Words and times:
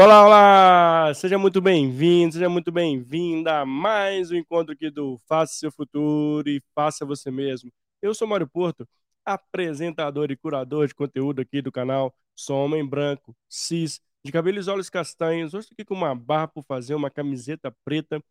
Olá, 0.00 0.24
olá! 0.24 1.12
Seja 1.12 1.36
muito 1.36 1.60
bem-vindo, 1.60 2.34
seja 2.34 2.48
muito 2.48 2.70
bem-vinda 2.70 3.62
a 3.62 3.66
mais 3.66 4.30
um 4.30 4.36
encontro 4.36 4.72
aqui 4.72 4.90
do 4.90 5.18
Faça 5.26 5.54
Seu 5.54 5.72
Futuro 5.72 6.48
e 6.48 6.62
Faça 6.72 7.04
Você 7.04 7.32
Mesmo. 7.32 7.68
Eu 8.00 8.14
sou 8.14 8.28
Mário 8.28 8.46
Porto, 8.46 8.88
apresentador 9.24 10.30
e 10.30 10.36
curador 10.36 10.86
de 10.86 10.94
conteúdo 10.94 11.40
aqui 11.40 11.60
do 11.60 11.72
canal. 11.72 12.14
Sou 12.36 12.64
homem 12.64 12.86
branco, 12.86 13.34
cis, 13.48 14.00
de 14.24 14.30
cabelos 14.30 14.68
e 14.68 14.70
olhos 14.70 14.88
castanhos. 14.88 15.52
Hoje 15.52 15.64
estou 15.64 15.74
aqui 15.74 15.84
com 15.84 15.94
uma 15.94 16.14
barra 16.14 16.46
por 16.46 16.62
fazer, 16.62 16.94
uma 16.94 17.10
camiseta 17.10 17.74
preta, 17.84 18.22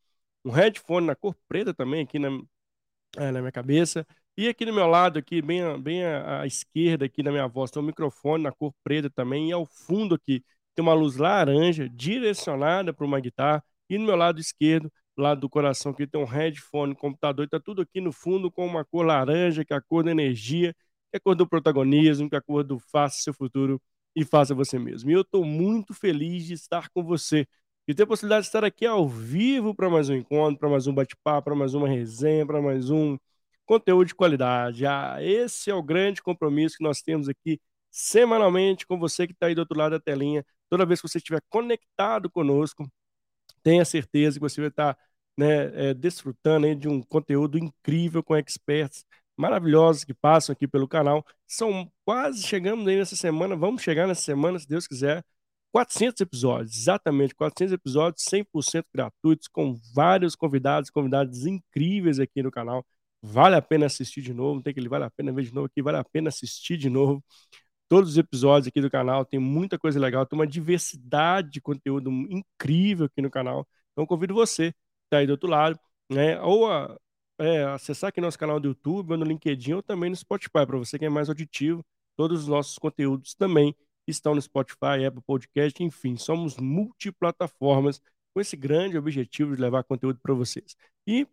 um 0.45 0.51
headphone 0.51 1.05
na 1.07 1.15
cor 1.15 1.35
preta 1.49 1.73
também 1.73 2.01
aqui 2.03 2.17
na, 2.17 2.29
é, 3.17 3.29
na 3.29 3.41
minha 3.41 3.51
cabeça. 3.51 4.07
E 4.37 4.47
aqui 4.47 4.65
do 4.65 4.73
meu 4.73 4.87
lado, 4.87 5.19
aqui 5.19 5.41
bem, 5.41 5.61
bem 5.81 6.05
à, 6.05 6.41
à 6.43 6.47
esquerda 6.47 7.05
aqui 7.05 7.21
na 7.21 7.31
minha 7.31 7.47
voz, 7.47 7.71
tem 7.71 7.81
um 7.81 7.85
microfone 7.85 8.43
na 8.43 8.53
cor 8.53 8.73
preta 8.85 9.09
também 9.09 9.49
e 9.49 9.51
ao 9.51 9.65
fundo 9.65 10.15
aqui 10.15 10.41
tem 10.77 10.83
uma 10.83 10.93
luz 10.93 11.17
laranja 11.17 11.89
direcionada 11.89 12.93
para 12.93 13.03
uma 13.05 13.19
guitarra, 13.19 13.63
e 13.89 13.97
no 13.97 14.05
meu 14.05 14.15
lado 14.15 14.39
esquerdo, 14.39 14.91
lado 15.17 15.41
do 15.41 15.49
coração, 15.49 15.91
aqui 15.91 16.05
tem 16.05 16.21
um 16.21 16.25
headphone, 16.25 16.95
computador, 16.95 17.45
está 17.45 17.59
tudo 17.59 17.81
aqui 17.81 17.99
no 17.99 18.11
fundo 18.11 18.51
com 18.51 18.63
uma 18.63 18.85
cor 18.85 19.03
laranja, 19.03 19.65
que 19.65 19.73
é 19.73 19.77
a 19.77 19.81
cor 19.81 20.03
da 20.03 20.11
energia, 20.11 20.73
que 20.73 21.15
é 21.15 21.17
a 21.17 21.19
cor 21.19 21.35
do 21.35 21.47
protagonismo, 21.47 22.29
que 22.29 22.35
é 22.35 22.37
a 22.37 22.41
cor 22.41 22.63
do 22.63 22.77
faça 22.77 23.17
seu 23.23 23.33
futuro 23.33 23.81
e 24.15 24.23
faça 24.23 24.53
você 24.53 24.77
mesmo. 24.77 25.09
E 25.09 25.13
eu 25.13 25.21
estou 25.21 25.43
muito 25.43 25.95
feliz 25.95 26.45
de 26.45 26.53
estar 26.53 26.89
com 26.89 27.03
você 27.03 27.47
e 27.87 27.95
ter 27.95 28.03
a 28.03 28.07
possibilidade 28.07 28.43
de 28.43 28.49
estar 28.49 28.63
aqui 28.63 28.85
ao 28.85 29.07
vivo 29.07 29.73
para 29.73 29.89
mais 29.89 30.09
um 30.09 30.15
encontro, 30.15 30.59
para 30.59 30.69
mais 30.69 30.85
um 30.85 30.93
bate-papo, 30.93 31.45
para 31.45 31.55
mais 31.55 31.73
uma 31.73 31.87
resenha, 31.87 32.45
para 32.45 32.61
mais 32.61 32.91
um 32.91 33.17
conteúdo 33.65 34.07
de 34.09 34.15
qualidade. 34.15 34.85
Ah, 34.85 35.17
esse 35.21 35.71
é 35.71 35.73
o 35.73 35.81
grande 35.81 36.21
compromisso 36.21 36.77
que 36.77 36.83
nós 36.83 37.01
temos 37.01 37.27
aqui 37.27 37.59
semanalmente 37.89 38.85
com 38.85 38.99
você 38.99 39.25
que 39.25 39.33
está 39.33 39.47
aí 39.47 39.55
do 39.55 39.59
outro 39.59 39.77
lado 39.77 39.93
da 39.93 39.99
telinha, 39.99 40.45
Toda 40.69 40.85
vez 40.85 41.01
que 41.01 41.07
você 41.07 41.17
estiver 41.17 41.41
conectado 41.49 42.29
conosco, 42.29 42.89
tenha 43.63 43.85
certeza 43.85 44.37
que 44.37 44.41
você 44.41 44.61
vai 44.61 44.69
estar 44.69 44.97
né, 45.37 45.89
é, 45.89 45.93
desfrutando 45.93 46.73
de 46.75 46.87
um 46.87 47.01
conteúdo 47.01 47.57
incrível 47.57 48.23
com 48.23 48.35
experts 48.35 49.05
maravilhosos 49.37 50.03
que 50.03 50.13
passam 50.13 50.53
aqui 50.53 50.67
pelo 50.67 50.87
canal. 50.87 51.25
São 51.47 51.91
quase, 52.03 52.43
chegamos 52.43 52.87
aí 52.87 52.97
nessa 52.97 53.15
semana, 53.15 53.55
vamos 53.55 53.81
chegar 53.83 54.07
nessa 54.07 54.21
semana, 54.21 54.57
se 54.59 54.67
Deus 54.67 54.87
quiser, 54.87 55.23
400 55.71 56.21
episódios, 56.21 56.75
exatamente, 56.75 57.35
400 57.35 57.73
episódios 57.73 58.23
100% 58.23 58.85
gratuitos, 58.93 59.47
com 59.47 59.79
vários 59.93 60.35
convidados, 60.35 60.89
convidados 60.89 61.45
incríveis 61.45 62.19
aqui 62.19 62.41
no 62.41 62.51
canal. 62.51 62.85
Vale 63.21 63.55
a 63.55 63.61
pena 63.61 63.85
assistir 63.85 64.21
de 64.21 64.33
novo, 64.33 64.61
tem 64.61 64.73
que 64.73 64.79
ele 64.79 64.89
vale 64.89 65.05
a 65.05 65.11
pena 65.11 65.31
ver 65.31 65.43
de 65.43 65.53
novo 65.53 65.67
aqui, 65.67 65.81
vale 65.81 65.97
a 65.97 66.03
pena 66.03 66.29
assistir 66.29 66.77
de 66.77 66.89
novo 66.89 67.23
todos 67.87 68.11
os 68.11 68.17
episódios 68.17 68.67
aqui 68.67 68.81
do 68.81 68.89
canal, 68.89 69.25
tem 69.25 69.39
muita 69.39 69.77
coisa 69.79 69.99
legal, 69.99 70.25
tem 70.25 70.37
uma 70.37 70.47
diversidade 70.47 71.49
de 71.51 71.61
conteúdo 71.61 72.09
incrível 72.29 73.05
aqui 73.05 73.21
no 73.21 73.29
canal. 73.29 73.67
Então 73.91 74.05
convido 74.05 74.33
você 74.33 74.71
que 74.71 74.77
está 75.07 75.17
aí 75.19 75.27
do 75.27 75.31
outro 75.31 75.49
lado, 75.49 75.79
né, 76.11 76.39
ou 76.41 76.71
a 76.71 76.97
é, 77.39 77.63
acessar 77.65 78.09
aqui 78.09 78.19
nosso 78.19 78.37
canal 78.39 78.59
do 78.59 78.69
YouTube, 78.69 79.11
ou 79.11 79.17
no 79.17 79.25
LinkedIn, 79.25 79.73
ou 79.73 79.83
também 79.83 80.09
no 80.09 80.15
Spotify, 80.15 80.65
para 80.65 80.77
você 80.77 80.97
que 80.97 81.05
é 81.05 81.09
mais 81.09 81.29
auditivo. 81.29 81.85
Todos 82.15 82.43
os 82.43 82.47
nossos 82.47 82.77
conteúdos 82.79 83.35
também 83.35 83.75
estão 84.07 84.33
no 84.33 84.41
Spotify, 84.41 85.05
Apple 85.07 85.21
Podcast, 85.25 85.83
enfim, 85.83 86.17
somos 86.17 86.57
multiplataformas 86.57 88.01
com 88.33 88.41
esse 88.41 88.55
grande 88.55 88.97
objetivo 88.97 89.55
de 89.55 89.61
levar 89.61 89.83
conteúdo 89.83 90.19
para 90.21 90.33
vocês. 90.33 90.75
E 91.05 91.27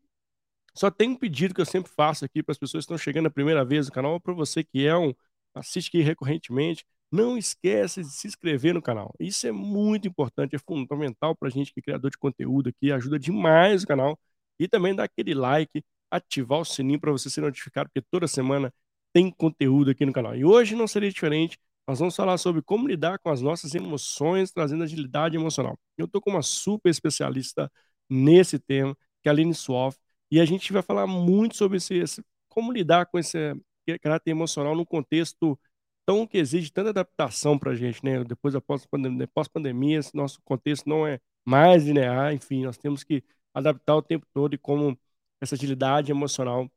só 0.74 0.90
tem 0.90 1.10
um 1.10 1.16
pedido 1.16 1.54
que 1.54 1.60
eu 1.60 1.66
sempre 1.66 1.90
faço 1.92 2.24
aqui 2.24 2.42
para 2.42 2.52
as 2.52 2.58
pessoas 2.58 2.84
que 2.84 2.92
estão 2.92 2.98
chegando 2.98 3.26
a 3.26 3.30
primeira 3.30 3.64
vez 3.64 3.86
no 3.86 3.92
canal, 3.92 4.20
para 4.20 4.34
você 4.34 4.64
que 4.64 4.86
é 4.86 4.96
um 4.96 5.14
assiste 5.54 5.88
aqui 5.88 6.00
recorrentemente, 6.02 6.84
não 7.10 7.38
esquece 7.38 8.02
de 8.02 8.10
se 8.10 8.26
inscrever 8.26 8.74
no 8.74 8.82
canal. 8.82 9.14
Isso 9.20 9.46
é 9.46 9.52
muito 9.52 10.08
importante, 10.08 10.56
é 10.56 10.58
fundamental 10.58 11.36
para 11.36 11.48
a 11.48 11.50
gente 11.50 11.72
que 11.72 11.80
é 11.80 11.82
criador 11.82 12.10
de 12.10 12.18
conteúdo 12.18 12.68
aqui, 12.70 12.90
ajuda 12.92 13.18
demais 13.18 13.84
o 13.84 13.86
canal. 13.86 14.18
E 14.58 14.68
também 14.68 14.94
dar 14.94 15.04
aquele 15.04 15.34
like, 15.34 15.82
ativar 16.10 16.60
o 16.60 16.64
sininho 16.64 17.00
para 17.00 17.12
você 17.12 17.30
ser 17.30 17.40
notificado, 17.40 17.88
porque 17.88 18.06
toda 18.10 18.26
semana 18.28 18.72
tem 19.12 19.30
conteúdo 19.30 19.90
aqui 19.90 20.04
no 20.04 20.12
canal. 20.12 20.34
E 20.36 20.44
hoje 20.44 20.74
não 20.74 20.86
seria 20.88 21.10
diferente, 21.10 21.58
nós 21.86 21.98
vamos 21.98 22.16
falar 22.16 22.38
sobre 22.38 22.62
como 22.62 22.88
lidar 22.88 23.18
com 23.18 23.30
as 23.30 23.40
nossas 23.42 23.74
emoções, 23.74 24.50
trazendo 24.50 24.84
agilidade 24.84 25.36
emocional. 25.36 25.78
Eu 25.98 26.06
estou 26.06 26.20
com 26.20 26.30
uma 26.30 26.42
super 26.42 26.88
especialista 26.90 27.70
nesse 28.08 28.58
tema, 28.58 28.96
que 29.22 29.28
é 29.28 29.30
a 29.30 29.32
Aline 29.32 29.54
Swaff, 29.54 29.98
e 30.30 30.40
a 30.40 30.44
gente 30.44 30.72
vai 30.72 30.82
falar 30.82 31.06
muito 31.06 31.56
sobre 31.56 31.76
esse, 31.78 31.94
esse 31.94 32.24
como 32.48 32.72
lidar 32.72 33.06
com 33.06 33.18
esse, 33.18 33.54
caráter 34.00 34.30
emocional 34.30 34.74
num 34.74 34.84
contexto 34.84 35.58
tão 36.06 36.26
que 36.26 36.38
exige 36.38 36.70
tanta 36.70 36.90
adaptação 36.90 37.58
para 37.58 37.72
a 37.72 37.74
gente, 37.74 38.04
né? 38.04 38.22
Depois 38.24 38.54
da 38.54 38.60
pós-pandemia, 38.60 39.28
pós 39.34 40.12
nosso 40.12 40.40
contexto 40.42 40.88
não 40.88 41.06
é 41.06 41.20
mais 41.44 41.84
linear, 41.84 42.32
enfim, 42.34 42.64
nós 42.64 42.76
temos 42.78 43.04
que 43.04 43.22
adaptar 43.52 43.96
o 43.96 44.02
tempo 44.02 44.26
todo 44.32 44.54
e 44.54 44.58
como 44.58 44.98
essa 45.40 45.54
agilidade 45.54 46.10
emocional 46.10 46.70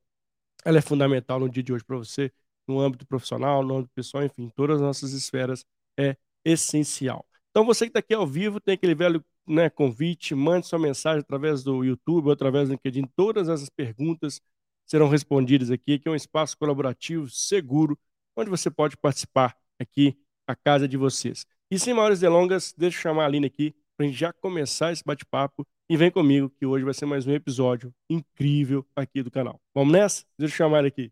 ela 0.66 0.78
é 0.80 0.82
fundamental 0.82 1.40
no 1.40 1.50
dia 1.50 1.64
de 1.64 1.74
hoje 1.74 1.84
para 1.84 1.98
você, 1.98 2.32
no 2.68 2.80
âmbito 2.80 3.06
profissional, 3.06 3.64
no 3.64 3.78
âmbito 3.78 3.92
pessoal, 3.96 4.24
enfim, 4.24 4.50
todas 4.56 4.78
as 4.78 4.82
nossas 4.82 5.14
esferas 5.14 5.66
é 5.98 6.18
essencial. 6.44 7.26
Então 7.50 7.66
você 7.66 7.86
que 7.86 7.90
está 7.90 8.00
aqui 8.00 8.14
ao 8.14 8.28
vivo 8.28 8.60
tem 8.60 8.74
aquele 8.76 8.96
velho 8.96 9.24
né, 9.48 9.70
convite, 9.70 10.36
mande 10.36 10.68
sua 10.68 10.78
mensagem 10.80 11.22
através 11.22 11.64
do 11.64 11.84
YouTube 11.84 12.28
ou 12.28 12.32
através 12.32 12.68
do 12.68 12.74
LinkedIn, 12.74 13.06
todas 13.16 13.50
essas 13.50 13.70
perguntas 13.70 14.42
serão 14.88 15.10
respondidas 15.10 15.70
aqui, 15.70 16.00
que 16.00 16.08
é 16.08 16.12
um 16.12 16.16
espaço 16.16 16.58
colaborativo, 16.58 17.30
seguro, 17.30 18.00
onde 18.36 18.50
você 18.50 18.72
pode 18.72 18.96
participar 18.96 19.56
aqui, 19.80 20.18
a 20.48 20.56
casa 20.56 20.88
de 20.88 20.96
vocês. 20.96 21.46
E 21.70 21.78
sem 21.78 21.94
maiores 21.94 22.22
delongas, 22.22 22.74
deixa 22.76 22.98
eu 22.98 23.02
chamar 23.02 23.24
a 23.24 23.26
Aline 23.26 23.48
aqui 23.48 23.76
para 23.98 24.06
a 24.06 24.10
gente 24.10 24.18
já 24.18 24.32
começar 24.32 24.94
esse 24.94 25.04
bate-papo 25.06 25.68
e 25.90 25.98
vem 25.98 26.10
comigo, 26.10 26.50
que 26.50 26.66
hoje 26.66 26.86
vai 26.86 26.94
ser 26.94 27.06
mais 27.06 27.28
um 27.28 27.34
episódio 27.34 27.94
incrível 28.10 28.86
aqui 28.96 29.22
do 29.22 29.30
canal. 29.30 29.60
Vamos 29.74 29.92
nessa? 29.92 30.24
Deixa 30.38 30.54
eu 30.54 30.58
chamar 30.58 30.80
ele 30.80 30.88
aqui. 30.88 31.12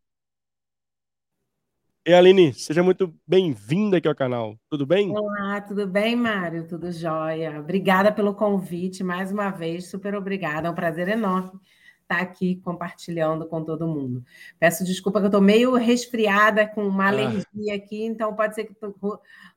E 2.07 2.13
Aline, 2.13 2.53
seja 2.53 2.83
muito 2.83 3.13
bem-vinda 3.27 3.97
aqui 3.97 4.07
ao 4.07 4.15
canal. 4.15 4.55
Tudo 4.69 4.85
bem? 4.85 5.09
Olá, 5.09 5.59
tudo 5.61 5.87
bem, 5.87 6.15
Mário? 6.15 6.67
Tudo 6.67 6.91
jóia. 6.91 7.59
Obrigada 7.59 8.11
pelo 8.11 8.35
convite 8.35 9.03
mais 9.03 9.31
uma 9.31 9.49
vez, 9.49 9.89
super 9.89 10.13
obrigada. 10.13 10.67
É 10.67 10.71
um 10.71 10.75
prazer 10.75 11.07
enorme 11.07 11.59
estar 12.05 12.17
tá 12.17 12.21
aqui 12.21 12.55
compartilhando 12.57 13.47
com 13.47 13.63
todo 13.63 13.87
mundo. 13.87 14.23
Peço 14.59 14.83
desculpa 14.85 15.19
que 15.19 15.25
eu 15.25 15.29
estou 15.29 15.41
meio 15.41 15.75
resfriada 15.75 16.67
com 16.67 16.87
uma 16.87 17.05
ah. 17.05 17.07
alergia 17.09 17.73
ah. 17.73 17.75
aqui, 17.75 18.03
então 18.03 18.35
pode 18.35 18.55
ser 18.55 18.65
que 18.65 18.75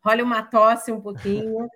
role 0.03 0.23
uma 0.23 0.43
tosse 0.43 0.91
um 0.91 1.01
pouquinho, 1.01 1.69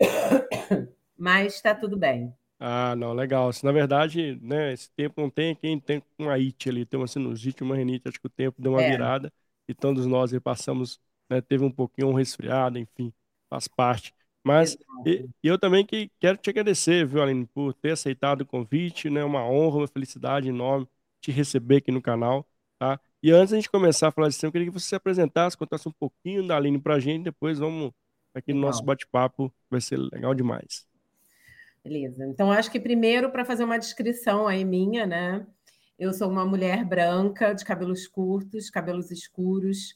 mas 1.18 1.54
está 1.54 1.74
tudo 1.74 1.96
bem. 1.96 2.32
Ah, 2.58 2.94
não, 2.94 3.12
legal. 3.14 3.52
Se, 3.52 3.64
na 3.64 3.72
verdade, 3.72 4.38
né, 4.42 4.72
esse 4.72 4.90
tempo 4.90 5.20
não 5.20 5.30
tem 5.30 5.54
quem 5.54 5.80
tem 5.80 6.02
uma 6.18 6.34
IT 6.36 6.68
ali, 6.68 6.84
tem 6.84 7.00
uma 7.00 7.06
sinusite, 7.06 7.62
uma 7.62 7.74
renite, 7.74 8.08
acho 8.08 8.20
que 8.20 8.26
o 8.26 8.30
tempo 8.30 8.60
deu 8.60 8.72
uma 8.72 8.82
é. 8.82 8.90
virada 8.90 9.32
e 9.66 9.74
todos 9.74 10.06
nós 10.06 10.30
passamos, 10.40 11.00
né, 11.28 11.40
teve 11.40 11.64
um 11.64 11.70
pouquinho 11.70 12.08
um 12.08 12.14
resfriado, 12.14 12.78
enfim, 12.78 13.12
faz 13.48 13.66
parte. 13.66 14.14
Mas 14.44 14.76
e, 15.04 15.28
e 15.42 15.48
eu 15.48 15.58
também 15.58 15.84
que 15.84 16.10
quero 16.18 16.38
te 16.38 16.50
agradecer, 16.50 17.06
viu, 17.06 17.22
Aline, 17.22 17.46
por 17.46 17.74
ter 17.74 17.92
aceitado 17.92 18.42
o 18.42 18.46
convite, 18.46 19.10
né? 19.10 19.22
Uma 19.24 19.44
honra, 19.44 19.78
uma 19.78 19.88
felicidade 19.88 20.48
enorme 20.48 20.88
te 21.20 21.30
receber 21.30 21.76
aqui 21.76 21.92
no 21.92 22.00
canal, 22.00 22.46
tá? 22.78 22.98
E 23.22 23.30
antes 23.30 23.52
a 23.52 23.56
gente 23.56 23.70
começar 23.70 24.08
a 24.08 24.10
falar 24.10 24.28
disso, 24.28 24.44
eu 24.46 24.52
queria 24.52 24.66
que 24.66 24.72
você 24.72 24.88
se 24.88 24.94
apresentasse, 24.94 25.56
contasse 25.56 25.86
um 25.86 25.92
pouquinho 25.92 26.46
da 26.46 26.56
Aline 26.56 26.78
pra 26.78 26.98
gente, 26.98 27.24
depois 27.24 27.58
vamos 27.58 27.92
aqui 28.34 28.54
no 28.54 28.60
nosso 28.60 28.82
bate-papo, 28.82 29.52
vai 29.68 29.80
ser 29.80 29.98
legal 29.98 30.34
demais. 30.34 30.86
Beleza. 31.84 32.26
Então, 32.26 32.50
acho 32.50 32.70
que 32.70 32.80
primeiro, 32.80 33.30
para 33.30 33.44
fazer 33.44 33.64
uma 33.64 33.78
descrição 33.78 34.46
aí 34.46 34.64
minha, 34.64 35.06
né? 35.06 35.46
Eu 35.98 36.14
sou 36.14 36.30
uma 36.30 36.46
mulher 36.46 36.84
branca, 36.84 37.52
de 37.52 37.64
cabelos 37.64 38.06
curtos, 38.08 38.70
cabelos 38.70 39.10
escuros, 39.10 39.94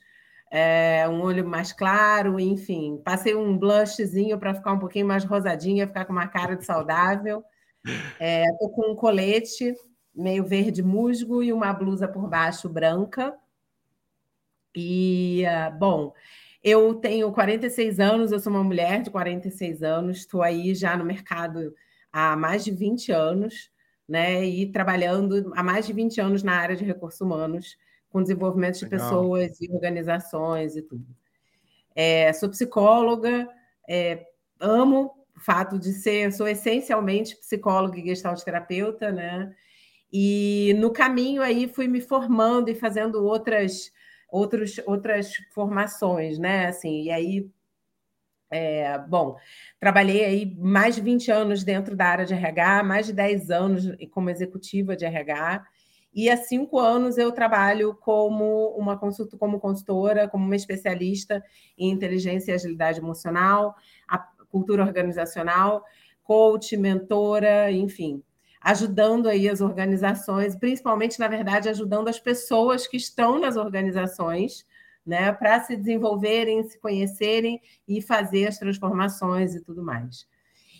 é, 0.56 1.08
um 1.08 1.20
olho 1.20 1.44
mais 1.44 1.72
claro, 1.72 2.38
enfim. 2.38 3.02
Passei 3.04 3.34
um 3.34 3.58
blushzinho 3.58 4.38
para 4.38 4.54
ficar 4.54 4.72
um 4.72 4.78
pouquinho 4.78 5.04
mais 5.04 5.24
rosadinha, 5.24 5.88
ficar 5.88 6.04
com 6.04 6.12
uma 6.12 6.28
cara 6.28 6.54
de 6.54 6.64
saudável. 6.64 7.42
Estou 7.84 8.68
é, 8.68 8.72
com 8.72 8.92
um 8.92 8.94
colete 8.94 9.74
meio 10.14 10.44
verde 10.44 10.80
musgo 10.80 11.42
e 11.42 11.52
uma 11.52 11.72
blusa 11.72 12.06
por 12.06 12.28
baixo 12.28 12.68
branca. 12.68 13.36
E, 14.76 15.42
uh, 15.44 15.76
bom, 15.76 16.14
eu 16.62 16.94
tenho 16.94 17.32
46 17.32 17.98
anos, 17.98 18.30
eu 18.30 18.38
sou 18.38 18.52
uma 18.52 18.62
mulher 18.62 19.02
de 19.02 19.10
46 19.10 19.82
anos, 19.82 20.18
estou 20.18 20.40
aí 20.40 20.72
já 20.72 20.96
no 20.96 21.04
mercado 21.04 21.74
há 22.12 22.36
mais 22.36 22.62
de 22.62 22.70
20 22.70 23.10
anos, 23.10 23.72
né? 24.08 24.44
E 24.44 24.70
trabalhando 24.70 25.52
há 25.56 25.64
mais 25.64 25.84
de 25.84 25.92
20 25.92 26.20
anos 26.20 26.44
na 26.44 26.54
área 26.54 26.76
de 26.76 26.84
recursos 26.84 27.20
humanos 27.20 27.76
com 28.14 28.22
desenvolvimento 28.22 28.78
de 28.78 28.84
Legal. 28.84 29.00
pessoas 29.00 29.60
e 29.60 29.68
organizações 29.72 30.76
e 30.76 30.82
tudo. 30.82 31.04
É, 31.96 32.32
sou 32.32 32.48
psicóloga, 32.48 33.48
é, 33.88 34.24
amo 34.60 35.12
o 35.36 35.40
fato 35.40 35.80
de 35.80 35.92
ser, 35.92 36.32
sou 36.32 36.46
essencialmente 36.46 37.36
psicóloga 37.36 37.98
e 37.98 38.06
gestalt 38.06 38.40
terapeuta, 38.44 39.10
né? 39.10 39.52
E 40.12 40.74
no 40.78 40.92
caminho 40.92 41.42
aí 41.42 41.66
fui 41.66 41.88
me 41.88 42.00
formando 42.00 42.68
e 42.70 42.74
fazendo 42.76 43.24
outras 43.24 43.90
outros, 44.30 44.80
outras 44.86 45.32
formações, 45.52 46.38
né? 46.38 46.66
Assim, 46.68 47.02
e 47.02 47.10
aí 47.10 47.50
É, 48.50 48.98
bom, 48.98 49.36
trabalhei 49.80 50.24
aí 50.24 50.56
mais 50.56 50.94
de 50.94 51.00
20 51.00 51.30
anos 51.32 51.64
dentro 51.64 51.96
da 51.96 52.06
área 52.06 52.24
de 52.24 52.34
RH, 52.34 52.84
mais 52.84 53.06
de 53.06 53.12
10 53.12 53.50
anos 53.50 53.84
como 54.12 54.30
executiva 54.30 54.94
de 54.96 55.04
RH, 55.04 55.66
e 56.14 56.30
há 56.30 56.36
cinco 56.36 56.78
anos 56.78 57.18
eu 57.18 57.32
trabalho 57.32 57.94
como 57.94 58.68
uma 58.76 58.96
consulta, 58.96 59.36
como 59.36 59.58
consultora, 59.58 60.28
como 60.28 60.44
uma 60.44 60.56
especialista 60.56 61.42
em 61.76 61.90
inteligência 61.90 62.52
e 62.52 62.54
agilidade 62.54 63.00
emocional, 63.00 63.74
cultura 64.54 64.84
organizacional, 64.84 65.84
coach, 66.22 66.76
mentora, 66.76 67.72
enfim, 67.72 68.22
ajudando 68.60 69.28
aí 69.28 69.48
as 69.48 69.60
organizações, 69.60 70.54
principalmente, 70.54 71.18
na 71.18 71.26
verdade, 71.26 71.68
ajudando 71.68 72.06
as 72.06 72.20
pessoas 72.20 72.86
que 72.86 72.96
estão 72.96 73.40
nas 73.40 73.56
organizações 73.56 74.64
né, 75.04 75.32
para 75.32 75.60
se 75.60 75.76
desenvolverem, 75.76 76.62
se 76.62 76.78
conhecerem 76.78 77.60
e 77.86 78.00
fazer 78.00 78.46
as 78.46 78.56
transformações 78.56 79.54
e 79.54 79.60
tudo 79.60 79.82
mais. 79.82 80.26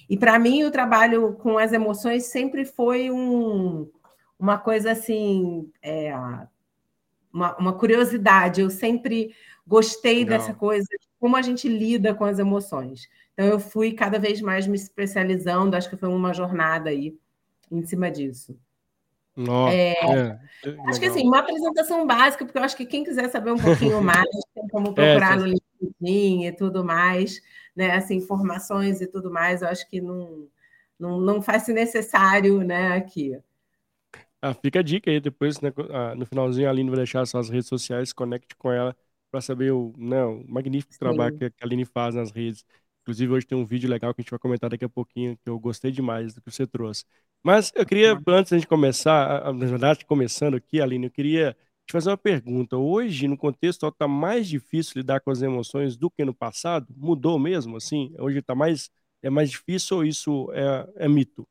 E 0.08 0.16
para 0.16 0.38
mim, 0.38 0.62
o 0.64 0.70
trabalho 0.70 1.34
com 1.34 1.58
as 1.58 1.72
emoções 1.72 2.26
sempre 2.26 2.64
foi 2.64 3.10
um, 3.10 3.90
uma 4.44 4.58
coisa 4.58 4.92
assim, 4.92 5.72
é, 5.80 6.14
uma, 7.32 7.56
uma, 7.56 7.72
curiosidade. 7.72 8.60
Eu 8.60 8.68
sempre 8.68 9.34
gostei 9.66 10.20
Não. 10.20 10.28
dessa 10.28 10.52
coisa, 10.52 10.86
de 10.86 11.08
como 11.18 11.34
a 11.34 11.40
gente 11.40 11.66
lida 11.66 12.14
com 12.14 12.24
as 12.24 12.38
emoções. 12.38 13.08
Então, 13.32 13.46
eu 13.46 13.58
fui 13.58 13.92
cada 13.92 14.18
vez 14.18 14.42
mais 14.42 14.66
me 14.66 14.76
especializando, 14.76 15.74
acho 15.74 15.88
que 15.88 15.96
foi 15.96 16.10
uma 16.10 16.34
jornada 16.34 16.90
aí 16.90 17.16
em 17.72 17.82
cima 17.86 18.10
disso. 18.10 18.54
Nossa, 19.34 19.74
é, 19.74 19.94
é, 19.94 20.38
acho 20.88 21.00
que 21.00 21.06
assim, 21.06 21.26
uma 21.26 21.38
apresentação 21.38 22.06
básica, 22.06 22.44
porque 22.44 22.58
eu 22.58 22.62
acho 22.62 22.76
que 22.76 22.84
quem 22.84 23.02
quiser 23.02 23.30
saber 23.30 23.50
um 23.50 23.58
pouquinho 23.58 24.00
mais, 24.04 24.28
tem 24.54 24.68
como 24.68 24.88
é, 24.88 24.92
procurar 24.92 25.38
no 25.38 25.46
LinkedIn 25.46 26.44
e 26.44 26.52
tudo 26.52 26.84
mais, 26.84 27.40
né? 27.74 27.92
Assim, 27.92 28.16
informações 28.16 29.00
e 29.00 29.06
tudo 29.06 29.32
mais, 29.32 29.62
eu 29.62 29.68
acho 29.68 29.88
que 29.88 30.02
não, 30.02 30.46
não, 30.98 31.18
não 31.18 31.40
faz 31.40 31.66
necessário 31.68 32.58
né, 32.58 32.92
aqui. 32.92 33.36
Ah, 34.46 34.52
fica 34.52 34.80
a 34.80 34.82
dica 34.82 35.10
aí, 35.10 35.20
depois, 35.20 35.58
né, 35.62 35.72
ah, 35.90 36.14
no 36.14 36.26
finalzinho, 36.26 36.66
a 36.68 36.70
Aline 36.70 36.90
vai 36.90 36.98
deixar 36.98 37.24
suas 37.24 37.48
redes 37.48 37.66
sociais, 37.66 38.12
conecte 38.12 38.54
com 38.56 38.70
ela 38.70 38.94
para 39.30 39.40
saber 39.40 39.72
o, 39.72 39.94
né, 39.96 40.22
o 40.22 40.44
magnífico 40.46 40.92
Sim. 40.92 40.98
trabalho 40.98 41.32
que 41.38 41.46
a 41.46 41.50
Aline 41.62 41.86
faz 41.86 42.14
nas 42.14 42.30
redes. 42.30 42.62
Inclusive, 43.02 43.32
hoje 43.32 43.46
tem 43.46 43.56
um 43.56 43.64
vídeo 43.64 43.88
legal 43.88 44.12
que 44.12 44.20
a 44.20 44.22
gente 44.22 44.30
vai 44.30 44.38
comentar 44.38 44.68
daqui 44.68 44.84
a 44.84 44.88
pouquinho, 44.88 45.34
que 45.42 45.48
eu 45.48 45.58
gostei 45.58 45.90
demais 45.90 46.34
do 46.34 46.42
que 46.42 46.50
você 46.50 46.66
trouxe. 46.66 47.04
Mas 47.42 47.72
eu 47.74 47.86
queria, 47.86 48.20
antes 48.28 48.60
de 48.60 48.66
começar, 48.66 49.50
na 49.54 49.66
verdade, 49.66 50.04
começando 50.04 50.56
aqui, 50.56 50.78
Aline, 50.78 51.06
eu 51.06 51.10
queria 51.10 51.56
te 51.86 51.92
fazer 51.92 52.10
uma 52.10 52.16
pergunta. 52.18 52.76
Hoje, 52.76 53.26
no 53.26 53.38
contexto, 53.38 53.86
está 53.88 54.06
mais 54.06 54.46
difícil 54.46 54.92
lidar 54.96 55.20
com 55.20 55.30
as 55.30 55.40
emoções 55.40 55.96
do 55.96 56.10
que 56.10 56.22
no 56.22 56.34
passado? 56.34 56.86
Mudou 56.94 57.38
mesmo, 57.38 57.76
assim? 57.78 58.14
Hoje 58.18 58.40
está 58.40 58.54
mais, 58.54 58.90
é 59.22 59.30
mais 59.30 59.50
difícil 59.50 59.98
ou 59.98 60.04
isso 60.04 60.50
é, 60.52 61.04
é 61.06 61.08
mito? 61.08 61.46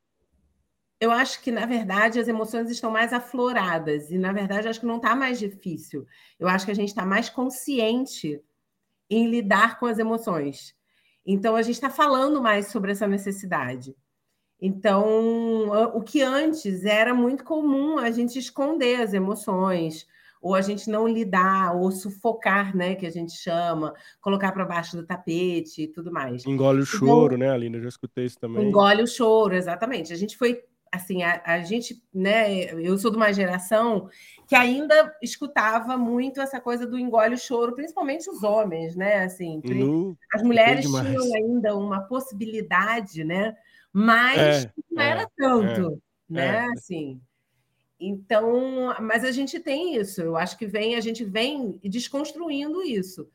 Eu 1.04 1.12
acho 1.12 1.42
que, 1.42 1.52
na 1.52 1.66
verdade, 1.66 2.18
as 2.18 2.30
emoções 2.30 2.70
estão 2.70 2.90
mais 2.90 3.12
afloradas. 3.12 4.10
E, 4.10 4.18
na 4.18 4.32
verdade, 4.32 4.70
acho 4.70 4.80
que 4.80 4.86
não 4.86 4.96
está 4.96 5.14
mais 5.14 5.38
difícil. 5.38 6.08
Eu 6.40 6.48
acho 6.48 6.64
que 6.64 6.72
a 6.72 6.74
gente 6.74 6.88
está 6.88 7.06
mais 7.06 7.28
consciente 7.28 8.42
em 9.10 9.30
lidar 9.30 9.80
com 9.80 9.86
as 9.86 10.00
emoções. 10.00 10.74
Então, 11.26 11.58
a 11.58 11.62
gente 11.62 11.76
está 11.76 11.90
falando 11.90 12.42
mais 12.42 12.68
sobre 12.68 12.94
essa 12.94 13.06
necessidade. 13.06 13.94
Então, 14.62 15.68
o 15.94 16.02
que 16.02 16.22
antes 16.22 16.86
era 16.86 17.14
muito 17.14 17.44
comum 17.44 17.98
a 17.98 18.10
gente 18.10 18.40
esconder 18.40 19.02
as 19.02 19.14
emoções, 19.14 20.08
ou 20.42 20.56
a 20.56 20.62
gente 20.62 20.90
não 20.90 21.06
lidar, 21.06 21.76
ou 21.76 21.92
sufocar, 21.92 22.74
né, 22.74 22.96
que 22.96 23.06
a 23.06 23.12
gente 23.12 23.34
chama, 23.34 23.94
colocar 24.22 24.54
para 24.54 24.64
baixo 24.64 24.96
do 24.96 25.06
tapete 25.06 25.82
e 25.82 25.88
tudo 25.90 26.14
mais. 26.14 26.46
Engole 26.46 26.80
o 26.80 26.84
então, 26.84 26.98
choro, 26.98 27.38
né, 27.38 27.50
Aline? 27.50 27.76
Eu 27.76 27.84
já 27.84 27.90
escutei 27.90 28.24
isso 28.24 28.40
também. 28.40 28.66
Engole 28.66 29.04
o 29.04 29.08
choro, 29.08 29.54
exatamente. 29.54 30.14
A 30.14 30.16
gente 30.16 30.38
foi 30.38 30.64
assim, 30.94 31.24
a, 31.24 31.42
a, 31.44 31.62
gente, 31.62 32.01
né, 32.13 32.66
eu 32.66 32.98
sou 32.98 33.10
de 33.10 33.18
uma 33.18 33.34
geração 33.34 34.07
que 34.48 34.56
ainda 34.56 35.12
escutava 35.22 35.98
muito 35.98 36.40
essa 36.40 36.62
coisa 36.62 36.86
do 36.86 37.00
engole 37.00 37.34
o 37.34 37.38
choro, 37.38 37.74
principalmente 37.74 38.30
os 38.30 38.44
homens, 38.44 38.95
né, 38.95 39.24
assim, 39.24 39.60
no, 39.66 40.16
as 40.31 40.44
mulheres 40.44 40.86
tinham 40.86 41.34
ainda 41.36 41.75
uma 41.75 42.01
possibilidade, 42.01 43.24
né, 43.24 43.56
mas 43.92 44.66
é, 44.66 44.72
não 44.92 45.01
era 45.01 45.22
é, 45.24 45.28
tanto, 45.36 46.01
é, 46.30 46.34
né? 46.34 46.48
É. 46.48 46.66
Assim. 46.74 47.22
Então, 48.00 48.94
mas 49.00 49.24
a 49.24 49.31
gente 49.31 49.60
tem 49.60 49.96
isso. 49.96 50.19
Eu 50.22 50.36
acho 50.36 50.57
que 50.57 50.66
vem, 50.66 50.96
a 50.96 51.00
gente 51.00 51.24
vem 51.24 51.80
desconstruindo 51.84 52.84
isso. 52.84 53.30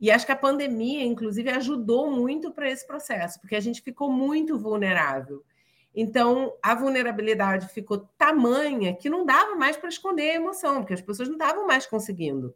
E 0.00 0.10
acho 0.10 0.24
que 0.24 0.32
a 0.32 0.36
pandemia, 0.36 1.04
inclusive, 1.04 1.50
ajudou 1.50 2.10
muito 2.10 2.52
para 2.52 2.70
esse 2.70 2.86
processo, 2.86 3.40
porque 3.40 3.54
a 3.56 3.60
gente 3.60 3.82
ficou 3.82 4.10
muito 4.10 4.58
vulnerável. 4.58 5.44
Então, 5.94 6.54
a 6.60 6.74
vulnerabilidade 6.74 7.68
ficou 7.68 8.08
tamanha 8.18 8.94
que 8.94 9.08
não 9.08 9.24
dava 9.24 9.54
mais 9.54 9.76
para 9.76 9.88
esconder 9.88 10.30
a 10.30 10.34
emoção, 10.34 10.80
porque 10.80 10.94
as 10.94 11.00
pessoas 11.00 11.28
não 11.28 11.36
estavam 11.36 11.66
mais 11.66 11.86
conseguindo. 11.86 12.54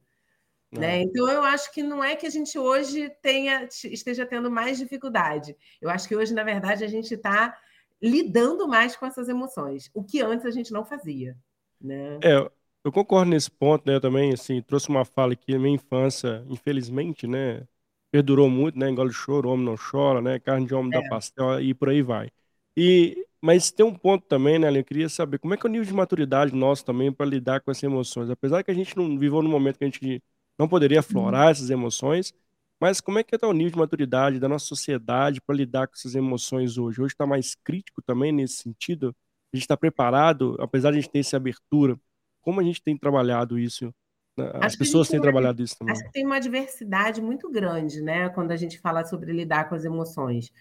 Né? 0.70 1.00
Então, 1.00 1.28
eu 1.30 1.42
acho 1.42 1.72
que 1.72 1.82
não 1.82 2.04
é 2.04 2.14
que 2.14 2.26
a 2.26 2.30
gente 2.30 2.58
hoje 2.58 3.10
tenha, 3.22 3.66
esteja 3.84 4.26
tendo 4.26 4.50
mais 4.50 4.76
dificuldade. 4.76 5.56
Eu 5.80 5.88
acho 5.88 6.06
que 6.06 6.14
hoje, 6.14 6.34
na 6.34 6.42
verdade, 6.42 6.84
a 6.84 6.88
gente 6.88 7.14
está 7.14 7.56
lidando 8.02 8.68
mais 8.68 8.94
com 8.94 9.06
essas 9.06 9.28
emoções, 9.28 9.90
o 9.94 10.04
que 10.04 10.20
antes 10.20 10.44
a 10.44 10.50
gente 10.50 10.72
não 10.72 10.84
fazia. 10.84 11.36
Né? 11.80 12.18
É, 12.22 12.50
eu 12.84 12.92
concordo 12.92 13.30
nesse 13.30 13.50
ponto, 13.50 13.86
né? 13.86 13.96
Eu 13.96 14.00
também, 14.00 14.32
assim, 14.32 14.60
trouxe 14.62 14.88
uma 14.88 15.04
fala 15.04 15.32
aqui, 15.32 15.56
minha 15.58 15.74
infância, 15.74 16.44
infelizmente, 16.48 17.26
né? 17.26 17.66
Perdurou 18.10 18.48
muito, 18.48 18.78
né? 18.78 18.88
Engole 18.88 19.12
choro, 19.12 19.48
homem 19.48 19.64
não 19.64 19.76
chora, 19.76 20.20
né? 20.20 20.38
Carne 20.38 20.66
de 20.66 20.74
homem 20.74 20.96
é. 20.96 21.02
dá 21.02 21.08
pastel 21.08 21.60
e 21.60 21.74
por 21.74 21.88
aí 21.88 22.02
vai. 22.02 22.30
E, 22.76 23.26
mas 23.40 23.70
tem 23.70 23.84
um 23.84 23.94
ponto 23.94 24.26
também, 24.26 24.58
né, 24.58 24.68
Eu 24.76 24.84
queria 24.84 25.08
saber 25.08 25.38
como 25.38 25.54
é 25.54 25.56
que 25.56 25.66
é 25.66 25.68
o 25.68 25.72
nível 25.72 25.86
de 25.86 25.94
maturidade 25.94 26.54
nosso 26.54 26.84
também 26.84 27.12
para 27.12 27.26
lidar 27.26 27.60
com 27.60 27.70
essas 27.70 27.84
emoções. 27.84 28.30
Apesar 28.30 28.62
que 28.62 28.70
a 28.70 28.74
gente 28.74 28.96
não 28.96 29.18
viveu 29.18 29.42
no 29.42 29.48
momento 29.48 29.78
que 29.78 29.84
a 29.84 29.88
gente 29.88 30.22
não 30.58 30.68
poderia 30.68 31.00
aflorar 31.00 31.44
uhum. 31.44 31.50
essas 31.50 31.70
emoções, 31.70 32.34
mas 32.80 33.00
como 33.00 33.18
é 33.18 33.24
que 33.24 33.34
está 33.34 33.46
o 33.46 33.52
nível 33.52 33.72
de 33.72 33.78
maturidade 33.78 34.38
da 34.38 34.48
nossa 34.48 34.66
sociedade 34.66 35.40
para 35.40 35.54
lidar 35.54 35.86
com 35.86 35.94
essas 35.94 36.14
emoções 36.14 36.78
hoje? 36.78 37.00
Hoje 37.00 37.14
está 37.14 37.26
mais 37.26 37.54
crítico 37.54 38.02
também 38.02 38.32
nesse 38.32 38.62
sentido? 38.62 39.14
A 39.52 39.56
gente 39.56 39.64
está 39.64 39.76
preparado, 39.76 40.56
apesar 40.60 40.90
de 40.90 40.98
a 40.98 41.00
gente 41.00 41.10
ter 41.10 41.20
essa 41.20 41.36
abertura, 41.36 41.98
como 42.40 42.60
a 42.60 42.64
gente 42.64 42.82
tem 42.82 42.96
trabalhado 42.96 43.58
isso? 43.58 43.92
Né? 44.36 44.50
As 44.54 44.66
acho 44.66 44.78
pessoas 44.78 45.08
têm 45.08 45.18
uma, 45.18 45.22
trabalhado 45.22 45.62
isso 45.62 45.76
também. 45.76 45.92
Acho 45.92 46.04
que 46.04 46.12
tem 46.12 46.24
uma 46.24 46.38
diversidade 46.38 47.20
muito 47.20 47.50
grande, 47.50 48.00
né, 48.00 48.28
quando 48.28 48.52
a 48.52 48.56
gente 48.56 48.78
fala 48.78 49.04
sobre 49.04 49.32
lidar 49.32 49.68
com 49.68 49.74
as 49.74 49.84
emoções. 49.84 50.52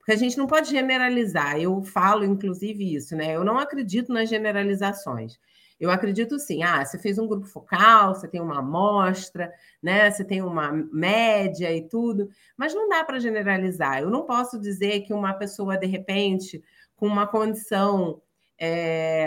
Porque 0.00 0.12
a 0.12 0.16
gente 0.16 0.38
não 0.38 0.46
pode 0.46 0.70
generalizar. 0.70 1.60
Eu 1.60 1.82
falo, 1.82 2.24
inclusive, 2.24 2.94
isso, 2.94 3.14
né? 3.14 3.36
Eu 3.36 3.44
não 3.44 3.58
acredito 3.58 4.12
nas 4.12 4.28
generalizações. 4.28 5.38
Eu 5.78 5.90
acredito 5.90 6.38
sim. 6.38 6.62
Ah, 6.62 6.84
você 6.84 6.98
fez 6.98 7.18
um 7.18 7.26
grupo 7.26 7.46
focal, 7.46 8.14
você 8.14 8.26
tem 8.26 8.40
uma 8.40 8.58
amostra, 8.58 9.52
né? 9.82 10.10
Você 10.10 10.24
tem 10.24 10.42
uma 10.42 10.72
média 10.72 11.74
e 11.74 11.86
tudo, 11.88 12.28
mas 12.56 12.74
não 12.74 12.88
dá 12.88 13.04
para 13.04 13.20
generalizar. 13.20 14.00
Eu 14.00 14.10
não 14.10 14.24
posso 14.24 14.58
dizer 14.58 15.00
que 15.02 15.12
uma 15.12 15.34
pessoa, 15.34 15.78
de 15.78 15.86
repente, 15.86 16.62
com 16.96 17.06
uma 17.06 17.26
condição 17.26 18.20
é, 18.58 19.26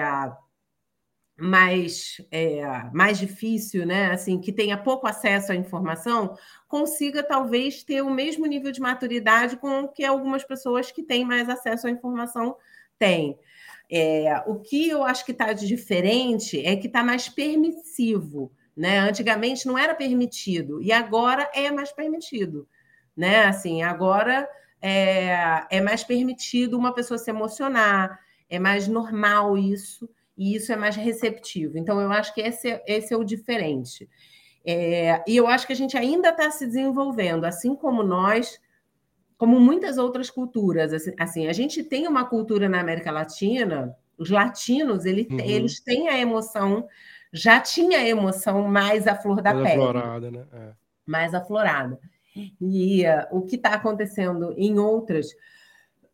mais, 1.43 2.21
é, 2.31 2.63
mais 2.93 3.17
difícil, 3.17 3.85
né? 3.85 4.11
Assim, 4.11 4.39
que 4.39 4.51
tenha 4.51 4.77
pouco 4.77 5.05
acesso 5.05 5.51
à 5.51 5.55
informação, 5.55 6.37
consiga 6.67 7.21
talvez 7.21 7.83
ter 7.83 8.01
o 8.01 8.09
mesmo 8.09 8.45
nível 8.45 8.71
de 8.71 8.79
maturidade 8.79 9.57
com 9.57 9.87
que 9.87 10.05
algumas 10.05 10.43
pessoas 10.43 10.89
que 10.91 11.03
têm 11.03 11.25
mais 11.25 11.49
acesso 11.49 11.87
à 11.87 11.89
informação 11.89 12.55
têm. 12.97 13.37
É, 13.91 14.41
o 14.47 14.55
que 14.55 14.87
eu 14.87 15.03
acho 15.03 15.25
que 15.25 15.33
está 15.33 15.51
diferente 15.51 16.65
é 16.65 16.77
que 16.77 16.87
está 16.87 17.03
mais 17.03 17.27
permissivo. 17.27 18.49
Né? 18.75 18.99
Antigamente 18.99 19.67
não 19.67 19.77
era 19.77 19.93
permitido 19.93 20.81
e 20.81 20.91
agora 20.91 21.49
é 21.53 21.69
mais 21.69 21.91
permitido. 21.91 22.67
Né? 23.15 23.45
Assim, 23.45 23.83
agora 23.83 24.49
é, 24.81 25.65
é 25.69 25.81
mais 25.81 26.03
permitido 26.03 26.77
uma 26.77 26.93
pessoa 26.93 27.17
se 27.17 27.29
emocionar, 27.29 28.17
é 28.49 28.57
mais 28.57 28.87
normal 28.87 29.57
isso, 29.57 30.09
e 30.43 30.55
isso 30.55 30.73
é 30.73 30.75
mais 30.75 30.97
receptivo. 30.97 31.77
Então, 31.77 32.01
eu 32.01 32.11
acho 32.11 32.33
que 32.33 32.41
esse, 32.41 32.69
é, 32.69 32.83
esse 32.85 33.13
é 33.13 33.17
o 33.17 33.23
diferente. 33.23 34.09
É, 34.65 35.23
e 35.25 35.37
eu 35.37 35.47
acho 35.47 35.65
que 35.65 35.71
a 35.71 35.75
gente 35.75 35.97
ainda 35.97 36.29
está 36.29 36.51
se 36.51 36.67
desenvolvendo, 36.67 37.45
assim 37.45 37.73
como 37.73 38.03
nós, 38.03 38.59
como 39.37 39.57
muitas 39.57 39.97
outras 39.97 40.29
culturas. 40.29 40.91
Assim, 40.91 41.13
assim, 41.17 41.47
a 41.47 41.53
gente 41.53 41.81
tem 41.81 42.07
uma 42.09 42.25
cultura 42.25 42.67
na 42.67 42.81
América 42.81 43.09
Latina, 43.09 43.95
os 44.17 44.29
latinos, 44.29 45.05
ele, 45.05 45.27
uhum. 45.31 45.39
eles 45.39 45.79
têm 45.79 46.09
a 46.09 46.19
emoção, 46.19 46.89
já 47.31 47.61
tinha 47.61 47.99
a 47.99 48.05
emoção 48.05 48.67
mais 48.67 49.07
à 49.07 49.15
flor 49.15 49.41
da 49.41 49.53
mais 49.53 49.69
pele. 49.69 49.81
Aflorada, 49.81 50.29
né? 50.29 50.45
É. 50.51 50.71
Mais 51.05 51.33
aflorada. 51.33 51.97
E 52.59 53.05
uh, 53.05 53.27
o 53.31 53.43
que 53.43 53.55
está 53.55 53.69
acontecendo 53.69 54.53
em 54.57 54.77
outras 54.77 55.27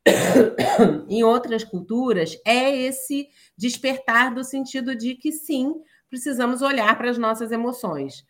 em 1.10 1.24
outras 1.24 1.64
culturas 1.64 2.38
é 2.46 2.76
esse 2.76 3.28
despertar 3.58 4.34
do 4.34 4.44
sentido 4.44 4.96
de 4.96 5.16
que 5.16 5.32
sim, 5.32 5.74
precisamos 6.10 6.62
olhar 6.62 6.98
para 6.98 7.10
as 7.10 7.18
nossas 7.18 7.52
emoções. 7.52 8.26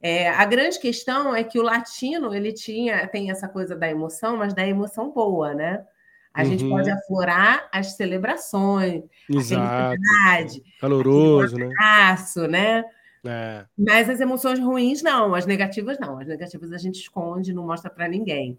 É, 0.00 0.28
a 0.28 0.44
grande 0.44 0.78
questão 0.78 1.34
é 1.34 1.42
que 1.42 1.58
o 1.58 1.62
latino 1.62 2.32
ele 2.32 2.52
tinha 2.52 3.06
tem 3.08 3.30
essa 3.30 3.48
coisa 3.48 3.74
da 3.74 3.88
emoção, 3.88 4.36
mas 4.36 4.54
da 4.54 4.66
emoção 4.66 5.10
boa, 5.10 5.54
né? 5.54 5.84
A 6.32 6.42
uhum. 6.42 6.50
gente 6.50 6.68
pode 6.68 6.88
aflorar 6.88 7.68
as 7.72 7.96
celebrações, 7.96 9.02
Exato. 9.28 9.62
a 9.62 9.90
felicidade, 9.90 10.62
caloroso, 10.80 11.56
né? 11.56 11.66
Abraço, 11.66 12.46
né? 12.46 12.84
É. 13.26 13.64
Mas 13.76 14.08
as 14.08 14.20
emoções 14.20 14.60
ruins 14.60 15.02
não, 15.02 15.34
as 15.34 15.46
negativas 15.46 15.98
não. 15.98 16.18
As 16.18 16.28
negativas 16.28 16.72
a 16.72 16.78
gente 16.78 17.00
esconde, 17.00 17.52
não 17.52 17.66
mostra 17.66 17.90
para 17.90 18.06
ninguém. 18.06 18.56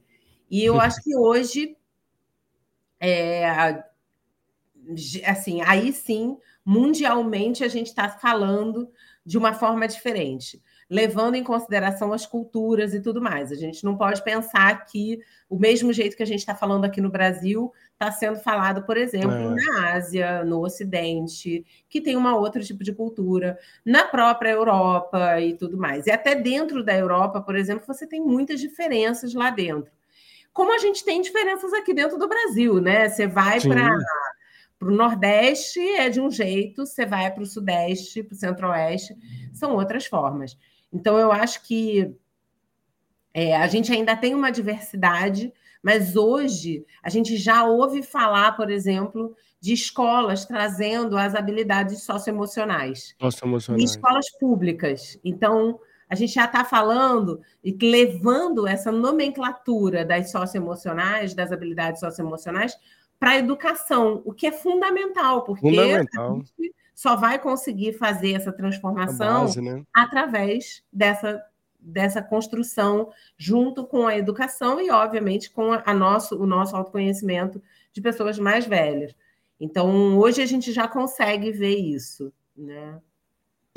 E 0.52 0.64
eu 0.64 0.78
acho 0.82 1.02
que 1.02 1.16
hoje 1.16 1.78
é, 3.00 3.50
assim, 5.26 5.62
aí 5.62 5.94
sim, 5.94 6.38
mundialmente 6.66 7.64
a 7.64 7.68
gente 7.68 7.88
está 7.88 8.10
falando 8.10 8.90
de 9.26 9.38
uma 9.38 9.54
forma 9.54 9.88
diferente 9.88 10.62
levando 10.90 11.36
em 11.36 11.44
consideração 11.44 12.12
as 12.12 12.26
culturas 12.26 12.94
e 12.94 13.00
tudo 13.00 13.22
mais. 13.22 13.52
A 13.52 13.56
gente 13.56 13.84
não 13.84 13.96
pode 13.96 14.24
pensar 14.24 14.86
que 14.86 15.20
o 15.48 15.58
mesmo 15.58 15.94
jeito 15.94 16.18
que 16.18 16.24
a 16.24 16.26
gente 16.26 16.40
está 16.40 16.56
falando 16.56 16.86
aqui 16.86 17.00
no 17.00 17.12
Brasil 17.12 17.72
está 17.94 18.12
sendo 18.12 18.40
falado, 18.40 18.84
por 18.84 18.98
exemplo, 18.98 19.32
é. 19.32 19.56
na 19.56 19.94
Ásia, 19.94 20.44
no 20.44 20.64
Ocidente, 20.64 21.64
que 21.88 22.02
tem 22.02 22.16
uma 22.16 22.36
outro 22.36 22.64
tipo 22.64 22.84
de 22.84 22.92
cultura, 22.92 23.60
na 23.86 24.06
própria 24.06 24.50
Europa 24.50 25.40
e 25.40 25.56
tudo 25.56 25.78
mais. 25.78 26.08
E 26.08 26.12
até 26.12 26.34
dentro 26.34 26.84
da 26.84 26.98
Europa, 26.98 27.40
por 27.40 27.56
exemplo, 27.56 27.86
você 27.86 28.08
tem 28.08 28.20
muitas 28.20 28.60
diferenças 28.60 29.34
lá 29.36 29.52
dentro. 29.52 29.92
Como 30.60 30.76
a 30.76 30.78
gente 30.78 31.06
tem 31.06 31.22
diferenças 31.22 31.72
aqui 31.72 31.94
dentro 31.94 32.18
do 32.18 32.28
Brasil, 32.28 32.82
né? 32.82 33.08
Você 33.08 33.26
vai 33.26 33.62
para 33.62 33.98
o 34.82 34.92
Nordeste 34.92 35.80
é 35.80 36.10
de 36.10 36.20
um 36.20 36.30
jeito, 36.30 36.86
você 36.86 37.06
vai 37.06 37.32
para 37.32 37.42
o 37.42 37.46
Sudeste, 37.46 38.22
para 38.22 38.34
o 38.34 38.38
Centro-Oeste, 38.38 39.16
são 39.54 39.74
outras 39.76 40.06
formas. 40.06 40.58
Então, 40.92 41.18
eu 41.18 41.32
acho 41.32 41.66
que 41.66 42.14
é, 43.34 43.56
a 43.56 43.68
gente 43.68 43.90
ainda 43.94 44.18
tem 44.18 44.36
uma 44.36 44.52
diversidade, 44.52 45.54
mas 45.82 46.18
hoje 46.18 46.86
a 47.02 47.10
gente 47.10 47.38
já 47.38 47.64
ouve 47.64 48.04
falar, 48.04 48.58
por 48.58 48.70
exemplo, 48.70 49.34
de 49.62 49.72
escolas 49.72 50.44
trazendo 50.44 51.18
as 51.18 51.36
habilidades 51.36 52.04
socioemocionais. 52.04 53.16
Socioemocionais. 53.18 53.92
escolas 53.92 54.30
públicas. 54.38 55.18
Então, 55.24 55.80
a 56.10 56.16
gente 56.16 56.34
já 56.34 56.46
está 56.46 56.66
falando 56.66 57.40
e 57.64 57.72
levando 57.72 58.68
essa 58.68 58.92
nomenclatura 58.92 60.04
das 60.04 60.32
socioemocionais, 60.32 61.36
das 61.36 61.52
habilidades 61.52 62.00
socioemocionais, 62.00 62.76
para 63.20 63.32
a 63.32 63.38
educação, 63.38 64.22
o 64.26 64.34
que 64.34 64.48
é 64.48 64.52
fundamental, 64.52 65.44
porque 65.44 65.62
fundamental. 65.62 66.32
a 66.32 66.36
gente 66.38 66.74
só 66.96 67.16
vai 67.16 67.38
conseguir 67.38 67.94
fazer 67.94 68.34
essa 68.34 68.52
transformação 68.52 69.42
base, 69.42 69.62
né? 69.62 69.84
através 69.94 70.84
dessa, 70.92 71.44
dessa 71.80 72.22
construção 72.22 73.12
junto 73.38 73.86
com 73.86 74.08
a 74.08 74.18
educação 74.18 74.82
e, 74.82 74.90
obviamente, 74.90 75.52
com 75.52 75.74
a, 75.74 75.84
a 75.86 75.94
nosso, 75.94 76.42
o 76.42 76.48
nosso 76.48 76.76
autoconhecimento 76.76 77.62
de 77.94 78.02
pessoas 78.02 78.40
mais 78.40 78.66
velhas. 78.66 79.14
Então, 79.60 80.18
hoje 80.18 80.42
a 80.42 80.46
gente 80.46 80.72
já 80.72 80.88
consegue 80.88 81.52
ver 81.52 81.76
isso, 81.76 82.34
né? 82.56 83.00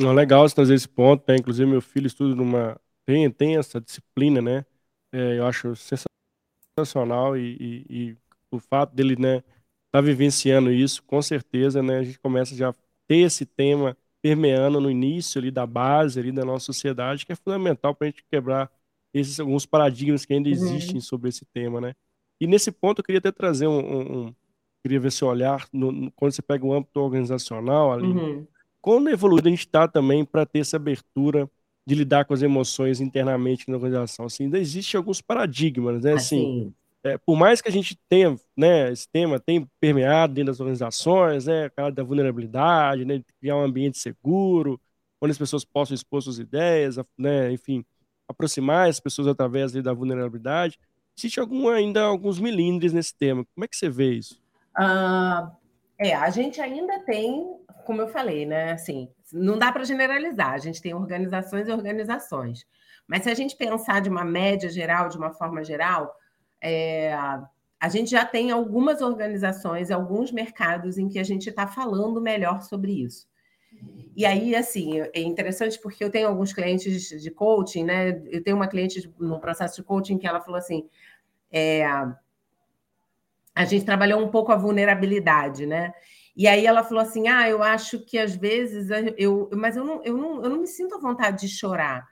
Não, 0.01 0.13
legal 0.13 0.49
você 0.49 0.55
trazer 0.55 0.75
esse 0.75 0.89
ponto, 0.89 1.25
né? 1.29 1.37
Inclusive, 1.37 1.71
meu 1.71 1.81
filho 1.81 2.07
estuda 2.07 2.35
numa... 2.35 2.81
Tem, 3.05 3.31
tem 3.31 3.57
essa 3.57 3.81
disciplina, 3.81 4.41
né? 4.41 4.65
É, 5.13 5.39
eu 5.39 5.47
acho 5.47 5.75
sensacional 5.77 7.37
e, 7.37 7.57
e, 7.61 7.87
e, 7.91 8.17
o 8.51 8.59
fato 8.59 8.95
dele, 8.95 9.17
né, 9.17 9.43
tá 9.91 10.01
vivenciando 10.01 10.73
isso, 10.73 11.03
com 11.03 11.21
certeza, 11.21 11.83
né, 11.83 11.99
a 11.99 12.03
gente 12.03 12.19
começa 12.19 12.55
já 12.55 12.75
ter 13.07 13.19
esse 13.19 13.45
tema 13.45 13.97
permeando 14.23 14.81
no 14.81 14.91
início 14.91 15.39
ali 15.39 15.51
da 15.51 15.67
base 15.67 16.19
ali 16.19 16.33
da 16.33 16.45
nossa 16.45 16.67
sociedade, 16.67 17.27
que 17.27 17.33
é 17.33 17.37
fundamental 17.37 17.95
para 17.95 18.07
a 18.07 18.11
gente 18.11 18.25
quebrar 18.25 18.71
esses 19.13 19.39
alguns 19.39 19.67
paradigmas 19.67 20.25
que 20.25 20.33
ainda 20.33 20.49
uhum. 20.49 20.55
existem 20.55 21.01
sobre 21.01 21.29
esse 21.29 21.45
tema, 21.45 21.81
né? 21.81 21.95
E 22.41 22.47
nesse 22.47 22.73
ponto 22.73 23.01
eu 23.01 23.05
queria 23.05 23.19
até 23.19 23.31
trazer 23.31 23.67
um, 23.67 23.79
um, 23.79 24.19
um 24.19 24.35
queria 24.83 24.99
ver 24.99 25.13
seu 25.13 25.29
olhar 25.29 25.69
no, 25.73 25.93
no, 25.93 26.11
quando 26.13 26.33
você 26.33 26.43
pega 26.43 26.65
o 26.65 26.73
âmbito 26.73 26.99
organizacional 27.01 27.93
ali, 27.93 28.07
uhum. 28.07 28.47
Quando 28.83 29.09
evoluído 29.09 29.49
a 29.49 29.51
gente 29.51 29.61
está 29.61 29.89
também 29.89 30.25
para 30.25 30.45
ter 30.45 30.59
essa 30.59 30.77
abertura 30.77 31.49
de 31.87 31.95
lidar 31.95 32.25
com 32.25 32.35
as 32.35 32.43
emoções 32.43 33.01
internamente 33.01 33.69
na 33.69 33.77
organização, 33.77 34.27
assim, 34.27 34.45
ainda 34.45 34.59
existe 34.59 34.97
alguns 34.97 35.21
paradigmas, 35.21 36.03
né? 36.03 36.13
Assim, 36.13 36.65
assim 36.65 36.75
é, 37.05 37.19
por 37.19 37.37
mais 37.37 37.61
que 37.61 37.69
a 37.69 37.73
gente 37.73 37.99
tenha, 38.09 38.37
né, 38.57 38.93
esse 38.93 39.09
tema 39.09 39.41
tem 39.41 39.69
permeado 39.81 40.35
dentro 40.35 40.53
das 40.53 40.61
organizações, 40.61 41.47
né, 41.47 41.69
cara 41.71 41.91
da 41.91 42.05
vulnerabilidade, 42.05 43.05
né, 43.05 43.23
criar 43.41 43.57
um 43.57 43.65
ambiente 43.65 43.99
seguro, 43.99 44.81
onde 45.21 45.33
as 45.33 45.39
pessoas 45.39 45.65
possam 45.65 45.95
expor 45.95 46.23
suas 46.23 46.39
ideias, 46.39 46.97
né, 47.19 47.51
enfim, 47.53 47.85
aproximar 48.29 48.89
as 48.89 49.01
pessoas 49.01 49.27
através 49.27 49.73
da 49.73 49.93
vulnerabilidade. 49.93 50.79
Existe 51.19 51.41
algum, 51.41 51.69
ainda 51.69 52.03
alguns 52.03 52.39
milímetros 52.39 52.93
nesse 52.93 53.15
tema. 53.15 53.45
Como 53.53 53.65
é 53.65 53.69
que 53.69 53.77
você 53.77 53.89
vê 53.91 54.15
isso? 54.15 54.41
Uh, 54.79 55.51
é, 56.03 56.15
a 56.15 56.29
gente 56.31 56.61
ainda 56.61 56.99
tem, 57.01 57.47
como 57.87 58.01
eu 58.01 58.09
falei, 58.09 58.45
né, 58.45 58.73
assim, 58.73 59.09
não 59.33 59.59
dá 59.59 59.71
para 59.71 59.85
generalizar, 59.85 60.53
a 60.53 60.59
gente 60.59 60.83
tem 60.83 60.95
organizações 60.95 61.69
e 61.69 61.73
organizações. 61.73 62.67
Mas 63.07 63.23
se 63.23 63.31
a 63.31 63.35
gente 63.35 63.57
pensar 63.57 64.01
de 64.01 64.09
uma 64.09 64.25
média 64.25 64.69
geral, 64.69 65.09
de 65.09 65.17
uma 65.17 65.33
forma 65.33 65.63
geral, 65.63 66.15
é, 66.61 67.13
a 67.15 67.89
gente 67.89 68.11
já 68.11 68.25
tem 68.25 68.51
algumas 68.51 69.01
organizações, 69.01 69.91
alguns 69.91 70.31
mercados 70.33 70.99
em 70.99 71.09
que 71.09 71.19
a 71.19 71.25
gente 71.25 71.49
está 71.49 71.67
falando 71.67 72.21
melhor 72.21 72.63
sobre 72.63 72.93
isso. 72.93 73.27
E 74.15 74.27
aí, 74.27 74.55
assim, 74.55 75.01
é 75.01 75.21
interessante 75.21 75.81
porque 75.81 76.05
eu 76.05 76.11
tenho 76.11 76.29
alguns 76.29 76.53
clientes 76.53 77.09
de 77.09 77.31
coaching, 77.31 77.85
né? 77.85 78.23
Eu 78.31 78.43
tenho 78.43 78.57
uma 78.57 78.69
cliente 78.69 79.11
no 79.19 79.41
processo 79.41 79.77
de 79.77 79.83
coaching 79.83 80.19
que 80.19 80.27
ela 80.27 80.41
falou 80.41 80.59
assim: 80.59 80.89
é, 81.51 81.85
a 83.55 83.65
gente 83.65 83.85
trabalhou 83.85 84.21
um 84.21 84.31
pouco 84.31 84.53
a 84.53 84.57
vulnerabilidade, 84.57 85.67
né? 85.67 85.93
E 86.35 86.49
aí 86.49 86.67
ela 86.67 86.83
falou 86.83 87.03
assim: 87.03 87.29
ah, 87.29 87.49
eu 87.49 87.63
acho 87.63 88.01
que 88.05 88.19
às 88.19 88.35
vezes 88.35 88.89
eu, 89.17 89.51
mas 89.55 89.77
eu 89.77 89.85
não, 89.85 90.03
eu 90.05 90.17
não, 90.17 90.43
eu 90.43 90.51
não 90.51 90.61
me 90.61 90.67
sinto 90.67 90.95
à 90.95 90.99
vontade 90.99 91.47
de 91.47 91.49
chorar. 91.49 92.07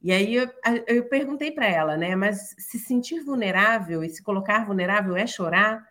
E 0.00 0.12
aí 0.12 0.34
eu, 0.34 0.50
eu 0.86 1.08
perguntei 1.08 1.52
para 1.52 1.66
ela, 1.66 1.96
né? 1.96 2.16
Mas 2.16 2.54
se 2.58 2.78
sentir 2.78 3.20
vulnerável 3.20 4.02
e 4.02 4.10
se 4.10 4.22
colocar 4.22 4.66
vulnerável 4.66 5.16
é 5.16 5.26
chorar, 5.26 5.82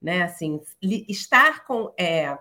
né? 0.00 0.22
Assim, 0.22 0.60
estar 1.08 1.64
com 1.64 1.92
é, 1.98 2.38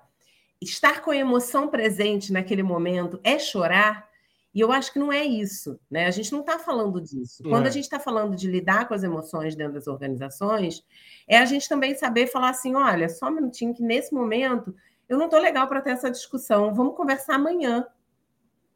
estar 0.62 1.02
com 1.02 1.12
a 1.12 1.18
emoção 1.18 1.70
presente 1.70 2.32
naquele 2.32 2.64
momento 2.64 3.20
é 3.24 3.40
chorar. 3.40 4.08
E 4.54 4.60
eu 4.60 4.72
acho 4.72 4.94
que 4.94 5.00
não 5.00 5.12
é 5.12 5.24
isso, 5.24 5.80
né? 5.90 6.06
A 6.06 6.12
gente 6.12 6.32
não 6.32 6.42
está 6.42 6.60
falando 6.60 7.02
disso. 7.02 7.42
Quando 7.44 7.66
a 7.66 7.72
gente 7.72 7.86
está 7.86 8.00
falando 8.00 8.36
de 8.36 8.48
lidar 8.48 8.88
com 8.88 8.94
as 8.94 9.04
emoções 9.04 9.56
dentro 9.56 9.74
das 9.74 9.88
organizações, 9.88 10.84
é 11.28 11.40
a 11.40 11.46
gente 11.46 11.68
também 11.68 11.96
saber 11.96 12.28
falar 12.28 12.50
assim: 12.50 12.76
olha, 12.76 13.10
só 13.10 13.28
um 13.28 13.32
minutinho 13.32 13.74
que 13.74 13.82
nesse 13.82 14.14
momento 14.14 14.76
eu 15.10 15.18
não 15.18 15.26
estou 15.26 15.40
legal 15.40 15.68
para 15.68 15.82
ter 15.82 15.92
essa 15.92 16.12
discussão. 16.12 16.74
Vamos 16.74 16.96
conversar 16.96 17.36
amanhã 17.36 17.88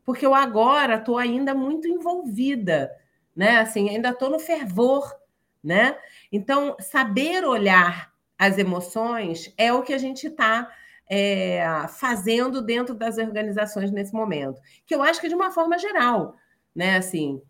porque 0.07 0.25
eu 0.25 0.34
agora 0.34 0.96
estou 0.96 1.17
ainda 1.17 1.53
muito 1.53 1.86
envolvida, 1.86 2.89
né? 3.36 3.57
Assim, 3.57 3.89
ainda 3.89 4.12
estou 4.12 4.29
no 4.29 4.39
fervor, 4.39 5.13
né? 5.62 5.98
Então, 6.31 6.77
saber 6.79 7.43
olhar 7.43 8.13
as 8.39 8.57
emoções 8.57 9.53
é 9.57 9.74
o 9.74 9.84
que 9.84 9.93
a 9.93 9.98
gente 9.98 10.27
está 10.27 10.72
é, 11.10 11.64
fazendo 11.90 12.62
dentro 12.62 12.94
das 12.94 13.18
organizações 13.18 13.92
nesse 13.92 14.14
momento, 14.14 14.62
que 14.86 14.94
eu 14.94 15.02
acho 15.02 15.22
que 15.22 15.30
de 15.30 15.36
uma 15.36 15.52
forma 15.52 15.78
geral, 15.78 16.36
né? 16.76 16.98
Assim, 16.98 17.42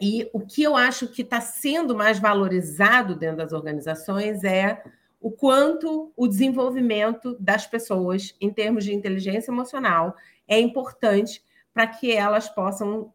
e 0.00 0.28
o 0.32 0.40
que 0.40 0.62
eu 0.62 0.74
acho 0.74 1.06
que 1.06 1.22
está 1.22 1.40
sendo 1.40 1.94
mais 1.94 2.18
valorizado 2.18 3.14
dentro 3.14 3.36
das 3.36 3.52
organizações 3.52 4.42
é 4.42 4.82
o 5.20 5.30
quanto 5.30 6.12
o 6.16 6.26
desenvolvimento 6.26 7.36
das 7.38 7.66
pessoas 7.66 8.34
em 8.40 8.50
termos 8.52 8.84
de 8.84 8.92
inteligência 8.92 9.52
emocional 9.52 10.16
é 10.48 10.58
importante 10.58 11.40
para 11.72 11.86
que 11.86 12.10
elas 12.10 12.48
possam 12.48 13.14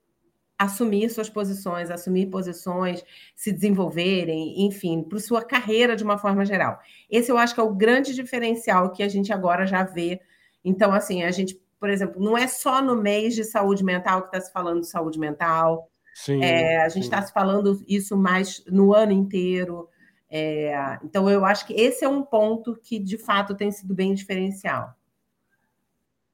assumir 0.57 1.09
suas 1.09 1.29
posições, 1.29 1.91
assumir 1.91 2.27
posições, 2.27 3.03
se 3.35 3.51
desenvolverem, 3.51 4.65
enfim, 4.65 5.03
para 5.03 5.19
sua 5.19 5.43
carreira 5.43 5.95
de 5.95 6.03
uma 6.03 6.17
forma 6.17 6.43
geral. 6.45 6.79
Esse 7.09 7.31
eu 7.31 7.37
acho 7.37 7.53
que 7.53 7.59
é 7.59 7.63
o 7.63 7.75
grande 7.75 8.15
diferencial 8.15 8.91
que 8.91 9.03
a 9.03 9.07
gente 9.07 9.31
agora 9.31 9.67
já 9.67 9.83
vê. 9.83 10.19
Então, 10.65 10.91
assim, 10.91 11.23
a 11.23 11.31
gente, 11.31 11.61
por 11.79 11.89
exemplo, 11.89 12.21
não 12.21 12.35
é 12.35 12.47
só 12.47 12.81
no 12.81 12.95
mês 12.95 13.35
de 13.35 13.43
saúde 13.43 13.83
mental 13.83 14.21
que 14.21 14.27
está 14.29 14.41
se 14.41 14.51
falando 14.51 14.81
de 14.81 14.87
saúde 14.87 15.19
mental. 15.19 15.89
Sim, 16.15 16.43
é, 16.43 16.81
a 16.81 16.89
gente 16.89 17.03
está 17.03 17.21
se 17.21 17.31
falando 17.31 17.83
isso 17.87 18.17
mais 18.17 18.63
no 18.65 18.95
ano 18.95 19.11
inteiro. 19.11 19.87
É, 20.27 20.97
então, 21.03 21.29
eu 21.29 21.45
acho 21.45 21.67
que 21.67 21.73
esse 21.73 22.03
é 22.03 22.09
um 22.09 22.23
ponto 22.23 22.75
que, 22.81 22.97
de 22.97 23.17
fato, 23.17 23.53
tem 23.53 23.71
sido 23.71 23.93
bem 23.93 24.15
diferencial. 24.15 24.95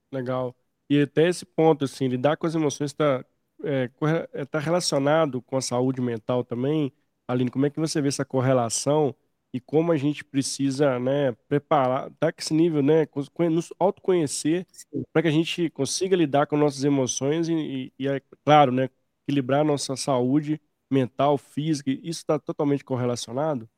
Legal. 0.10 0.56
E 0.89 1.01
até 1.01 1.27
esse 1.27 1.46
ponto, 1.46 1.84
assim, 1.84 2.08
lidar 2.08 2.38
com 2.38 2.48
as 2.48 2.56
emoções 2.56 2.92
está 2.92 3.25
é, 3.63 3.89
é, 4.34 4.46
tá 4.46 4.60
relacionado 4.60 5.41
com 5.41 5.58
a 5.58 5.62
saúde 5.62 6.01
mental 6.01 6.43
também. 6.43 6.91
Aline, 7.27 7.50
como 7.51 7.65
é 7.65 7.70
que 7.70 7.79
você 7.79 8.01
vê 8.01 8.10
essa 8.10 8.25
correlação 8.25 9.15
e 9.53 9.60
como 9.60 9.91
a 9.91 9.98
gente 9.98 10.24
precisa, 10.25 11.00
né, 11.00 11.32
preparar, 11.48 12.10
tá 12.20 12.34
esse 12.38 12.53
nível, 12.53 12.82
né, 12.82 13.08
nos 13.51 13.72
autoconhecer 13.79 14.65
para 15.13 15.22
que 15.22 15.27
a 15.27 15.32
gente 15.32 15.70
consiga 15.70 16.15
lidar 16.15 16.48
com 16.48 16.58
nossas 16.58 16.84
emoções 16.84 17.48
e, 17.48 17.53
e, 17.53 17.93
e, 18.00 18.08
é 18.08 18.22
claro, 18.43 18.72
né, 18.72 18.89
equilibrar 19.27 19.63
nossa 19.63 19.96
saúde 19.96 20.60
mental, 20.89 21.38
física, 21.38 21.91
isso 21.91 22.20
está 22.22 22.39
totalmente 22.39 22.84
correlacionado? 22.84 23.70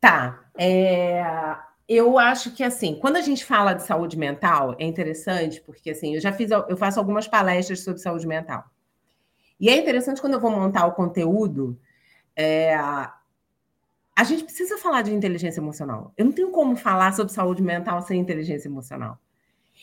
Tá. 0.00 0.50
É, 0.56 1.22
eu 1.92 2.20
acho 2.20 2.52
que 2.52 2.62
assim, 2.62 2.94
quando 3.00 3.16
a 3.16 3.20
gente 3.20 3.44
fala 3.44 3.72
de 3.72 3.82
saúde 3.82 4.16
mental, 4.16 4.76
é 4.78 4.84
interessante 4.84 5.60
porque 5.60 5.90
assim, 5.90 6.14
eu 6.14 6.20
já 6.20 6.32
fiz, 6.32 6.48
eu 6.52 6.76
faço 6.76 7.00
algumas 7.00 7.26
palestras 7.26 7.80
sobre 7.80 8.00
saúde 8.00 8.28
mental. 8.28 8.64
E 9.58 9.68
é 9.68 9.76
interessante 9.76 10.20
quando 10.20 10.34
eu 10.34 10.40
vou 10.40 10.52
montar 10.52 10.86
o 10.86 10.92
conteúdo, 10.92 11.76
é, 12.36 12.76
a 12.76 14.24
gente 14.24 14.44
precisa 14.44 14.78
falar 14.78 15.02
de 15.02 15.12
inteligência 15.12 15.60
emocional. 15.60 16.14
Eu 16.16 16.26
não 16.26 16.32
tenho 16.32 16.52
como 16.52 16.76
falar 16.76 17.12
sobre 17.12 17.32
saúde 17.32 17.60
mental 17.60 18.00
sem 18.02 18.20
inteligência 18.20 18.68
emocional. 18.68 19.18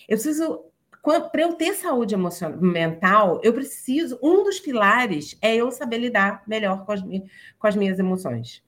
Eu 0.08 0.16
preciso 0.16 0.64
para 1.04 1.42
eu 1.42 1.54
ter 1.54 1.74
saúde 1.74 2.14
emocional, 2.14 2.60
mental, 2.62 3.42
eu 3.44 3.54
preciso. 3.54 4.18
Um 4.24 4.44
dos 4.44 4.60
pilares 4.60 5.38
é 5.42 5.56
eu 5.56 5.72
saber 5.72 5.98
lidar 5.98 6.44
melhor 6.48 6.86
com 6.86 6.92
as, 6.92 7.02
com 7.02 7.68
as 7.68 7.76
minhas 7.76 8.00
emoções. 8.00 8.64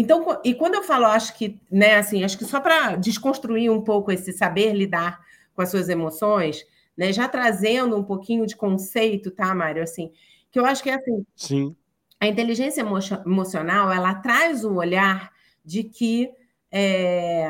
Então, 0.00 0.40
e 0.44 0.54
quando 0.54 0.76
eu 0.76 0.84
falo, 0.84 1.06
acho 1.06 1.36
que, 1.36 1.60
né, 1.68 1.96
assim, 1.96 2.22
acho 2.22 2.38
que 2.38 2.44
só 2.44 2.60
para 2.60 2.94
desconstruir 2.94 3.68
um 3.68 3.82
pouco 3.82 4.12
esse 4.12 4.32
saber 4.32 4.72
lidar 4.72 5.18
com 5.52 5.60
as 5.60 5.72
suas 5.72 5.88
emoções, 5.88 6.64
né, 6.96 7.12
já 7.12 7.26
trazendo 7.28 7.96
um 7.96 8.04
pouquinho 8.04 8.46
de 8.46 8.54
conceito, 8.54 9.28
tá, 9.28 9.52
Mário? 9.52 9.82
Assim, 9.82 10.12
que 10.52 10.60
eu 10.60 10.64
acho 10.64 10.84
que 10.84 10.90
é 10.90 10.94
assim. 10.94 11.26
Sim. 11.34 11.76
A 12.20 12.28
inteligência 12.28 12.82
emo 12.82 12.96
emocional, 13.26 13.90
ela 13.90 14.14
traz 14.14 14.64
o 14.64 14.74
olhar 14.74 15.32
de 15.64 15.82
que 15.82 16.30
é, 16.70 17.48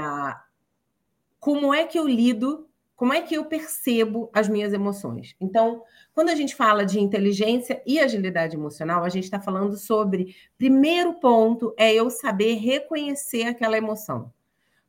como 1.38 1.74
é 1.74 1.84
que 1.84 1.98
eu 1.98 2.08
lido 2.08 2.66
como 2.98 3.12
é 3.12 3.22
que 3.22 3.36
eu 3.36 3.44
percebo 3.44 4.28
as 4.34 4.48
minhas 4.48 4.72
emoções? 4.72 5.36
Então, 5.40 5.84
quando 6.12 6.30
a 6.30 6.34
gente 6.34 6.56
fala 6.56 6.84
de 6.84 6.98
inteligência 6.98 7.80
e 7.86 8.00
agilidade 8.00 8.56
emocional, 8.56 9.04
a 9.04 9.08
gente 9.08 9.22
está 9.22 9.40
falando 9.40 9.76
sobre. 9.76 10.34
Primeiro 10.58 11.14
ponto 11.14 11.72
é 11.78 11.94
eu 11.94 12.10
saber 12.10 12.54
reconhecer 12.54 13.44
aquela 13.44 13.78
emoção. 13.78 14.32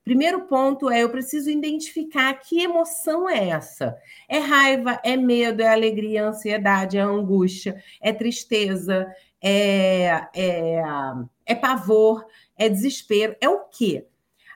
Primeiro 0.04 0.48
ponto 0.48 0.90
é 0.90 1.04
eu 1.04 1.10
preciso 1.12 1.52
identificar 1.52 2.34
que 2.34 2.64
emoção 2.64 3.30
é 3.30 3.50
essa. 3.50 3.96
É 4.28 4.40
raiva, 4.40 5.00
é 5.04 5.16
medo, 5.16 5.62
é 5.62 5.68
alegria, 5.68 6.22
é 6.22 6.24
ansiedade, 6.24 6.98
é 6.98 7.02
angústia, 7.02 7.80
é 8.02 8.12
tristeza, 8.12 9.06
é, 9.40 10.28
é, 10.34 10.82
é 11.46 11.54
pavor, 11.54 12.26
é 12.58 12.68
desespero. 12.68 13.36
É 13.40 13.48
o 13.48 13.66
quê? 13.66 14.08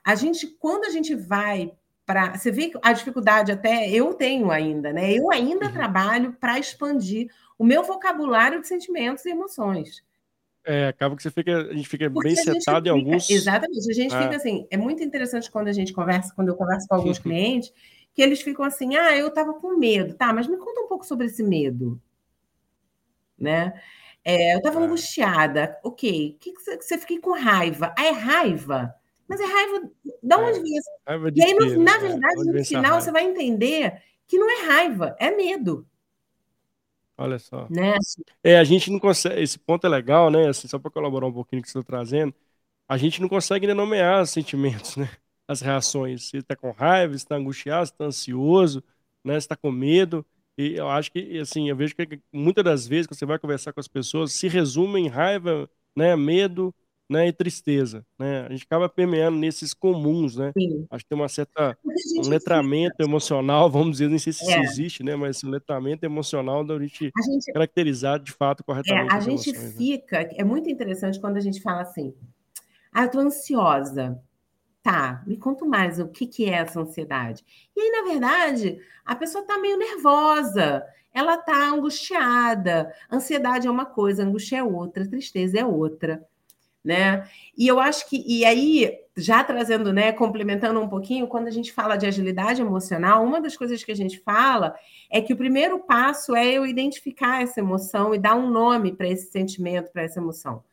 A 0.04 0.16
gente, 0.16 0.48
quando 0.48 0.86
a 0.86 0.90
gente 0.90 1.14
vai 1.14 1.72
para. 2.06 2.38
Você 2.38 2.52
vê 2.52 2.72
a 2.82 2.94
dificuldade, 2.94 3.52
até 3.52 3.90
eu 3.90 4.14
tenho 4.14 4.52
ainda, 4.52 4.92
né? 4.92 5.12
Eu 5.12 5.32
ainda 5.32 5.68
uhum. 5.68 5.74
trabalho 5.74 6.34
para 6.40 6.60
expandir 6.60 7.30
o 7.58 7.64
meu 7.64 7.84
vocabulário 7.84 8.62
de 8.62 8.68
sentimentos 8.68 9.26
e 9.26 9.30
emoções. 9.30 10.04
É, 10.66 10.88
acaba 10.88 11.16
que 11.16 11.22
você 11.22 11.30
fica, 11.30 11.58
a 11.58 11.74
gente 11.74 11.90
fica 11.90 12.10
Porque 12.10 12.30
bem 12.30 12.36
setado 12.36 12.86
fica, 12.86 12.96
em 12.96 13.00
alguns. 13.00 13.30
Exatamente, 13.30 13.90
a 13.90 13.94
gente 13.94 14.16
é. 14.16 14.24
fica 14.24 14.36
assim. 14.36 14.68
É 14.72 14.78
muito 14.78 15.04
interessante 15.04 15.52
quando 15.52 15.68
a 15.68 15.74
gente 15.74 15.92
conversa, 15.92 16.34
quando 16.34 16.50
eu 16.50 16.56
converso 16.56 16.88
com 16.88 16.96
alguns 16.96 17.20
clientes, 17.20 17.74
que 18.14 18.22
eles 18.22 18.42
ficam 18.42 18.64
assim: 18.64 18.96
ah, 18.96 19.16
eu 19.16 19.28
estava 19.28 19.54
com 19.54 19.78
medo, 19.78 20.14
tá, 20.14 20.32
mas 20.32 20.48
me 20.48 20.58
conta 20.58 20.82
um 20.82 20.88
pouco 20.88 21.06
sobre 21.06 21.28
esse 21.28 21.44
medo. 21.44 22.02
Né? 23.38 23.74
É, 24.24 24.54
eu 24.54 24.60
estava 24.60 24.80
é. 24.80 24.84
angustiada, 24.84 25.78
ok. 25.84 26.38
Que, 26.40 26.54
que 26.54 26.62
você, 26.62 26.78
você 26.78 26.98
fiquei 26.98 27.20
com 27.20 27.38
raiva? 27.38 27.94
Ah, 27.98 28.06
é 28.06 28.12
raiva? 28.12 28.96
Mas 29.28 29.40
é 29.40 29.46
raiva. 29.46 29.90
Da 30.22 30.38
onde 30.38 30.60
é, 30.60 30.62
vem 30.62 30.78
isso? 30.78 30.90
E 31.36 31.44
aí, 31.44 31.54
no, 31.54 31.84
na 31.84 31.96
é, 31.96 32.00
verdade, 32.00 32.44
no 32.46 32.66
final, 32.66 33.02
você 33.02 33.12
vai 33.12 33.24
entender 33.24 34.02
que 34.28 34.38
não 34.38 34.50
é 34.50 34.66
raiva, 34.68 35.16
é 35.20 35.32
medo. 35.32 35.88
Olha 37.18 37.38
só. 37.38 37.68
Né? 37.70 37.96
É, 38.44 38.58
a 38.58 38.64
gente 38.64 38.92
não 38.92 39.00
consegue. 39.00 39.42
Esse 39.42 39.60
ponto 39.60 39.86
é 39.86 39.90
legal, 39.90 40.30
né? 40.30 40.48
Assim, 40.50 40.68
só 40.68 40.80
para 40.80 40.92
colaborar 40.92 41.28
um 41.28 41.34
pouquinho 41.34 41.62
com 41.62 41.64
o 41.64 41.66
que 41.66 41.72
você 41.72 41.80
está 41.80 41.88
trazendo, 41.88 42.34
a 42.88 42.98
gente 42.98 43.22
não 43.22 43.30
consegue 43.30 43.66
ainda 43.66 43.76
nomear 43.76 44.22
os 44.22 44.32
sentimentos, 44.32 44.96
né? 44.98 45.10
As 45.48 45.62
reações. 45.62 46.30
Se 46.30 46.38
está 46.38 46.56
com 46.56 46.72
raiva, 46.72 47.14
se 47.14 47.24
está 47.24 47.36
angustiado, 47.36 47.86
se 47.86 47.94
está 47.94 48.06
ansioso, 48.06 48.84
né? 49.24 49.34
Se 49.34 49.46
está 49.46 49.56
com 49.56 49.72
medo. 49.72 50.26
E 50.58 50.76
eu 50.76 50.88
acho 50.90 51.12
que, 51.12 51.40
assim, 51.40 51.70
eu 51.70 51.76
vejo 51.76 51.96
que 51.96 52.20
muitas 52.32 52.64
das 52.64 52.88
vezes 52.88 53.08
que 53.08 53.16
você 53.16 53.26
vai 53.26 53.40
conversar 53.40 53.74
com 53.74 53.80
as 53.80 53.88
pessoas, 53.88 54.34
se 54.34 54.48
resume 54.48 55.00
em 55.00 55.08
raiva, 55.08 55.70
né? 55.96 56.16
Medo, 56.16 56.74
né, 57.14 57.28
e 57.28 57.32
tristeza, 57.32 58.04
né? 58.18 58.48
A 58.48 58.50
gente 58.50 58.64
acaba 58.64 58.90
permeando 58.90 59.38
nesses 59.38 59.72
comuns, 59.72 60.36
né? 60.36 60.52
Sim. 60.58 60.88
Acho 60.90 61.06
que 61.06 61.10
tem 61.10 61.18
uma 61.18 61.30
certa 61.30 61.78
um 62.18 62.28
letramento 62.28 62.96
fica... 62.98 63.04
emocional, 63.04 63.70
vamos 63.72 63.92
dizer, 63.92 64.10
não 64.10 64.18
sei 64.18 64.34
se 64.34 64.44
é. 64.44 64.48
isso 64.48 64.72
existe, 64.72 65.04
né? 65.04 65.16
Mas 65.16 65.44
um 65.44 65.50
letramento 65.50 66.04
emocional 66.04 66.64
da 66.64 66.78
gente, 66.80 67.12
a 67.16 67.22
gente 67.22 67.54
caracterizar 67.54 68.20
de 68.20 68.32
fato 68.32 68.62
é, 68.62 68.64
corretamente. 68.64 69.14
É, 69.14 69.16
a 69.16 69.20
gente 69.20 69.52
né? 69.52 69.74
fica, 69.78 70.24
né? 70.24 70.30
é 70.38 70.44
muito 70.44 70.70
interessante 70.70 71.20
quando 71.20 71.38
a 71.38 71.42
gente 71.42 71.62
fala 71.62 71.84
assim: 71.84 72.16
"Ah, 72.92 73.04
eu 73.04 73.12
tô 73.12 73.20
ansiosa". 73.20 74.20
Tá, 74.82 75.24
me 75.26 75.38
conta 75.38 75.64
mais 75.64 75.98
o 75.98 76.10
que, 76.10 76.28
que 76.28 76.44
é 76.44 76.56
essa 76.56 76.82
ansiedade. 76.82 77.42
E 77.74 77.80
aí, 77.80 77.90
na 77.90 78.12
verdade, 78.12 78.80
a 79.06 79.16
pessoa 79.16 79.46
tá 79.46 79.58
meio 79.58 79.78
nervosa, 79.78 80.84
ela 81.14 81.38
tá 81.38 81.70
angustiada. 81.70 82.94
Ansiedade 83.10 83.66
é 83.66 83.72
uma 83.72 83.86
coisa, 83.86 84.24
angústia 84.24 84.58
é 84.58 84.64
outra, 84.64 85.08
tristeza 85.08 85.58
é 85.58 85.66
outra 85.66 86.22
né? 86.84 87.28
E 87.58 87.68
eu 87.68 87.80
acho 87.80 88.10
que, 88.10 88.24
e 88.28 88.44
aí, 88.44 89.00
já 89.16 89.44
trazendo, 89.44 89.94
né, 89.94 90.12
complementando 90.12 90.80
um 90.82 90.90
pouquinho, 90.90 91.28
quando 91.28 91.48
a 91.48 91.52
gente 91.52 91.72
fala 91.72 91.96
de 91.96 92.06
agilidade 92.06 92.62
emocional, 92.62 93.24
uma 93.24 93.40
das 93.40 93.56
coisas 93.56 93.84
que 93.84 93.92
a 93.92 93.96
gente 93.96 94.20
fala 94.20 94.76
é 95.10 95.22
que 95.22 95.34
o 95.34 95.38
primeiro 95.38 95.80
passo 95.80 96.36
é 96.36 96.46
eu 96.46 96.66
identificar 96.66 97.42
essa 97.42 97.60
emoção 97.60 98.14
e 98.14 98.20
dar 98.20 98.36
um 98.36 98.50
nome 98.50 98.92
para 98.92 99.08
esse 99.08 99.32
sentimento, 99.32 99.92
para 99.92 100.04
essa 100.04 100.20
emoção. 100.20 100.64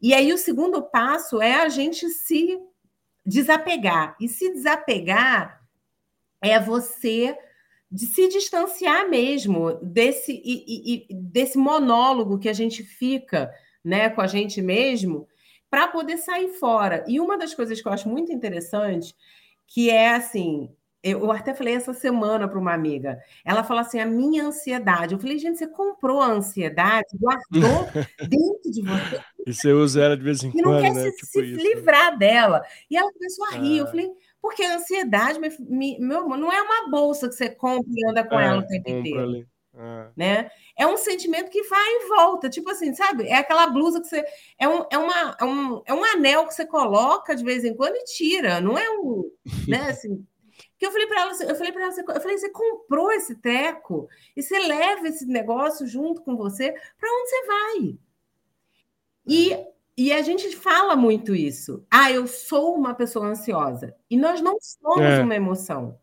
E 0.00 0.14
aí, 0.14 0.32
o 0.32 0.38
segundo 0.38 0.82
passo 0.82 1.42
é 1.42 1.60
a 1.60 1.68
gente 1.68 2.08
se 2.08 2.58
desapegar. 3.26 4.16
E 4.20 4.28
se 4.28 4.52
desapegar 4.52 5.60
é 6.40 6.58
você 6.58 7.36
de 7.90 8.06
se 8.06 8.28
distanciar 8.28 9.10
mesmo 9.10 9.74
desse, 9.82 10.40
e, 10.44 11.06
e, 11.10 11.14
desse 11.14 11.58
monólogo 11.58 12.38
que 12.38 12.48
a 12.48 12.52
gente 12.52 12.84
fica 12.84 13.52
né, 13.84 14.08
com 14.08 14.20
a 14.20 14.26
gente 14.26 14.62
mesmo 14.62 15.26
para 15.70 15.88
poder 15.88 16.18
sair 16.18 16.48
fora. 16.48 17.04
E 17.06 17.20
uma 17.20 17.38
das 17.38 17.54
coisas 17.54 17.80
que 17.80 17.86
eu 17.86 17.92
acho 17.92 18.08
muito 18.08 18.32
interessante, 18.32 19.14
que 19.66 19.88
é 19.88 20.14
assim, 20.14 20.68
eu 21.02 21.32
até 21.32 21.54
falei 21.54 21.74
essa 21.74 21.94
semana 21.94 22.46
para 22.46 22.58
uma 22.58 22.74
amiga. 22.74 23.18
Ela 23.44 23.64
falou 23.64 23.80
assim: 23.80 23.98
a 23.98 24.06
minha 24.06 24.44
ansiedade. 24.44 25.14
Eu 25.14 25.18
falei, 25.18 25.38
gente, 25.38 25.58
você 25.58 25.66
comprou 25.66 26.20
a 26.20 26.26
ansiedade, 26.26 27.06
guardou 27.14 27.88
dentro 28.28 28.70
de 28.70 28.82
você. 28.82 29.20
E 29.46 29.54
você 29.54 29.72
usa 29.72 30.02
ela 30.02 30.16
de 30.16 30.22
vez 30.22 30.42
em 30.42 30.50
quando. 30.50 30.58
E 30.58 30.62
não 30.62 30.80
quer 30.82 30.92
né? 30.92 31.02
se, 31.04 31.16
tipo 31.16 31.26
se 31.26 31.40
isso, 31.42 31.62
livrar 31.62 32.12
né? 32.12 32.18
dela. 32.18 32.62
E 32.90 32.96
ela 32.96 33.10
começou 33.12 33.46
a 33.46 33.50
rir. 33.52 33.78
Ah. 33.78 33.82
Eu 33.82 33.86
falei, 33.86 34.10
porque 34.42 34.62
a 34.62 34.76
ansiedade, 34.76 35.38
meu 35.70 36.18
amor, 36.20 36.36
não 36.36 36.52
é 36.52 36.60
uma 36.60 36.90
bolsa 36.90 37.28
que 37.28 37.34
você 37.34 37.48
compra 37.48 37.90
e 37.94 38.10
anda 38.10 38.22
com 38.22 38.38
é, 38.38 38.46
ela 38.46 38.58
o 38.58 38.66
tempo 38.66 38.90
inteiro. 38.90 39.20
Ali. 39.20 39.46
É. 39.72 40.10
Né? 40.16 40.50
É 40.76 40.86
um 40.86 40.96
sentimento 40.96 41.50
que 41.50 41.62
vai 41.62 41.88
e 41.88 42.08
volta, 42.08 42.50
tipo 42.50 42.70
assim, 42.70 42.92
sabe? 42.94 43.28
É 43.28 43.36
aquela 43.36 43.66
blusa 43.68 44.00
que 44.00 44.08
você. 44.08 44.24
É 44.58 44.68
um, 44.68 44.84
é, 44.90 44.98
uma, 44.98 45.36
é, 45.40 45.44
um, 45.44 45.82
é 45.86 45.94
um 45.94 46.04
anel 46.04 46.46
que 46.46 46.54
você 46.54 46.66
coloca 46.66 47.36
de 47.36 47.44
vez 47.44 47.64
em 47.64 47.74
quando 47.74 47.96
e 47.96 48.04
tira, 48.04 48.60
não 48.60 48.76
é 48.76 48.90
um. 48.90 49.30
né, 49.68 49.78
assim, 49.90 50.26
que 50.76 50.86
eu 50.86 50.90
falei 50.90 51.06
para 51.06 51.20
ela, 51.20 51.32
eu 51.44 51.54
falei 51.54 51.72
para 51.72 51.82
ela, 51.82 51.94
eu 52.14 52.20
falei, 52.20 52.38
você 52.38 52.50
comprou 52.50 53.12
esse 53.12 53.34
teco 53.36 54.08
e 54.36 54.42
você 54.42 54.58
leva 54.58 55.08
esse 55.08 55.26
negócio 55.26 55.86
junto 55.86 56.22
com 56.22 56.36
você, 56.36 56.72
para 56.98 57.10
onde 57.12 57.28
você 57.28 57.46
vai? 57.46 57.98
E, 59.26 59.66
e 59.96 60.12
a 60.12 60.22
gente 60.22 60.56
fala 60.56 60.96
muito 60.96 61.34
isso. 61.34 61.84
Ah, 61.90 62.10
eu 62.10 62.26
sou 62.26 62.74
uma 62.74 62.94
pessoa 62.94 63.26
ansiosa. 63.26 63.94
E 64.08 64.16
nós 64.16 64.40
não 64.40 64.56
somos 64.60 65.04
é. 65.04 65.22
uma 65.22 65.36
emoção. 65.36 65.98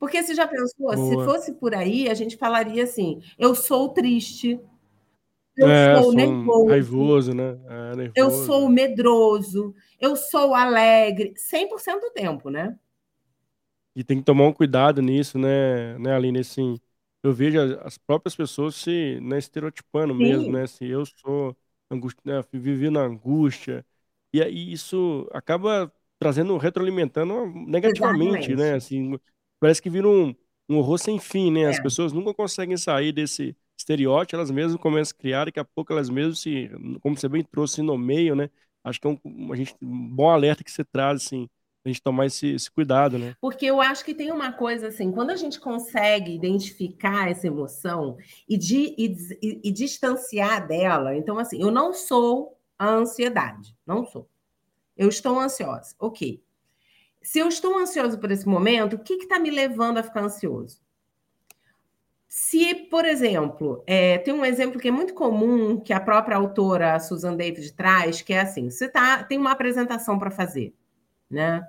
Porque 0.00 0.22
você 0.22 0.34
já 0.34 0.48
pensou, 0.48 0.88
Boa. 0.88 0.96
se 0.96 1.24
fosse 1.24 1.52
por 1.52 1.74
aí, 1.74 2.08
a 2.08 2.14
gente 2.14 2.38
falaria 2.38 2.84
assim: 2.84 3.20
eu 3.38 3.54
sou 3.54 3.90
triste, 3.90 4.58
eu 5.56 5.68
é, 5.68 6.02
sou 6.02 6.12
nervoso, 6.14 6.66
raivoso, 6.68 7.34
né? 7.34 7.58
É, 7.68 7.96
nervoso. 7.96 8.12
eu 8.16 8.30
sou 8.30 8.68
medroso, 8.70 9.74
eu 10.00 10.16
sou 10.16 10.54
alegre, 10.54 11.34
100% 11.36 12.00
do 12.00 12.10
tempo, 12.12 12.48
né? 12.48 12.78
E 13.94 14.02
tem 14.02 14.18
que 14.18 14.24
tomar 14.24 14.46
um 14.46 14.52
cuidado 14.54 15.02
nisso, 15.02 15.38
né, 15.38 15.98
né 15.98 16.14
Aline? 16.14 16.38
Assim, 16.38 16.80
eu 17.22 17.32
vejo 17.34 17.58
as 17.82 17.98
próprias 17.98 18.34
pessoas 18.34 18.76
se 18.76 19.20
né, 19.20 19.36
estereotipando 19.38 20.14
Sim. 20.14 20.22
mesmo, 20.22 20.52
né? 20.52 20.66
Se 20.66 20.86
eu 20.86 21.04
sou 21.04 21.54
angústia, 21.90 22.22
né, 22.24 22.42
vivi 22.52 22.88
na 22.88 23.00
angústia. 23.02 23.84
E 24.32 24.40
aí 24.40 24.72
isso 24.72 25.28
acaba 25.32 25.92
trazendo, 26.18 26.56
retroalimentando 26.56 27.46
negativamente, 27.66 28.54
né? 28.54 28.54
Exatamente. 28.54 28.56
né? 28.56 28.74
Assim, 28.74 29.20
parece 29.60 29.80
que 29.80 29.90
vira 29.90 30.08
um, 30.08 30.34
um 30.68 30.78
horror 30.78 30.98
sem 30.98 31.18
fim, 31.18 31.52
né? 31.52 31.66
As 31.66 31.78
é. 31.78 31.82
pessoas 31.82 32.12
nunca 32.12 32.34
conseguem 32.34 32.76
sair 32.76 33.12
desse 33.12 33.56
estereótipo, 33.76 34.36
elas 34.36 34.50
mesmas 34.50 34.80
começam 34.80 35.14
a 35.16 35.20
criar, 35.20 35.44
daqui 35.44 35.60
a 35.60 35.64
pouco 35.64 35.92
elas 35.92 36.10
mesmas 36.10 36.40
se, 36.40 36.70
como 37.00 37.16
você 37.16 37.28
bem 37.28 37.42
trouxe, 37.42 37.82
no 37.82 37.96
meio, 37.96 38.34
né? 38.34 38.50
Acho 38.82 39.00
que 39.00 39.06
é 39.06 39.10
um, 39.10 39.52
a 39.52 39.56
gente, 39.56 39.74
um 39.80 40.08
bom 40.08 40.30
alerta 40.30 40.64
que 40.64 40.70
você 40.70 40.84
traz, 40.84 41.22
assim, 41.22 41.48
a 41.84 41.88
gente 41.88 42.02
tomar 42.02 42.26
esse, 42.26 42.48
esse, 42.48 42.70
cuidado, 42.70 43.18
né? 43.18 43.34
Porque 43.40 43.66
eu 43.66 43.80
acho 43.80 44.04
que 44.04 44.14
tem 44.14 44.30
uma 44.30 44.52
coisa 44.52 44.88
assim, 44.88 45.10
quando 45.10 45.30
a 45.30 45.36
gente 45.36 45.58
consegue 45.58 46.34
identificar 46.34 47.30
essa 47.30 47.46
emoção 47.46 48.16
e, 48.48 48.56
de, 48.56 48.94
e, 48.98 49.16
e, 49.42 49.60
e 49.64 49.72
distanciar 49.72 50.66
dela, 50.66 51.16
então 51.16 51.38
assim, 51.38 51.60
eu 51.60 51.70
não 51.70 51.92
sou 51.92 52.58
a 52.78 52.88
ansiedade, 52.88 53.76
não 53.86 54.04
sou. 54.04 54.28
Eu 54.96 55.08
estou 55.08 55.38
ansiosa, 55.38 55.94
ok. 55.98 56.42
Se 57.22 57.38
eu 57.38 57.48
estou 57.48 57.76
ansioso 57.78 58.18
por 58.18 58.30
esse 58.30 58.48
momento, 58.48 58.94
o 58.94 58.98
que 58.98 59.14
está 59.14 59.38
me 59.38 59.50
levando 59.50 59.98
a 59.98 60.02
ficar 60.02 60.22
ansioso? 60.22 60.80
Se, 62.28 62.74
por 62.74 63.04
exemplo, 63.04 63.82
é, 63.86 64.18
tem 64.18 64.32
um 64.32 64.44
exemplo 64.44 64.80
que 64.80 64.88
é 64.88 64.92
muito 64.92 65.14
comum 65.14 65.80
que 65.80 65.92
a 65.92 66.00
própria 66.00 66.36
autora 66.36 66.98
Susan 67.00 67.34
David 67.34 67.72
traz, 67.74 68.22
que 68.22 68.32
é 68.32 68.40
assim: 68.40 68.70
você 68.70 68.88
tá, 68.88 69.24
tem 69.24 69.36
uma 69.36 69.50
apresentação 69.52 70.18
para 70.18 70.30
fazer 70.30 70.74
né? 71.30 71.62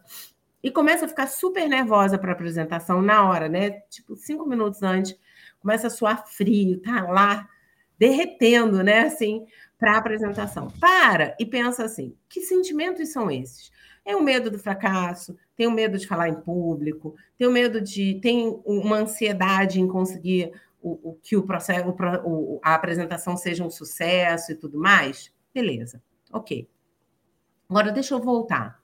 E 0.64 0.72
começa 0.72 1.06
a 1.06 1.08
ficar 1.08 1.28
super 1.28 1.68
nervosa 1.68 2.18
para 2.18 2.32
a 2.32 2.34
apresentação 2.34 3.02
na 3.02 3.30
hora, 3.30 3.48
né? 3.48 3.82
Tipo, 3.90 4.16
cinco 4.16 4.46
minutos 4.48 4.82
antes, 4.82 5.18
começa 5.60 5.88
a 5.88 5.90
suar 5.90 6.28
frio, 6.28 6.82
tá 6.82 7.04
lá 7.04 7.48
derretendo, 7.98 8.84
né? 8.84 9.02
Assim, 9.02 9.46
para 9.78 9.94
a 9.94 9.98
apresentação. 9.98 10.70
Para 10.80 11.36
e 11.40 11.46
pensa 11.46 11.86
assim: 11.86 12.16
que 12.28 12.42
sentimentos 12.42 13.10
são 13.10 13.30
esses? 13.30 13.72
É 14.04 14.16
o 14.16 14.24
medo 14.24 14.50
do 14.50 14.58
fracasso, 14.58 15.38
tem 15.56 15.68
o 15.68 15.72
medo 15.72 15.98
de 15.98 16.08
falar 16.08 16.28
em 16.28 16.42
público, 16.42 17.16
tem 17.38 17.48
o 17.48 17.52
medo 17.52 17.80
de. 17.80 18.20
tem 18.22 18.60
uma 18.66 18.98
ansiedade 18.98 19.80
em 19.80 19.88
conseguir 19.88 20.52
o, 20.82 21.12
o 21.12 21.14
que 21.22 21.38
o 21.38 21.44
processo, 21.44 21.94
o, 22.24 22.60
a 22.64 22.74
apresentação 22.74 23.38
seja 23.38 23.64
um 23.64 23.70
sucesso 23.70 24.52
e 24.52 24.56
tudo 24.56 24.80
mais. 24.80 25.32
Beleza, 25.54 26.02
ok. 26.32 26.68
Agora 27.70 27.92
deixa 27.92 28.16
eu 28.16 28.20
voltar. 28.20 28.82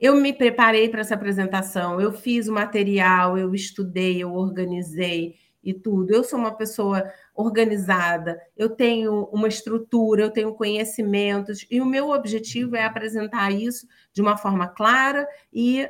Eu 0.00 0.16
me 0.16 0.32
preparei 0.32 0.88
para 0.88 1.00
essa 1.00 1.14
apresentação, 1.14 2.00
eu 2.00 2.12
fiz 2.12 2.48
o 2.48 2.52
material, 2.52 3.38
eu 3.38 3.54
estudei, 3.54 4.20
eu 4.20 4.34
organizei 4.34 5.36
e 5.62 5.72
tudo. 5.72 6.12
Eu 6.12 6.24
sou 6.24 6.38
uma 6.38 6.52
pessoa 6.52 7.10
organizada, 7.34 8.40
eu 8.56 8.68
tenho 8.68 9.24
uma 9.32 9.48
estrutura, 9.48 10.22
eu 10.22 10.30
tenho 10.30 10.54
conhecimentos, 10.54 11.66
e 11.70 11.80
o 11.80 11.86
meu 11.86 12.10
objetivo 12.10 12.76
é 12.76 12.84
apresentar 12.84 13.50
isso 13.50 13.86
de 14.12 14.20
uma 14.20 14.36
forma 14.36 14.68
clara 14.68 15.26
e 15.52 15.88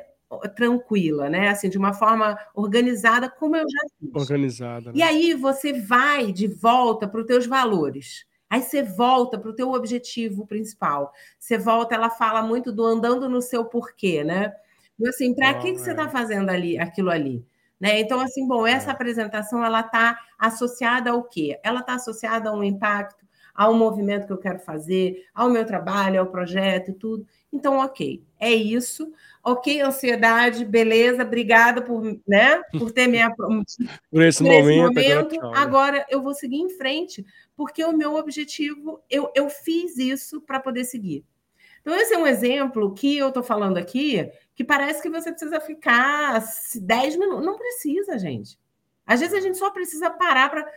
tranquila, 0.55 1.29
né? 1.29 1.49
Assim, 1.49 1.69
de 1.69 1.77
uma 1.77 1.93
forma 1.93 2.37
organizada, 2.55 3.29
como 3.29 3.55
eu 3.55 3.65
já 3.69 3.81
fiz. 3.99 4.09
Organizada. 4.13 4.91
Né? 4.91 4.97
E 4.97 5.03
aí 5.03 5.33
você 5.33 5.73
vai 5.73 6.31
de 6.31 6.47
volta 6.47 7.07
para 7.07 7.21
os 7.21 7.27
teus 7.27 7.45
valores. 7.45 8.25
Aí 8.49 8.61
você 8.61 8.83
volta 8.83 9.37
para 9.39 9.49
o 9.49 9.55
teu 9.55 9.71
objetivo 9.71 10.45
principal. 10.45 11.11
Você 11.39 11.57
volta, 11.57 11.95
ela 11.95 12.09
fala 12.09 12.41
muito 12.41 12.71
do 12.71 12.83
andando 12.83 13.27
no 13.27 13.41
seu 13.41 13.65
porquê, 13.65 14.23
né? 14.23 14.53
Então, 14.95 15.09
assim, 15.09 15.33
para 15.33 15.57
oh, 15.57 15.59
que, 15.59 15.71
que 15.73 15.79
você 15.79 15.91
está 15.91 16.03
é. 16.03 16.09
fazendo 16.09 16.49
ali 16.49 16.77
aquilo 16.77 17.09
ali? 17.09 17.43
Né? 17.83 17.99
Então, 17.99 18.21
assim, 18.21 18.47
bom, 18.47 18.65
essa 18.65 18.91
é. 18.91 18.93
apresentação 18.93 19.61
ela 19.61 19.81
está 19.81 20.17
associada 20.39 21.11
ao 21.11 21.21
quê? 21.21 21.59
Ela 21.61 21.81
está 21.81 21.95
associada 21.95 22.49
a 22.49 22.53
um 22.53 22.63
impacto, 22.63 23.25
ao 23.53 23.73
movimento 23.73 24.25
que 24.25 24.31
eu 24.31 24.37
quero 24.37 24.57
fazer, 24.59 25.25
ao 25.35 25.49
meu 25.49 25.65
trabalho, 25.65 26.21
ao 26.21 26.27
projeto 26.27 26.91
e 26.91 26.93
tudo. 26.93 27.27
Então, 27.51 27.79
ok, 27.79 28.23
é 28.39 28.53
isso. 28.53 29.11
Ok, 29.43 29.81
ansiedade, 29.81 30.63
beleza, 30.63 31.23
obrigada 31.23 31.81
por, 31.81 32.01
né, 32.25 32.61
por 32.79 32.89
ter 32.89 33.05
me 33.07 33.19
por 34.09 34.21
esse 34.21 34.41
por 34.41 34.49
momento. 34.49 34.97
Esse 34.97 35.15
momento. 35.15 35.35
Agora, 35.41 35.59
agora, 35.59 36.05
eu 36.09 36.21
vou 36.21 36.33
seguir 36.33 36.61
em 36.61 36.69
frente, 36.69 37.25
porque 37.53 37.83
o 37.83 37.91
meu 37.91 38.15
objetivo, 38.15 39.03
eu, 39.09 39.29
eu 39.35 39.49
fiz 39.49 39.97
isso 39.97 40.39
para 40.39 40.61
poder 40.61 40.85
seguir. 40.85 41.25
Então, 41.81 41.93
esse 41.93 42.13
é 42.13 42.17
um 42.17 42.25
exemplo 42.25 42.93
que 42.93 43.17
eu 43.17 43.27
estou 43.27 43.43
falando 43.43 43.75
aqui, 43.75 44.31
que 44.55 44.63
parece 44.63 45.01
que 45.01 45.09
você 45.09 45.31
precisa 45.31 45.59
ficar 45.59 46.43
10 46.75 47.15
minutos. 47.17 47.45
Não 47.45 47.57
precisa, 47.57 48.17
gente. 48.17 48.57
Às 49.05 49.19
vezes 49.19 49.35
a 49.35 49.41
gente 49.41 49.57
só 49.57 49.69
precisa 49.69 50.09
parar 50.09 50.49
para. 50.49 50.71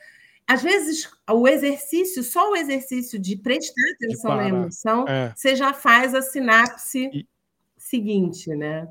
Às 0.49 0.63
vezes, 0.63 1.11
o 1.29 1.49
exercício, 1.49 2.23
só 2.23 2.53
o 2.53 2.57
exercício 2.57 3.19
de 3.19 3.37
prestar 3.37 3.83
atenção 3.95 4.31
de 4.31 4.37
na 4.37 4.49
emoção, 4.49 5.05
é. 5.09 5.33
você 5.35 5.57
já 5.57 5.73
faz 5.73 6.15
a 6.15 6.23
sinapse 6.23 7.11
e, 7.13 7.27
seguinte, 7.77 8.55
né? 8.55 8.89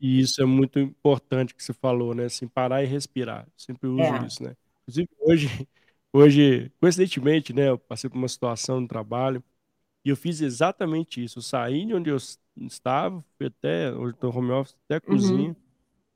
E 0.00 0.20
isso 0.20 0.42
é 0.42 0.44
muito 0.44 0.80
importante 0.80 1.54
que 1.54 1.62
você 1.62 1.72
falou, 1.72 2.14
né? 2.14 2.24
Assim, 2.24 2.48
parar 2.48 2.82
e 2.82 2.86
respirar. 2.86 3.44
Eu 3.46 3.52
sempre 3.56 3.88
uso 3.88 4.02
é. 4.02 4.26
isso, 4.26 4.42
né? 4.42 4.56
Inclusive, 4.82 5.08
hoje, 5.20 5.48
Hoje, 6.18 6.72
coincidentemente, 6.80 7.52
né, 7.52 7.68
eu 7.68 7.78
passei 7.78 8.08
por 8.08 8.16
uma 8.16 8.26
situação 8.26 8.80
no 8.80 8.88
trabalho 8.88 9.44
e 10.04 10.08
eu 10.08 10.16
fiz 10.16 10.40
exatamente 10.40 11.22
isso. 11.22 11.40
Eu 11.40 11.42
saí 11.42 11.84
de 11.84 11.94
onde 11.94 12.08
eu 12.10 12.16
estava, 12.58 13.24
fui 13.36 13.46
até, 13.46 13.92
hoje 13.92 14.14
estou 14.14 14.36
home 14.36 14.50
office, 14.50 14.76
até 14.84 14.96
a 14.96 15.10
uhum. 15.10 15.16
cozinha, 15.16 15.56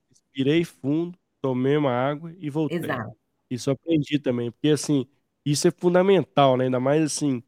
respirei 0.09 0.64
fundo, 0.64 1.18
tomei 1.42 1.76
uma 1.76 1.92
água 1.92 2.35
e 2.38 2.48
voltei. 2.50 2.79
Exato. 2.79 3.16
Isso 3.50 3.70
aprendi 3.70 4.18
também, 4.18 4.50
porque 4.50 4.68
assim, 4.68 5.07
isso 5.44 5.66
é 5.66 5.70
fundamental, 5.70 6.57
né? 6.57 6.64
Ainda 6.64 6.79
mais 6.79 7.03
assim, 7.03 7.42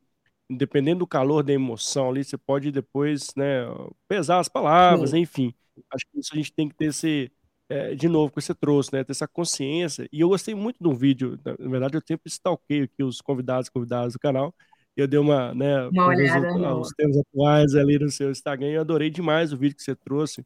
dependendo 0.51 1.01
do 1.01 1.07
calor 1.07 1.43
da 1.43 1.53
emoção 1.53 2.11
ali, 2.11 2.25
você 2.25 2.37
pode 2.37 2.73
depois, 2.73 3.35
né, 3.37 3.65
pesar 4.09 4.39
as 4.41 4.49
palavras, 4.49 5.11
Sim. 5.11 5.19
enfim. 5.21 5.55
Acho 5.93 6.05
que 6.11 6.19
isso 6.19 6.35
a 6.35 6.37
gente 6.37 6.53
tem 6.53 6.69
que 6.69 6.75
ter 6.75 6.87
esse, 6.87 7.31
é, 7.69 7.95
de 7.95 8.09
novo, 8.09 8.33
que 8.33 8.41
você 8.41 8.55
trouxe, 8.55 8.93
né? 8.93 9.05
Ter 9.05 9.13
essa 9.13 9.27
consciência. 9.27 10.09
E 10.13 10.21
eu 10.21 10.29
gostei 10.29 10.55
muito 10.55 10.77
de 10.81 10.89
um 10.89 10.95
vídeo, 10.95 11.39
na 11.45 11.69
verdade, 11.71 11.97
eu 11.97 12.03
sempre 12.07 12.29
stalkeio 12.29 12.85
aqui 12.85 13.03
os 13.03 13.21
convidados 13.21 13.69
convidados 13.69 14.13
do 14.13 14.19
canal. 14.19 14.55
Eu 14.97 15.09
dei 15.09 15.19
uma, 15.19 15.55
né, 15.55 15.87
uma 15.89 16.07
olhada 16.07 16.77
os, 16.79 16.89
os 16.89 16.93
temas 16.95 17.17
atuais 17.17 17.75
ali 17.75 17.99
no 17.99 18.11
seu 18.11 18.31
Instagram 18.31 18.69
e 18.69 18.75
eu 18.75 18.81
adorei 18.83 19.09
demais 19.09 19.53
o 19.53 19.57
vídeo 19.57 19.77
que 19.77 19.83
você 19.83 19.95
trouxe 19.95 20.45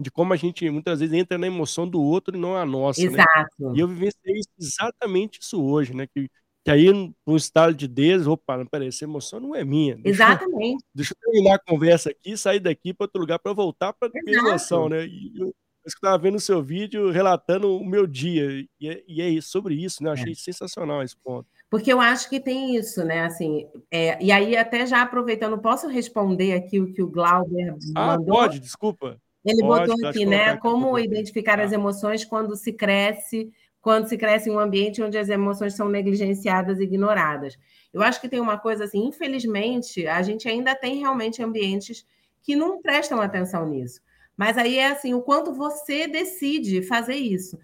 de 0.00 0.10
como 0.10 0.32
a 0.32 0.36
gente 0.36 0.68
muitas 0.70 1.00
vezes 1.00 1.14
entra 1.14 1.36
na 1.36 1.46
emoção 1.46 1.86
do 1.86 2.00
outro 2.00 2.34
e 2.34 2.40
não 2.40 2.56
a 2.56 2.64
nossa, 2.64 3.02
Exato. 3.02 3.50
Né? 3.58 3.72
E 3.76 3.80
eu 3.80 3.86
vivenciei 3.86 4.40
exatamente 4.58 5.40
isso 5.40 5.62
hoje, 5.62 5.94
né? 5.94 6.06
Que, 6.06 6.28
que 6.64 6.70
aí, 6.70 6.90
no 7.26 7.36
estado 7.36 7.74
de 7.74 7.86
Deus, 7.86 8.26
opa, 8.26 8.64
peraí, 8.66 8.88
essa 8.88 9.04
emoção 9.04 9.38
não 9.38 9.54
é 9.54 9.62
minha. 9.62 9.96
Deixa 9.96 10.24
Exatamente. 10.24 10.82
Eu, 10.82 10.88
deixa 10.94 11.12
eu 11.12 11.18
terminar 11.30 11.56
a 11.56 11.58
conversa 11.58 12.10
aqui, 12.10 12.36
sair 12.36 12.60
daqui 12.60 12.94
para 12.94 13.04
outro 13.04 13.20
lugar 13.20 13.38
para 13.38 13.52
voltar 13.52 13.92
para 13.92 14.08
a 14.08 14.30
emoção, 14.30 14.88
né? 14.88 15.06
E 15.06 15.32
eu, 15.36 15.48
eu 15.48 15.54
estava 15.86 16.16
vendo 16.16 16.36
o 16.36 16.40
seu 16.40 16.62
vídeo 16.62 17.10
relatando 17.10 17.76
o 17.76 17.84
meu 17.84 18.06
dia, 18.06 18.66
e 18.80 18.88
é, 18.88 19.04
e 19.06 19.20
é 19.20 19.40
sobre 19.42 19.74
isso, 19.74 20.02
né? 20.02 20.08
Eu 20.08 20.14
achei 20.14 20.32
é. 20.32 20.34
sensacional 20.34 21.02
esse 21.02 21.16
ponto. 21.16 21.46
Porque 21.70 21.92
eu 21.92 22.00
acho 22.00 22.28
que 22.28 22.40
tem 22.40 22.74
isso, 22.74 23.04
né? 23.04 23.20
Assim, 23.20 23.68
é, 23.90 24.20
e 24.20 24.32
aí, 24.32 24.56
até 24.56 24.84
já 24.84 25.02
aproveitando, 25.02 25.56
posso 25.56 25.86
responder 25.86 26.52
aqui 26.52 26.80
o 26.80 26.92
que 26.92 27.00
o 27.00 27.08
Glauber 27.08 27.76
ah, 27.94 28.18
mandou? 28.18 28.34
pode, 28.34 28.58
desculpa. 28.58 29.16
Ele 29.44 29.62
pode, 29.62 29.86
botou 29.86 30.08
aqui, 30.08 30.26
né? 30.26 30.56
Como 30.56 30.98
identificar 30.98 31.56
tá. 31.56 31.62
as 31.62 31.70
emoções 31.70 32.24
quando 32.24 32.56
se 32.56 32.72
cresce, 32.72 33.52
quando 33.80 34.08
se 34.08 34.18
cresce 34.18 34.50
em 34.50 34.52
um 34.52 34.58
ambiente 34.58 35.00
onde 35.00 35.16
as 35.16 35.28
emoções 35.28 35.74
são 35.74 35.88
negligenciadas 35.88 36.80
e 36.80 36.82
ignoradas. 36.82 37.56
Eu 37.94 38.02
acho 38.02 38.20
que 38.20 38.28
tem 38.28 38.40
uma 38.40 38.58
coisa 38.58 38.84
assim, 38.84 39.06
infelizmente, 39.06 40.08
a 40.08 40.20
gente 40.22 40.48
ainda 40.48 40.74
tem 40.74 40.98
realmente 40.98 41.40
ambientes 41.40 42.04
que 42.42 42.56
não 42.56 42.82
prestam 42.82 43.20
atenção 43.20 43.68
nisso. 43.68 44.00
Mas 44.36 44.58
aí 44.58 44.76
é 44.76 44.88
assim, 44.88 45.14
o 45.14 45.22
quanto 45.22 45.52
você 45.52 46.08
decide 46.08 46.82
fazer 46.82 47.16
isso. 47.16 47.56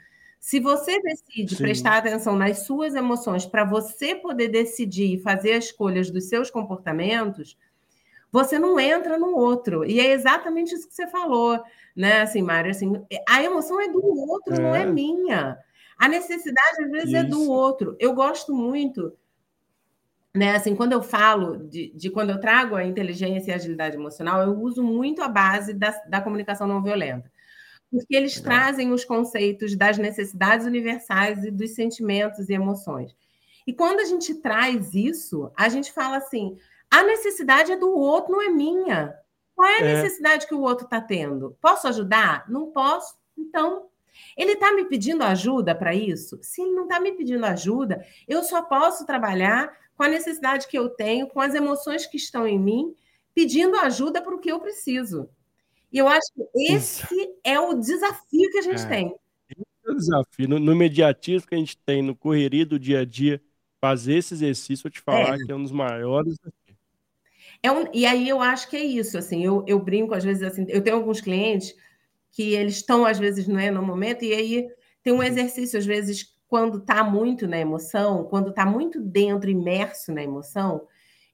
Se 0.46 0.60
você 0.60 1.02
decide 1.02 1.56
Sim. 1.56 1.64
prestar 1.64 1.96
atenção 1.96 2.36
nas 2.36 2.60
suas 2.60 2.94
emoções 2.94 3.44
para 3.44 3.64
você 3.64 4.14
poder 4.14 4.46
decidir 4.46 5.14
e 5.14 5.18
fazer 5.18 5.54
as 5.54 5.64
escolhas 5.64 6.08
dos 6.08 6.28
seus 6.28 6.52
comportamentos, 6.52 7.58
você 8.30 8.56
não 8.56 8.78
entra 8.78 9.18
no 9.18 9.34
outro. 9.34 9.84
E 9.84 9.98
é 9.98 10.12
exatamente 10.12 10.72
isso 10.72 10.86
que 10.86 10.94
você 10.94 11.08
falou, 11.08 11.60
né? 11.96 12.20
Assim, 12.20 12.42
Mário, 12.42 12.70
assim, 12.70 12.92
a 13.28 13.42
emoção 13.42 13.80
é 13.80 13.88
do 13.88 14.00
outro, 14.00 14.54
é. 14.54 14.58
não 14.60 14.72
é 14.72 14.86
minha. 14.86 15.58
A 15.98 16.08
necessidade, 16.08 16.84
às 16.84 16.90
vezes, 16.92 17.08
isso. 17.08 17.16
é 17.16 17.24
do 17.24 17.50
outro. 17.50 17.96
Eu 17.98 18.14
gosto 18.14 18.54
muito 18.54 19.12
né, 20.32 20.54
assim, 20.54 20.76
quando 20.76 20.92
eu 20.92 21.02
falo 21.02 21.56
de, 21.56 21.90
de, 21.96 22.08
quando 22.08 22.30
eu 22.30 22.38
trago 22.38 22.76
a 22.76 22.84
inteligência 22.84 23.50
e 23.50 23.52
a 23.52 23.56
agilidade 23.56 23.96
emocional, 23.96 24.42
eu 24.42 24.52
uso 24.60 24.80
muito 24.80 25.22
a 25.22 25.28
base 25.28 25.72
da, 25.72 25.90
da 26.06 26.20
comunicação 26.20 26.68
não 26.68 26.82
violenta, 26.82 27.32
porque 27.90 28.14
eles 28.16 28.36
Legal. 28.36 28.52
trazem 28.52 28.92
os 28.92 29.04
conceitos 29.04 29.76
das 29.76 29.98
necessidades 29.98 30.66
universais 30.66 31.44
e 31.44 31.50
dos 31.50 31.74
sentimentos 31.74 32.48
e 32.48 32.54
emoções. 32.54 33.14
E 33.66 33.72
quando 33.72 34.00
a 34.00 34.04
gente 34.04 34.34
traz 34.34 34.94
isso, 34.94 35.50
a 35.56 35.68
gente 35.68 35.92
fala 35.92 36.18
assim: 36.18 36.56
a 36.90 37.02
necessidade 37.02 37.72
é 37.72 37.76
do 37.76 37.90
outro, 37.90 38.32
não 38.32 38.42
é 38.42 38.48
minha. 38.48 39.14
Qual 39.54 39.68
é 39.68 39.78
a 39.78 39.80
é. 39.80 39.94
necessidade 39.94 40.46
que 40.46 40.54
o 40.54 40.60
outro 40.60 40.84
está 40.84 41.00
tendo? 41.00 41.56
Posso 41.60 41.88
ajudar? 41.88 42.44
Não 42.48 42.70
posso. 42.70 43.16
Então, 43.36 43.86
ele 44.36 44.52
está 44.52 44.72
me 44.72 44.84
pedindo 44.84 45.22
ajuda 45.22 45.74
para 45.74 45.94
isso? 45.94 46.38
Se 46.42 46.62
ele 46.62 46.72
não 46.72 46.84
está 46.84 47.00
me 47.00 47.12
pedindo 47.12 47.44
ajuda, 47.44 48.04
eu 48.28 48.42
só 48.42 48.62
posso 48.62 49.06
trabalhar 49.06 49.74
com 49.96 50.02
a 50.02 50.08
necessidade 50.08 50.68
que 50.68 50.78
eu 50.78 50.90
tenho, 50.90 51.26
com 51.26 51.40
as 51.40 51.54
emoções 51.54 52.06
que 52.06 52.18
estão 52.18 52.46
em 52.46 52.58
mim, 52.58 52.94
pedindo 53.34 53.76
ajuda 53.78 54.20
para 54.20 54.34
o 54.34 54.38
que 54.38 54.50
eu 54.50 54.60
preciso. 54.60 55.28
E 55.92 55.98
eu 55.98 56.08
acho 56.08 56.32
que 56.34 56.72
esse 56.72 57.04
é 57.44 57.58
o 57.58 57.74
desafio 57.74 58.50
que 58.50 58.58
a 58.58 58.62
gente 58.62 58.82
é. 58.82 58.88
tem. 58.88 59.14
Esse 59.48 59.64
é 59.86 59.90
o 59.90 59.94
desafio. 59.94 60.48
No, 60.48 60.58
no 60.58 60.72
imediatismo 60.72 61.48
que 61.48 61.54
a 61.54 61.58
gente 61.58 61.78
tem, 61.78 62.02
no 62.02 62.14
correria 62.14 62.66
do 62.66 62.78
dia 62.78 63.00
a 63.00 63.04
dia, 63.04 63.40
fazer 63.80 64.16
esse 64.16 64.34
exercício, 64.34 64.86
eu 64.86 64.90
te 64.90 65.00
falar 65.00 65.34
é. 65.34 65.38
que 65.44 65.50
é 65.50 65.54
um 65.54 65.62
dos 65.62 65.72
maiores 65.72 66.36
é 67.62 67.70
um, 67.70 67.86
e 67.92 68.06
aí 68.06 68.28
eu 68.28 68.40
acho 68.40 68.68
que 68.68 68.76
é 68.76 68.84
isso, 68.84 69.16
assim, 69.16 69.44
eu, 69.44 69.64
eu 69.66 69.78
brinco 69.78 70.14
às 70.14 70.24
vezes 70.24 70.42
assim, 70.42 70.66
eu 70.68 70.82
tenho 70.82 70.96
alguns 70.96 71.20
clientes 71.20 71.74
que 72.30 72.54
eles 72.54 72.76
estão 72.76 73.04
às 73.04 73.18
vezes 73.18 73.46
não 73.46 73.58
é 73.58 73.70
no 73.70 73.82
momento 73.82 74.24
e 74.24 74.32
aí 74.32 74.68
tem 75.02 75.12
um 75.12 75.22
exercício 75.22 75.78
às 75.78 75.86
vezes 75.86 76.34
quando 76.48 76.78
está 76.78 77.02
muito 77.02 77.46
na 77.48 77.58
emoção, 77.58 78.24
quando 78.24 78.50
está 78.50 78.64
muito 78.64 79.00
dentro, 79.00 79.50
imerso 79.50 80.12
na 80.12 80.22
emoção, 80.22 80.86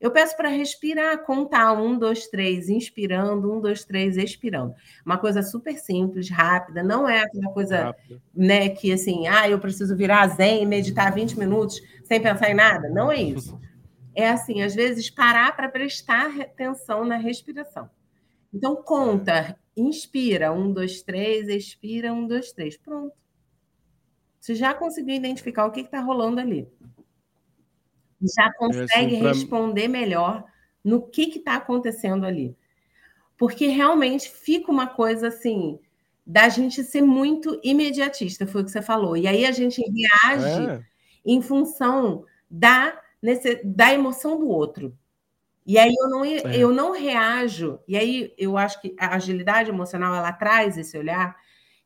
eu 0.02 0.10
peço 0.10 0.36
para 0.36 0.48
respirar, 0.48 1.24
contar 1.24 1.74
um, 1.74 1.96
dois, 1.96 2.26
três, 2.26 2.68
inspirando, 2.68 3.52
um, 3.52 3.60
dois, 3.60 3.84
três, 3.84 4.16
expirando. 4.16 4.74
Uma 5.06 5.16
coisa 5.16 5.44
super 5.44 5.78
simples, 5.78 6.28
rápida, 6.28 6.82
não 6.82 7.08
é 7.08 7.20
aquela 7.20 7.52
coisa, 7.52 7.94
né, 8.34 8.68
que 8.70 8.92
assim, 8.92 9.28
ah, 9.28 9.48
eu 9.48 9.60
preciso 9.60 9.96
virar 9.96 10.26
zen 10.26 10.64
e 10.64 10.66
meditar 10.66 11.14
20 11.14 11.38
minutos 11.38 11.80
sem 12.02 12.20
pensar 12.20 12.50
em 12.50 12.54
nada. 12.54 12.88
Não 12.88 13.10
é 13.10 13.22
isso. 13.22 13.58
É 14.14 14.28
assim, 14.28 14.60
às 14.60 14.74
vezes 14.74 15.08
parar 15.08 15.56
para 15.56 15.70
prestar 15.70 16.38
atenção 16.38 17.02
na 17.02 17.16
respiração. 17.16 17.88
Então 18.52 18.76
conta, 18.76 19.58
inspira, 19.74 20.52
um, 20.52 20.70
dois, 20.70 21.00
três, 21.02 21.48
expira, 21.48 22.12
um, 22.12 22.26
dois, 22.26 22.52
três, 22.52 22.76
pronto. 22.76 23.16
Você 24.38 24.54
já 24.54 24.74
conseguiu 24.74 25.14
identificar 25.14 25.64
o 25.64 25.70
que 25.70 25.80
está 25.80 25.98
rolando 25.98 26.40
ali 26.40 26.68
já 28.36 28.46
é, 28.46 28.52
consegue 28.52 29.16
assim, 29.16 29.22
responder 29.22 29.88
melhor 29.88 30.44
no 30.84 31.02
que 31.02 31.22
está 31.22 31.56
acontecendo 31.56 32.24
ali. 32.24 32.56
Porque 33.36 33.66
realmente 33.66 34.30
fica 34.30 34.70
uma 34.70 34.86
coisa 34.86 35.28
assim, 35.28 35.78
da 36.26 36.48
gente 36.48 36.82
ser 36.84 37.02
muito 37.02 37.58
imediatista, 37.62 38.46
foi 38.46 38.62
o 38.62 38.64
que 38.64 38.70
você 38.70 38.82
falou. 38.82 39.16
E 39.16 39.26
aí 39.26 39.44
a 39.44 39.52
gente 39.52 39.82
reage 39.82 40.70
é. 40.70 40.82
em 41.24 41.42
função 41.42 42.24
da, 42.50 43.00
nesse, 43.20 43.60
da 43.64 43.92
emoção 43.92 44.38
do 44.38 44.48
outro. 44.48 44.96
E 45.66 45.78
aí 45.78 45.94
eu 45.96 46.08
não, 46.08 46.24
é. 46.24 46.56
eu 46.56 46.72
não 46.72 46.92
reajo, 46.92 47.78
e 47.86 47.96
aí 47.96 48.34
eu 48.36 48.56
acho 48.56 48.80
que 48.80 48.94
a 48.98 49.14
agilidade 49.14 49.70
emocional 49.70 50.14
ela 50.14 50.32
traz 50.32 50.76
esse 50.76 50.98
olhar 50.98 51.36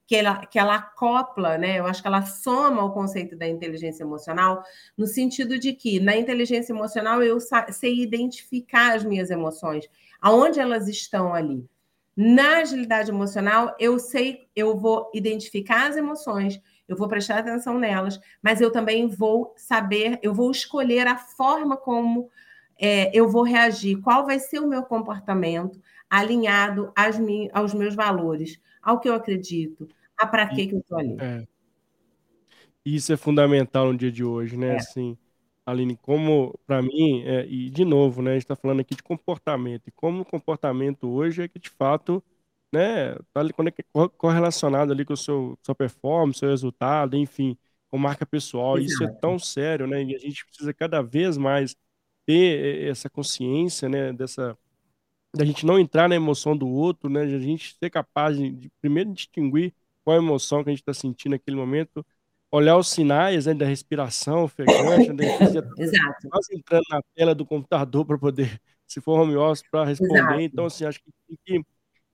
que 0.07 0.15
ela, 0.15 0.47
que 0.47 0.59
ela 0.59 0.77
acopla, 0.77 1.59
né? 1.59 1.79
Eu 1.79 1.87
acho 1.87 2.01
que 2.01 2.07
ela 2.07 2.23
soma 2.23 2.85
o 2.85 2.93
conceito 2.93 3.37
da 3.37 3.49
inteligência 3.49 4.05
emocional, 4.05 4.63
no 4.97 5.07
sentido 5.07 5.59
de 5.59 5.73
que 5.73 5.99
na 5.99 6.17
inteligência 6.17 6.73
emocional 6.73 7.23
eu 7.23 7.39
sei 7.41 8.01
identificar 8.01 8.95
as 8.95 9.05
minhas 9.05 9.31
emoções, 9.31 9.89
aonde 10.21 10.61
elas 10.61 10.89
estão 10.89 11.35
ali. 11.35 11.69
Na 12.17 12.59
agilidade 12.59 13.11
emocional, 13.11 13.75
eu 13.79 13.99
sei, 13.99 14.49
eu 14.55 14.77
vou 14.77 15.11
identificar 15.13 15.89
as 15.89 15.97
emoções, 15.97 16.61
eu 16.89 16.97
vou 16.97 17.09
prestar 17.09 17.39
atenção 17.39 17.79
nelas, 17.79 18.19
mas 18.41 18.61
eu 18.61 18.71
também 18.71 19.09
vou 19.09 19.53
saber, 19.57 20.19
eu 20.23 20.33
vou 20.33 20.51
escolher 20.51 21.07
a 21.07 21.19
forma 21.19 21.77
como 21.77 22.31
é, 22.79 23.11
eu 23.13 23.29
vou 23.29 23.43
reagir, 23.43 24.01
qual 24.01 24.25
vai 24.25 24.39
ser 24.39 24.61
o 24.61 24.69
meu 24.69 24.83
comportamento 24.83 25.81
alinhado 26.09 26.93
às, 26.95 27.19
aos 27.53 27.75
meus 27.75 27.95
valores, 27.95 28.61
ao 28.87 29.01
que 29.01 29.09
eu 29.09 29.15
acredito, 29.15 29.89
a 30.17 30.25
para 30.25 30.47
que, 30.47 30.71
eu 30.73 30.79
estou 30.79 30.97
ali. 30.97 31.17
É. 31.19 31.45
Isso 32.85 33.13
é 33.13 33.17
fundamental 33.17 33.93
no 33.93 33.99
dia 33.99 34.13
de 34.13 34.23
hoje, 34.23 34.57
né? 34.57 34.75
É. 34.75 34.77
Assim, 34.77 35.19
Aline, 35.67 35.97
como 35.97 36.57
para 36.65 36.81
mim, 36.81 37.25
é, 37.27 37.45
e 37.47 37.69
de 37.69 37.85
novo, 37.85 38.23
né? 38.23 38.31
A 38.31 38.35
gente 38.35 38.45
está 38.45 38.55
falando 38.55 38.79
aqui 38.79 38.95
de 38.95 39.03
comportamento, 39.03 39.89
e 39.89 39.91
como 39.91 40.21
o 40.23 40.25
comportamento 40.25 41.09
hoje 41.09 41.43
é 41.43 41.49
que 41.49 41.59
de 41.59 41.69
fato, 41.69 42.23
né, 42.73 43.17
tá 43.33 43.41
ali 43.41 43.53
correlacionado 44.17 44.93
ali 44.93 45.05
com 45.05 45.15
o 45.15 45.17
seu 45.17 45.59
sua 45.63 45.75
performance, 45.75 46.39
seu 46.39 46.51
resultado, 46.51 47.17
enfim, 47.17 47.59
com 47.89 47.99
marca 47.99 48.25
pessoal. 48.25 48.79
Exato. 48.79 48.93
Isso 48.93 49.05
é 49.05 49.09
tão 49.21 49.37
sério, 49.37 49.89
né? 49.89 50.01
E 50.05 50.15
a 50.15 50.19
gente 50.19 50.47
precisa 50.47 50.73
cada 50.73 51.03
vez 51.03 51.37
mais 51.37 51.77
ter 52.25 52.89
essa 52.89 53.11
consciência, 53.11 53.89
né, 53.89 54.13
dessa 54.13 54.57
da 55.37 55.45
gente 55.45 55.67
não 55.67 55.79
entrar 55.79 56.09
na 56.09 56.15
emoção 56.15 56.57
do 56.57 56.69
outro, 56.69 57.11
né, 57.11 57.27
de 57.27 57.35
a 57.35 57.39
gente 57.39 57.77
ser 57.79 57.91
capaz 57.91 58.37
de, 58.37 58.51
de 58.51 58.71
primeiro 58.81 59.13
distinguir 59.13 59.73
qual 60.05 60.17
a 60.17 60.23
emoção 60.23 60.63
que 60.63 60.71
a 60.71 60.73
gente 60.73 60.81
está 60.81 60.95
sentindo 60.95 61.33
naquele 61.33 61.57
momento, 61.57 62.05
olhar 62.51 62.77
os 62.77 62.89
sinais 62.89 63.47
né, 63.47 63.55
da 63.55 63.67
respiração 63.67 64.45
ofegante, 64.45 65.13
né, 65.13 65.25
Exato. 65.79 66.29
quase 66.29 66.57
entrando 66.57 66.85
na 66.91 67.01
tela 67.15 67.35
do 67.35 67.45
computador 67.45 68.05
para 68.05 68.19
poder, 68.19 68.61
se 68.87 69.01
for 69.01 69.21
home 69.21 69.37
office, 69.37 69.65
para 69.71 69.85
responder. 69.85 70.19
Exato. 70.19 70.41
Então, 70.41 70.65
assim, 70.67 70.85
acho 70.85 71.01
que 71.01 71.11
tem 71.27 71.61
que 71.63 71.67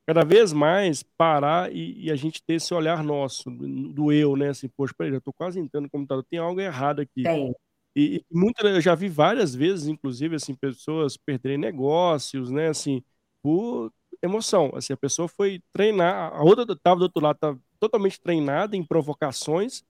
cada 0.07 0.25
vez 0.25 0.53
mais 0.53 1.03
parar 1.03 1.73
e, 1.73 2.07
e, 2.07 2.11
a 2.11 2.17
gente 2.17 2.43
ter 2.43 2.55
esse 2.55 2.75
olhar 2.75 3.05
nosso, 3.05 3.49
do, 3.51 3.93
do 3.93 4.13
eu, 4.13 4.37
né? 4.37 4.49
Assim, 4.49 4.69
poxa, 4.69 4.93
peraí, 4.97 5.13
já 5.13 5.19
estou 5.19 5.33
quase 5.33 5.61
entrando 5.61 5.85
no 5.85 5.91
computador, 5.91 6.25
tem 6.29 6.41
algo 6.41 6.61
errado 6.61 7.01
aqui. 7.01 7.23
Tem. 7.23 7.55
E, 7.95 8.17
e 8.17 8.25
muita, 8.31 8.67
eu 8.67 8.81
já 8.81 8.95
vi 8.95 9.09
várias 9.09 9.55
vezes, 9.55 9.87
inclusive, 9.87 10.37
assim, 10.37 10.55
pessoas 10.55 11.17
perderem 11.17 11.59
negócios, 11.59 12.51
né? 12.51 12.69
Assim, 12.69 13.03
por 13.43 13.93
emoção. 14.23 14.73
Assim, 14.75 14.93
a 14.93 14.97
pessoa 14.97 15.29
foi 15.29 15.63
treinar, 15.73 16.33
a 16.33 16.43
outra 16.43 16.73
estava 16.73 17.01
do 17.01 17.03
outro 17.03 17.23
lado, 17.23 17.37
estava 17.37 17.61
totalmente 17.81 18.21
treinada 18.21 18.77
em 18.77 18.85
provocações, 18.85 19.83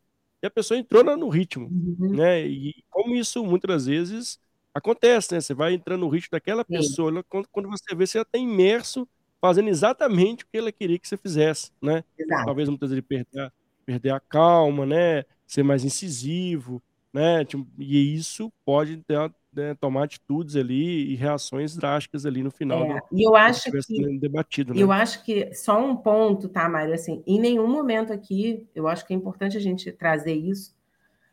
e 0.42 0.46
a 0.46 0.50
pessoa 0.50 0.78
entrou 0.78 1.04
no 1.16 1.28
ritmo, 1.28 1.68
uhum. 1.68 2.16
né? 2.16 2.44
E 2.44 2.82
como 2.90 3.14
isso 3.14 3.44
muitas 3.44 3.86
vezes 3.86 4.40
acontece, 4.74 5.34
né? 5.34 5.40
Você 5.40 5.54
vai 5.54 5.74
entrando 5.74 6.00
no 6.00 6.08
ritmo 6.08 6.30
daquela 6.32 6.64
pessoa, 6.64 7.10
ela, 7.10 7.22
quando 7.22 7.68
você 7.68 7.94
vê, 7.94 8.06
você 8.06 8.18
já 8.18 8.22
está 8.22 8.38
imerso, 8.38 9.06
fazendo 9.40 9.68
exatamente 9.68 10.44
o 10.44 10.46
que 10.50 10.58
ela 10.58 10.72
queria 10.72 10.98
que 10.98 11.06
você 11.06 11.16
fizesse, 11.16 11.70
né? 11.80 12.02
Exato. 12.18 12.44
Talvez 12.44 12.68
muitas 12.68 12.90
vezes 12.90 13.04
perder, 13.06 13.52
perder 13.84 14.10
a 14.10 14.20
calma, 14.20 14.86
né? 14.86 15.24
Ser 15.46 15.62
mais 15.62 15.84
incisivo, 15.84 16.82
né? 17.12 17.44
Tipo, 17.44 17.66
e 17.78 18.14
isso 18.14 18.52
pode 18.64 18.96
ter, 18.98 19.32
né, 19.54 19.74
tomar 19.74 20.04
atitudes 20.04 20.56
ali 20.56 21.12
e 21.12 21.14
reações 21.14 21.76
drásticas 21.76 22.24
ali 22.24 22.42
no 22.42 22.50
final. 22.50 22.84
É, 22.84 23.00
e 23.12 23.26
eu 23.26 23.36
acho 23.36 23.70
que 23.70 24.18
debatido, 24.18 24.74
né? 24.74 24.82
eu 24.82 24.90
acho 24.90 25.24
que 25.24 25.54
só 25.54 25.84
um 25.84 25.96
ponto, 25.96 26.48
tá, 26.48 26.68
Mário? 26.68 26.94
Assim, 26.94 27.22
em 27.26 27.40
nenhum 27.40 27.68
momento 27.68 28.12
aqui, 28.12 28.66
eu 28.74 28.88
acho 28.88 29.06
que 29.06 29.12
é 29.12 29.16
importante 29.16 29.56
a 29.56 29.60
gente 29.60 29.92
trazer 29.92 30.34
isso. 30.34 30.74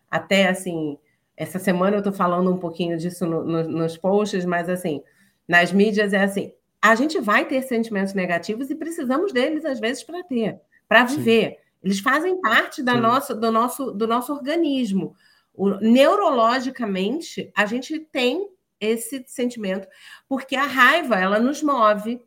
Até 0.09 0.47
assim, 0.47 0.97
essa 1.37 1.59
semana 1.59 1.95
eu 1.95 1.99
estou 1.99 2.13
falando 2.13 2.51
um 2.51 2.57
pouquinho 2.57 2.97
disso 2.97 3.25
no, 3.25 3.43
no, 3.43 3.63
nos 3.63 3.95
posts, 3.97 4.43
mas 4.43 4.67
assim, 4.67 5.01
nas 5.47 5.71
mídias 5.71 6.13
é 6.13 6.23
assim, 6.23 6.51
a 6.81 6.95
gente 6.95 7.19
vai 7.19 7.45
ter 7.45 7.61
sentimentos 7.61 8.13
negativos 8.13 8.69
e 8.69 8.75
precisamos 8.75 9.31
deles 9.31 9.65
às 9.65 9.79
vezes 9.79 10.03
para 10.03 10.23
ter, 10.23 10.59
para 10.87 11.05
viver. 11.05 11.51
Sim. 11.51 11.55
Eles 11.81 11.99
fazem 11.99 12.41
parte 12.41 12.83
da 12.83 12.95
nossa, 12.95 13.33
do, 13.33 13.51
nosso, 13.51 13.91
do 13.91 14.05
nosso 14.05 14.33
organismo. 14.33 15.15
O, 15.59 15.71
neurologicamente, 15.81 17.51
a 17.53 17.65
gente 17.65 17.99
tem 17.99 18.49
esse 18.79 19.25
sentimento, 19.27 19.89
porque 20.25 20.55
a 20.55 20.63
raiva 20.63 21.19
ela 21.19 21.37
nos 21.37 21.61
move, 21.61 22.21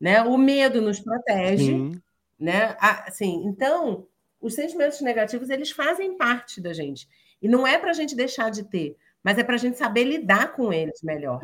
né? 0.00 0.22
O 0.22 0.38
medo 0.38 0.80
nos 0.80 0.98
protege, 0.98 1.66
Sim. 1.66 2.02
né? 2.40 2.74
Assim, 2.80 3.44
então, 3.44 4.06
os 4.40 4.54
sentimentos 4.54 5.02
negativos 5.02 5.50
eles 5.50 5.72
fazem 5.72 6.16
parte 6.16 6.58
da 6.58 6.72
gente 6.72 7.06
e 7.42 7.48
não 7.48 7.66
é 7.66 7.76
para 7.76 7.90
a 7.90 7.94
gente 7.94 8.16
deixar 8.16 8.50
de 8.50 8.64
ter, 8.64 8.96
mas 9.22 9.36
é 9.36 9.44
para 9.44 9.56
a 9.56 9.58
gente 9.58 9.76
saber 9.76 10.04
lidar 10.04 10.54
com 10.54 10.72
eles 10.72 11.02
melhor. 11.02 11.42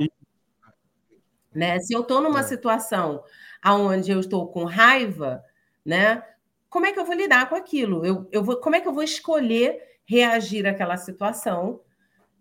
Né? 1.55 1.79
Se 1.81 1.93
eu 1.93 2.01
estou 2.01 2.23
numa 2.23 2.41
é. 2.41 2.45
situação 2.45 3.23
onde 3.63 4.11
eu 4.11 4.21
estou 4.21 4.49
com 4.49 4.65
raiva, 4.65 5.45
né? 5.85 6.25
Como 6.71 6.87
é 6.87 6.93
que 6.93 6.99
eu 6.99 7.05
vou 7.05 7.15
lidar 7.15 7.47
com 7.51 7.57
aquilo? 7.57 8.07
Eu, 8.07 8.27
eu 8.33 8.43
vou, 8.43 8.57
como 8.57 8.75
é 8.75 8.81
que 8.81 8.89
eu 8.89 8.95
vou 8.95 9.03
escolher 9.03 9.90
reagir 10.11 10.67
àquela 10.67 10.97
situação, 10.97 11.81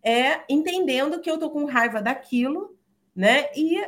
é 0.03 0.41
entendendo 0.49 1.19
que 1.21 1.29
eu 1.29 1.35
estou 1.35 1.51
com 1.51 1.65
raiva 1.65 2.01
daquilo, 2.01 2.75
né? 3.15 3.45
E 3.55 3.79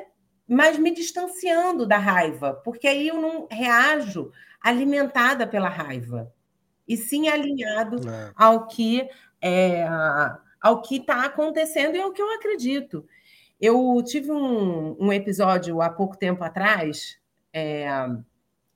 mas 0.48 0.78
me 0.78 0.94
distanciando 0.94 1.88
da 1.88 1.98
raiva, 1.98 2.54
porque 2.64 2.88
aí 2.88 3.08
eu 3.08 3.20
não 3.20 3.48
reajo 3.50 4.32
alimentada 4.62 5.48
pela 5.48 5.70
raiva, 5.70 6.32
e 6.88 6.96
sim 6.96 7.28
alinhado 7.28 8.08
é. 8.08 8.32
ao 8.36 8.68
que 8.68 9.10
é, 9.42 9.88
ao 10.62 10.82
que 10.84 10.98
está 10.98 11.26
acontecendo 11.26 11.96
e 11.96 12.02
ao 12.02 12.12
que 12.12 12.22
eu 12.22 12.32
acredito. 12.36 13.04
Eu 13.60 14.04
tive 14.06 14.32
um, 14.32 14.96
um 15.00 15.12
episódio 15.12 15.82
há 15.82 15.90
pouco 15.90 16.18
tempo 16.18 16.44
atrás, 16.44 17.18
é, 17.52 17.88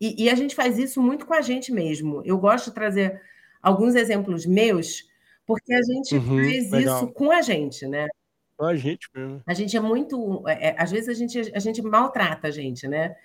e, 0.01 0.23
e, 0.23 0.29
a 0.29 0.35
gente 0.35 0.55
faz 0.55 0.79
isso 0.79 0.99
muito 1.01 1.25
com 1.27 1.33
a 1.33 1.41
gente 1.41 1.71
mesmo. 1.71 2.21
Eu 2.25 2.37
gosto 2.37 2.65
de 2.65 2.75
trazer 2.75 3.21
alguns 3.65 3.95
exemplos 3.95 4.45
meus, 4.45 5.09
porque 5.43 5.73
a 5.73 5.81
gente 5.81 6.15
uhum, 6.15 6.37
faz 6.37 6.71
legal. 6.71 6.97
isso 6.97 7.13
com 7.13 7.31
a 7.31 7.41
gente, 7.41 7.87
né? 7.87 8.07
Com 8.55 8.65
a 8.65 8.75
gente 8.75 9.09
mesmo. 9.13 9.41
A 9.45 9.53
gente 9.55 9.75
é 9.75 9.79
muito. 9.79 10.47
É, 10.47 10.67
é, 10.67 10.75
às 10.77 10.91
vezes 10.91 11.09
a 11.09 11.13
gente, 11.13 11.51
a 11.53 11.59
gente 11.59 11.81
maltrata 11.81 12.47
a 12.47 12.51
gente, 12.51 12.87
né? 12.87 13.15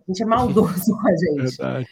A 0.00 0.04
gente 0.06 0.22
é 0.22 0.26
maldoso 0.26 0.92
com 1.00 1.08
a 1.08 1.16
gente. 1.16 1.56
Verdade. 1.56 1.88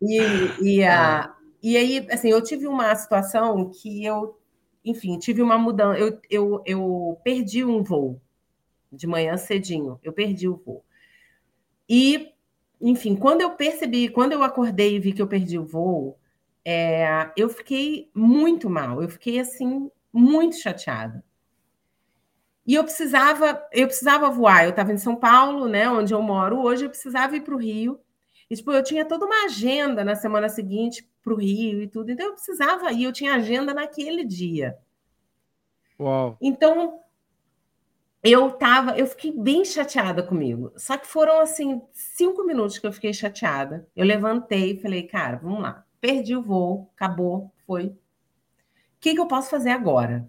E, 0.00 0.18
e, 0.62 0.84
a, 0.84 1.28
é. 1.28 1.46
e 1.60 1.76
aí, 1.76 2.06
assim, 2.10 2.30
eu 2.30 2.40
tive 2.40 2.68
uma 2.68 2.94
situação 2.94 3.68
que 3.68 4.04
eu, 4.04 4.38
enfim, 4.84 5.18
tive 5.18 5.42
uma 5.42 5.58
mudança. 5.58 5.98
Eu, 5.98 6.20
eu, 6.30 6.62
eu 6.64 7.20
perdi 7.24 7.64
um 7.64 7.82
voo 7.82 8.20
de 8.92 9.08
manhã 9.08 9.36
cedinho. 9.36 9.98
Eu 10.04 10.12
perdi 10.12 10.48
o 10.48 10.54
voo. 10.54 10.84
E, 11.88 12.28
enfim, 12.80 13.16
quando 13.16 13.40
eu 13.40 13.50
percebi, 13.56 14.08
quando 14.08 14.32
eu 14.32 14.44
acordei 14.44 14.94
e 14.94 15.00
vi 15.00 15.12
que 15.12 15.20
eu 15.20 15.26
perdi 15.26 15.58
o 15.58 15.66
voo, 15.66 16.16
é, 16.70 17.32
eu 17.36 17.48
fiquei 17.48 18.10
muito 18.14 18.70
mal, 18.70 19.02
eu 19.02 19.08
fiquei 19.08 19.40
assim, 19.40 19.90
muito 20.12 20.56
chateada. 20.56 21.24
E 22.66 22.74
eu 22.74 22.84
precisava, 22.84 23.66
eu 23.72 23.86
precisava 23.86 24.30
voar. 24.30 24.64
Eu 24.64 24.70
estava 24.70 24.92
em 24.92 24.98
São 24.98 25.16
Paulo, 25.16 25.68
né, 25.68 25.90
onde 25.90 26.14
eu 26.14 26.22
moro 26.22 26.60
hoje, 26.60 26.84
eu 26.84 26.90
precisava 26.90 27.36
ir 27.36 27.40
para 27.40 27.54
o 27.54 27.58
Rio. 27.58 27.98
E, 28.48 28.54
tipo, 28.54 28.70
eu 28.72 28.82
tinha 28.82 29.04
toda 29.04 29.26
uma 29.26 29.44
agenda 29.44 30.04
na 30.04 30.14
semana 30.14 30.48
seguinte 30.48 31.08
para 31.22 31.32
o 31.32 31.36
Rio 31.36 31.82
e 31.82 31.88
tudo. 31.88 32.10
Então 32.10 32.26
eu 32.26 32.34
precisava 32.34 32.92
ir, 32.92 33.04
eu 33.04 33.12
tinha 33.12 33.34
agenda 33.34 33.74
naquele 33.74 34.24
dia. 34.24 34.76
Uau. 35.98 36.36
Então 36.40 37.00
eu 38.22 38.50
tava, 38.52 38.96
eu 38.98 39.06
fiquei 39.06 39.32
bem 39.32 39.64
chateada 39.64 40.22
comigo. 40.22 40.72
Só 40.76 40.96
que 40.96 41.06
foram 41.06 41.40
assim 41.40 41.80
cinco 41.92 42.44
minutos 42.44 42.78
que 42.78 42.86
eu 42.86 42.92
fiquei 42.92 43.12
chateada. 43.12 43.88
Eu 43.96 44.04
levantei 44.04 44.72
e 44.72 44.80
falei, 44.80 45.04
cara, 45.04 45.38
vamos 45.38 45.62
lá. 45.62 45.84
Perdi 46.00 46.34
o 46.34 46.42
voo, 46.42 46.90
acabou, 46.94 47.52
foi. 47.66 47.86
O 47.86 47.96
que, 49.00 49.14
que 49.14 49.20
eu 49.20 49.26
posso 49.26 49.50
fazer 49.50 49.70
agora? 49.70 50.28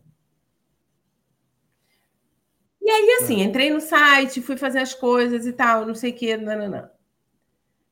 E 2.82 2.90
aí, 2.90 3.20
assim, 3.22 3.42
é. 3.42 3.46
entrei 3.46 3.70
no 3.70 3.80
site, 3.80 4.42
fui 4.42 4.58
fazer 4.58 4.80
as 4.80 4.94
coisas 4.94 5.46
e 5.46 5.54
tal, 5.54 5.86
não 5.86 5.96
sei 5.96 6.12
o 6.12 6.16
que, 6.16 6.36
não, 6.36 6.58
não, 6.58 6.70
não. 6.70 6.90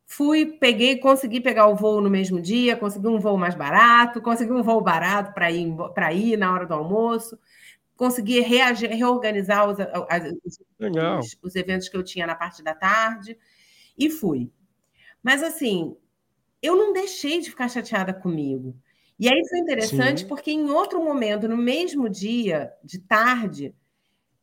Fui, 0.05 0.45
peguei, 0.45 0.97
consegui 0.97 1.39
pegar 1.39 1.67
o 1.67 1.75
voo 1.75 2.01
no 2.01 2.09
mesmo 2.09 2.41
dia, 2.41 2.75
consegui 2.75 3.07
um 3.07 3.19
voo 3.19 3.37
mais 3.37 3.53
barato, 3.53 4.21
consegui 4.21 4.51
um 4.51 4.63
voo 4.63 4.81
barato 4.81 5.33
para 5.33 5.51
ir, 5.51 5.71
ir 6.13 6.37
na 6.37 6.51
hora 6.51 6.65
do 6.65 6.73
almoço 6.73 7.37
consegui 7.99 8.39
reagir, 8.39 8.89
reorganizar 8.91 9.69
os, 9.69 9.77
os, 9.77 11.37
os, 11.43 11.55
eventos 11.57 11.89
que 11.89 11.97
eu 11.97 12.01
tinha 12.01 12.25
na 12.25 12.33
parte 12.33 12.63
da 12.63 12.73
tarde 12.73 13.37
e 13.97 14.09
fui. 14.09 14.49
Mas 15.21 15.43
assim, 15.43 15.97
eu 16.61 16.75
não 16.75 16.93
deixei 16.93 17.39
de 17.39 17.49
ficar 17.49 17.69
chateada 17.69 18.13
comigo. 18.13 18.75
E 19.19 19.27
aí 19.27 19.47
foi 19.47 19.59
interessante 19.59 20.21
Sim. 20.21 20.27
porque 20.27 20.51
em 20.51 20.69
outro 20.69 21.03
momento, 21.03 21.47
no 21.47 21.57
mesmo 21.57 22.09
dia, 22.09 22.71
de 22.83 22.99
tarde, 22.99 23.75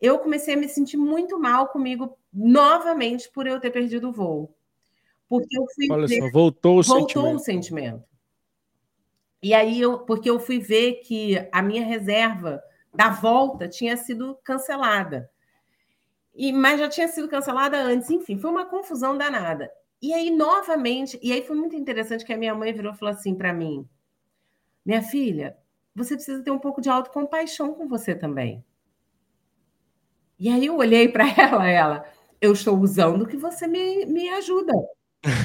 eu 0.01 0.19
comecei 0.19 0.55
a 0.55 0.57
me 0.57 0.69
sentir 0.69 0.97
muito 0.97 1.39
mal 1.39 1.69
comigo 1.69 2.19
novamente 2.33 3.31
por 3.33 3.47
eu 3.47 3.59
ter 3.59 3.71
perdido 3.71 4.11
o 4.11 4.13
voo. 4.13 4.55
Porque 5.29 5.59
eu 5.59 5.67
fui 5.75 5.91
Olha 5.91 6.07
ver, 6.07 6.21
só, 6.21 6.31
voltou 6.31 6.79
o 6.79 6.83
voltou 6.83 7.09
sentimento. 7.09 7.37
o 7.37 7.39
sentimento. 7.39 8.05
E 9.43 9.55
aí 9.55 9.81
eu, 9.81 10.01
porque 10.01 10.29
eu 10.29 10.39
fui 10.39 10.59
ver 10.59 11.01
que 11.05 11.37
a 11.53 11.63
minha 11.63 11.85
reserva 11.85 12.63
da 12.95 13.11
volta 13.11 13.69
tinha 13.69 13.97
sido 13.97 14.39
cancelada. 14.43 15.31
E, 16.35 16.53
mas 16.53 16.79
já 16.79 16.89
tinha 16.89 17.09
sido 17.09 17.29
cancelada 17.29 17.79
antes, 17.79 18.11
enfim, 18.11 18.39
foi 18.39 18.51
uma 18.51 18.67
confusão 18.67 19.17
danada. 19.17 19.71
E 20.01 20.13
aí, 20.13 20.31
novamente, 20.31 21.19
e 21.23 21.33
aí 21.33 21.43
foi 21.43 21.57
muito 21.57 21.75
interessante 21.75 22.25
que 22.25 22.33
a 22.33 22.37
minha 22.37 22.55
mãe 22.55 22.73
virou 22.73 22.93
e 22.93 22.97
falou 22.97 23.15
assim 23.15 23.35
para 23.35 23.53
mim: 23.53 23.89
Minha 24.85 25.03
filha, 25.03 25.57
você 25.95 26.15
precisa 26.15 26.43
ter 26.43 26.51
um 26.51 26.59
pouco 26.59 26.81
de 26.81 26.89
autocompaixão 26.91 27.75
com 27.75 27.89
você 27.89 28.15
também. 28.15 28.65
E 30.39 30.51
aí 30.51 30.67
eu 30.67 30.77
olhei 30.77 31.09
para 31.09 31.25
ela, 31.41 31.69
ela, 31.69 32.05
eu 32.41 32.53
estou 32.53 32.79
usando 32.79 33.23
o 33.23 33.27
que 33.27 33.37
você 33.37 33.67
me, 33.67 34.05
me 34.07 34.29
ajuda. 34.29 34.73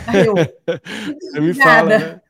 Aí 0.07 0.25
eu, 0.25 0.35
você 1.21 1.39
me 1.39 1.53
fala, 1.53 1.97
né? 1.97 2.21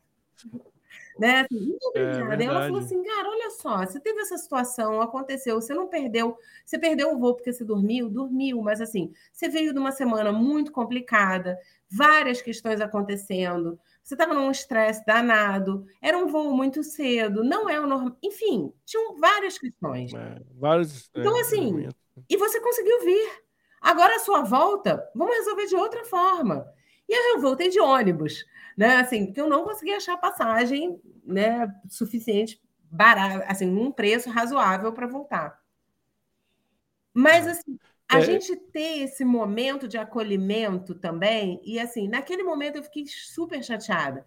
Né? 1.19 1.41
Assim, 1.41 1.67
muito 1.67 1.85
obrigada. 1.87 2.43
É, 2.43 2.45
ela 2.45 2.61
falou 2.61 2.79
assim, 2.79 3.03
cara, 3.03 3.29
olha 3.29 3.49
só, 3.51 3.77
você 3.79 3.99
teve 3.99 4.21
essa 4.21 4.37
situação, 4.37 5.01
aconteceu, 5.01 5.59
você 5.59 5.73
não 5.73 5.87
perdeu, 5.87 6.37
você 6.65 6.77
perdeu 6.77 7.13
o 7.13 7.19
voo 7.19 7.35
porque 7.35 7.51
você 7.51 7.63
dormiu, 7.63 8.09
dormiu, 8.09 8.61
mas 8.61 8.81
assim, 8.81 9.11
você 9.31 9.49
veio 9.49 9.73
de 9.73 9.79
uma 9.79 9.91
semana 9.91 10.31
muito 10.31 10.71
complicada, 10.71 11.57
várias 11.89 12.41
questões 12.41 12.79
acontecendo, 12.81 13.79
você 14.03 14.15
estava 14.15 14.33
num 14.33 14.49
estresse 14.49 15.05
danado, 15.05 15.85
era 16.01 16.17
um 16.17 16.27
voo 16.27 16.53
muito 16.53 16.83
cedo, 16.83 17.43
não 17.43 17.69
é 17.69 17.79
o 17.79 17.87
normal, 17.87 18.17
enfim, 18.23 18.73
tinham 18.85 19.17
várias 19.17 19.57
questões. 19.57 20.13
É, 20.13 20.41
vários, 20.55 21.09
é, 21.13 21.19
então, 21.19 21.39
assim, 21.39 21.87
e 22.29 22.37
você 22.37 22.59
conseguiu 22.59 23.03
vir. 23.03 23.41
Agora 23.81 24.15
a 24.15 24.19
sua 24.19 24.43
volta, 24.43 25.03
vamos 25.15 25.35
resolver 25.37 25.65
de 25.65 25.75
outra 25.75 26.05
forma. 26.05 26.71
E 27.11 27.13
aí 27.13 27.33
eu 27.35 27.41
voltei 27.41 27.69
de 27.69 27.79
ônibus 27.79 28.45
né? 28.81 28.97
Assim, 28.97 29.27
porque 29.27 29.41
eu 29.41 29.49
não 29.49 29.63
consegui 29.63 29.93
achar 29.93 30.17
passagem, 30.17 30.99
né, 31.23 31.71
suficiente 31.89 32.59
barato, 32.89 33.45
assim, 33.47 33.69
um 33.69 33.91
preço 33.91 34.29
razoável 34.29 34.91
para 34.91 35.07
voltar. 35.07 35.61
Mas 37.13 37.47
é. 37.47 37.51
assim, 37.51 37.77
a 38.09 38.19
é. 38.19 38.21
gente 38.21 38.55
ter 38.55 39.03
esse 39.03 39.23
momento 39.23 39.87
de 39.87 39.97
acolhimento 39.97 40.95
também, 40.95 41.61
e 41.63 41.79
assim, 41.79 42.07
naquele 42.07 42.43
momento 42.43 42.77
eu 42.77 42.83
fiquei 42.83 43.05
super 43.07 43.63
chateada. 43.63 44.25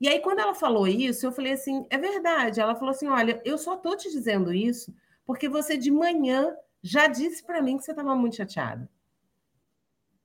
E 0.00 0.08
aí, 0.08 0.20
quando 0.20 0.38
ela 0.38 0.54
falou 0.54 0.86
isso, 0.86 1.26
eu 1.26 1.32
falei 1.32 1.54
assim: 1.54 1.84
é 1.90 1.98
verdade. 1.98 2.60
Ela 2.60 2.76
falou 2.76 2.90
assim: 2.90 3.08
olha, 3.08 3.42
eu 3.44 3.58
só 3.58 3.76
tô 3.76 3.96
te 3.96 4.08
dizendo 4.10 4.52
isso 4.54 4.94
porque 5.26 5.48
você 5.48 5.76
de 5.76 5.90
manhã 5.90 6.54
já 6.80 7.08
disse 7.08 7.44
para 7.44 7.60
mim 7.60 7.76
que 7.76 7.82
você 7.82 7.90
estava 7.90 8.14
muito 8.14 8.36
chateada. 8.36 8.88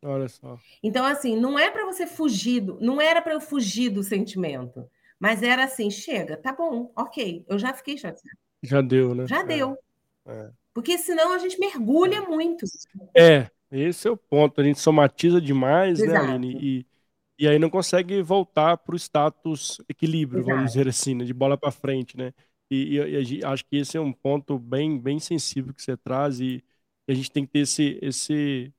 Olha 0.03 0.27
só. 0.27 0.59
Então, 0.81 1.05
assim, 1.05 1.35
não 1.39 1.57
é 1.57 1.71
para 1.71 1.85
você 1.85 2.05
fugir, 2.05 2.59
do, 2.61 2.77
não 2.81 2.99
era 2.99 3.21
para 3.21 3.33
eu 3.33 3.41
fugir 3.41 3.89
do 3.89 4.03
sentimento, 4.03 4.85
mas 5.19 5.41
era 5.41 5.63
assim: 5.63 5.89
chega, 5.89 6.35
tá 6.35 6.51
bom, 6.51 6.91
ok, 6.95 7.45
eu 7.47 7.57
já 7.57 7.73
fiquei 7.73 7.97
chateada. 7.97 8.37
Já 8.61 8.81
deu, 8.81 9.15
né? 9.15 9.25
Já 9.27 9.41
é. 9.41 9.45
deu. 9.45 9.77
É. 10.25 10.49
Porque 10.73 10.97
senão 10.97 11.33
a 11.33 11.37
gente 11.37 11.59
mergulha 11.59 12.17
é. 12.17 12.21
muito. 12.21 12.65
É, 13.15 13.49
esse 13.71 14.07
é 14.07 14.11
o 14.11 14.17
ponto. 14.17 14.59
A 14.59 14.63
gente 14.63 14.79
somatiza 14.79 15.39
demais, 15.39 15.99
né, 15.99 16.05
Exato. 16.05 16.27
né, 16.27 16.33
Aline? 16.33 16.59
E, 16.61 16.85
e 17.39 17.47
aí 17.47 17.59
não 17.59 17.69
consegue 17.69 18.21
voltar 18.21 18.77
para 18.77 18.95
o 18.95 18.97
status 18.97 19.81
equilíbrio, 19.87 20.41
Exato. 20.41 20.55
vamos 20.55 20.71
dizer 20.71 20.87
assim, 20.87 21.15
né? 21.15 21.25
de 21.25 21.33
bola 21.33 21.57
para 21.57 21.71
frente, 21.71 22.17
né? 22.17 22.33
E, 22.69 22.97
e, 22.97 23.37
e, 23.39 23.45
acho 23.45 23.65
que 23.65 23.77
esse 23.77 23.97
é 23.97 24.01
um 24.01 24.11
ponto 24.11 24.57
bem, 24.57 24.99
bem 24.99 25.19
sensível 25.19 25.73
que 25.73 25.81
você 25.81 25.95
traz 25.95 26.39
e, 26.39 26.63
e 27.07 27.11
a 27.11 27.15
gente 27.15 27.31
tem 27.31 27.45
que 27.45 27.51
ter 27.51 27.59
esse, 27.59 27.99
esse 28.01 28.73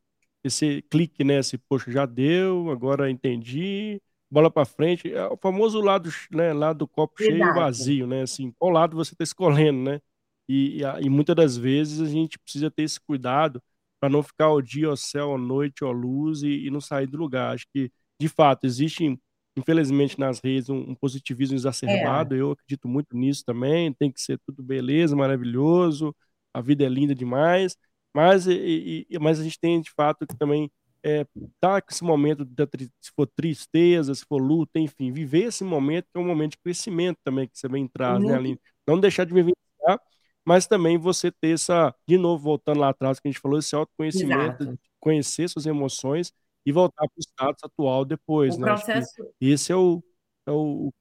esse 0.44 0.82
clique, 0.90 1.24
né? 1.24 1.38
Esse, 1.38 1.56
poxa, 1.58 1.90
já 1.90 2.06
deu, 2.06 2.70
agora 2.70 3.10
entendi, 3.10 4.00
bola 4.30 4.50
para 4.50 4.64
frente. 4.64 5.12
É 5.12 5.26
o 5.26 5.36
famoso 5.36 5.80
lado, 5.80 6.10
né, 6.30 6.52
lado 6.52 6.80
do 6.80 6.88
copo 6.88 7.22
cheio 7.22 7.36
e 7.36 7.52
vazio, 7.54 8.06
né? 8.06 8.22
Assim, 8.22 8.52
qual 8.58 8.70
lado 8.70 8.96
você 8.96 9.14
está 9.14 9.24
escolhendo, 9.24 9.90
né? 9.90 10.00
E, 10.48 10.82
e, 10.82 11.06
e, 11.06 11.08
muitas 11.08 11.34
das 11.34 11.56
vezes 11.56 12.00
a 12.00 12.06
gente 12.06 12.38
precisa 12.38 12.70
ter 12.70 12.82
esse 12.82 13.00
cuidado 13.00 13.62
para 13.98 14.10
não 14.10 14.22
ficar 14.22 14.50
o 14.50 14.60
dia 14.60 14.88
ao 14.88 14.96
céu, 14.96 15.34
à 15.34 15.38
noite, 15.38 15.82
à 15.82 15.88
luz 15.88 16.42
e, 16.42 16.66
e, 16.66 16.70
não 16.70 16.80
sair 16.80 17.06
do 17.06 17.16
lugar. 17.16 17.54
Acho 17.54 17.66
que, 17.72 17.90
de 18.20 18.28
fato, 18.28 18.66
existe, 18.66 19.18
infelizmente, 19.56 20.18
nas 20.20 20.40
redes 20.40 20.68
um, 20.68 20.90
um 20.90 20.94
positivismo 20.94 21.56
exacerbado. 21.56 22.34
É. 22.34 22.40
Eu 22.40 22.50
acredito 22.52 22.86
muito 22.86 23.16
nisso 23.16 23.42
também. 23.46 23.92
Tem 23.94 24.12
que 24.12 24.20
ser 24.20 24.38
tudo 24.46 24.62
beleza, 24.62 25.16
maravilhoso, 25.16 26.14
a 26.52 26.60
vida 26.60 26.84
é 26.84 26.88
linda 26.88 27.14
demais. 27.14 27.76
Mas, 28.14 28.46
e, 28.46 29.06
e, 29.10 29.18
mas 29.18 29.40
a 29.40 29.42
gente 29.42 29.58
tem 29.58 29.80
de 29.80 29.90
fato 29.90 30.26
que 30.26 30.36
também 30.36 30.70
é, 31.02 31.26
tá 31.60 31.82
com 31.82 31.88
esse 31.90 32.02
momento, 32.02 32.44
de, 32.44 32.90
se 33.00 33.10
for 33.14 33.26
tristeza, 33.26 34.14
se 34.14 34.24
for 34.24 34.40
luta, 34.40 34.78
enfim, 34.78 35.12
viver 35.12 35.44
esse 35.44 35.64
momento 35.64 36.06
que 36.10 36.18
é 36.18 36.20
um 36.20 36.26
momento 36.26 36.52
de 36.52 36.58
crescimento 36.58 37.18
também 37.22 37.46
que 37.46 37.58
você 37.58 37.68
vem 37.68 37.86
traz, 37.86 38.20
né, 38.20 38.26
uhum. 38.26 38.32
né, 38.32 38.38
Aline? 38.38 38.60
Não 38.86 38.98
deixar 38.98 39.24
de 39.24 39.34
vivenciar, 39.34 40.00
mas 40.46 40.66
também 40.66 40.96
você 40.96 41.30
ter 41.30 41.54
essa, 41.54 41.94
de 42.08 42.16
novo, 42.16 42.42
voltando 42.42 42.80
lá 42.80 42.90
atrás, 42.90 43.20
que 43.20 43.28
a 43.28 43.30
gente 43.30 43.40
falou, 43.40 43.58
esse 43.58 43.74
autoconhecimento, 43.74 44.78
conhecer 45.00 45.48
suas 45.48 45.66
emoções 45.66 46.32
e 46.64 46.72
voltar 46.72 47.06
para 47.06 47.18
o 47.18 47.20
status 47.20 47.64
atual 47.64 48.04
depois, 48.04 48.56
o 48.56 48.60
né? 48.60 48.68
Processo... 48.68 49.30
esse 49.40 49.72
é 49.72 49.76
o, 49.76 50.02
é 50.46 50.52
o, 50.52 50.92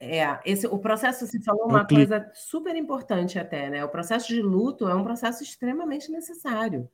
é, 0.00 0.38
esse, 0.44 0.66
o 0.66 0.78
processo, 0.78 1.26
você 1.26 1.40
falou 1.40 1.66
uma 1.66 1.84
coisa 1.86 2.30
super 2.32 2.76
importante 2.76 3.38
até, 3.38 3.68
né? 3.68 3.84
O 3.84 3.88
processo 3.88 4.28
de 4.28 4.40
luto 4.40 4.88
é 4.88 4.94
um 4.94 5.02
processo 5.02 5.42
extremamente 5.42 6.10
necessário. 6.10 6.88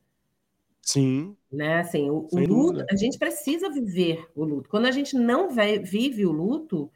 Sim. 0.81 1.37
Né? 1.51 1.81
Assim, 1.81 2.11
o, 2.11 2.27
o 2.31 2.39
luto, 2.39 2.85
a 2.91 2.97
gente 2.97 3.19
precisa 3.19 3.71
viver 3.71 4.27
o 4.35 4.45
luto. 4.45 4.69
Quando 4.69 4.87
a 4.87 4.91
gente 4.91 5.17
não 5.17 5.49
vive 5.51 6.27
o 6.27 6.33
luto, 6.33 6.91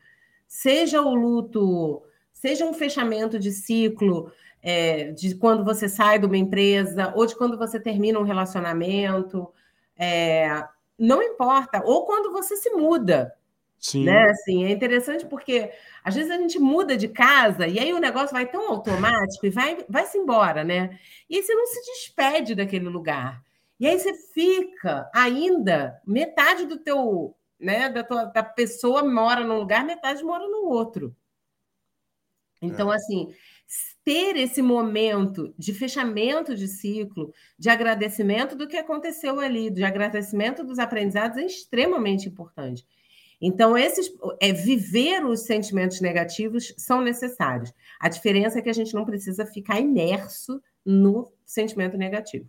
seja 0.46 1.02
o 1.02 1.14
luto, 1.14 2.02
seja 2.32 2.64
um 2.64 2.74
fechamento 2.74 3.38
de 3.38 3.50
ciclo, 3.50 4.30
é, 4.62 5.12
de 5.12 5.34
quando 5.34 5.64
você 5.64 5.88
sai 5.88 6.18
de 6.18 6.26
uma 6.26 6.36
empresa, 6.36 7.12
ou 7.16 7.26
de 7.26 7.36
quando 7.36 7.56
você 7.58 7.78
termina 7.78 8.18
um 8.18 8.24
relacionamento, 8.24 9.48
é, 9.96 10.64
não 10.98 11.22
importa, 11.22 11.82
ou 11.84 12.04
quando 12.06 12.32
você 12.32 12.56
se 12.56 12.70
muda. 12.70 13.34
Sim. 13.78 14.04
Né? 14.04 14.24
Assim, 14.30 14.64
é 14.64 14.70
interessante 14.70 15.24
porque 15.26 15.70
às 16.02 16.14
vezes 16.14 16.30
a 16.30 16.36
gente 16.36 16.58
muda 16.58 16.96
de 16.96 17.08
casa 17.08 17.66
e 17.66 17.78
aí 17.78 17.92
o 17.92 18.00
negócio 18.00 18.32
vai 18.32 18.46
tão 18.46 18.68
automático 18.70 19.46
e 19.46 19.50
vai, 19.50 19.84
vai 19.88 20.04
se 20.06 20.18
embora, 20.18 20.64
né? 20.64 20.98
E 21.30 21.36
aí 21.36 21.42
você 21.42 21.54
não 21.54 21.66
se 21.66 21.80
despede 21.82 22.54
daquele 22.54 22.88
lugar. 22.88 23.42
E 23.78 23.86
aí 23.86 23.98
você 23.98 24.12
fica 24.14 25.08
ainda 25.14 26.00
metade 26.04 26.66
do 26.66 26.78
teu, 26.78 27.36
né, 27.60 27.88
da 27.88 28.02
tua 28.02 28.24
da 28.24 28.42
pessoa 28.42 29.04
mora 29.04 29.44
num 29.44 29.58
lugar, 29.58 29.84
metade 29.84 30.24
mora 30.24 30.46
no 30.48 30.66
outro. 30.66 31.14
Então, 32.60 32.92
é. 32.92 32.96
assim, 32.96 33.32
ter 34.04 34.36
esse 34.36 34.60
momento 34.62 35.54
de 35.56 35.72
fechamento 35.72 36.56
de 36.56 36.66
ciclo, 36.66 37.32
de 37.58 37.70
agradecimento 37.70 38.56
do 38.56 38.66
que 38.66 38.76
aconteceu 38.76 39.38
ali, 39.38 39.70
de 39.70 39.84
agradecimento 39.84 40.64
dos 40.64 40.78
aprendizados 40.78 41.38
é 41.38 41.44
extremamente 41.44 42.28
importante. 42.28 42.84
Então, 43.40 43.78
esses, 43.78 44.12
é, 44.40 44.52
viver 44.52 45.24
os 45.24 45.40
sentimentos 45.40 46.00
negativos 46.00 46.74
são 46.76 47.00
necessários. 47.00 47.72
A 48.00 48.08
diferença 48.08 48.58
é 48.58 48.62
que 48.62 48.68
a 48.68 48.74
gente 48.74 48.94
não 48.94 49.04
precisa 49.04 49.46
ficar 49.46 49.78
imerso 49.78 50.60
no 50.84 51.30
sentimento 51.44 51.96
negativo. 51.96 52.48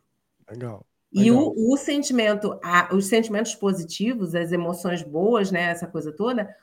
Legal. 0.50 0.86
E 1.12 1.32
o, 1.32 1.54
o, 1.56 1.78
sentimento, 1.78 2.60
a, 2.64 2.94
os 2.94 3.08
sentimentos 3.08 3.56
positivos, 3.56 4.36
as 4.36 4.52
emoções 4.52 5.02
boas, 5.02 5.52
né, 5.52 5.64
essa 5.64 5.88
coisa 5.88 6.12
toda, 6.12 6.56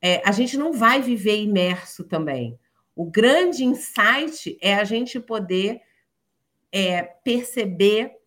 é, 0.00 0.22
a 0.24 0.32
gente 0.32 0.56
não 0.56 0.72
vai 0.72 1.00
viver 1.00 1.42
imerso 1.42 2.04
também. 2.04 2.58
O 2.94 3.04
grande 3.04 3.64
insight 3.64 4.58
é 4.60 4.74
a 4.74 4.84
gente 4.84 5.18
poder 5.18 5.80
é, 6.70 7.02
perceber 7.02 8.17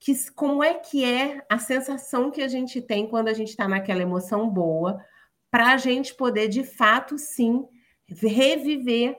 que, 0.00 0.14
como 0.32 0.64
é 0.64 0.74
que 0.74 1.04
é 1.04 1.44
a 1.48 1.58
sensação 1.58 2.30
que 2.30 2.42
a 2.42 2.48
gente 2.48 2.80
tem 2.80 3.06
quando 3.06 3.28
a 3.28 3.34
gente 3.34 3.50
está 3.50 3.68
naquela 3.68 4.02
emoção 4.02 4.48
boa, 4.48 5.04
para 5.50 5.74
a 5.74 5.76
gente 5.76 6.14
poder, 6.14 6.48
de 6.48 6.64
fato, 6.64 7.18
sim, 7.18 7.68
reviver 8.06 9.18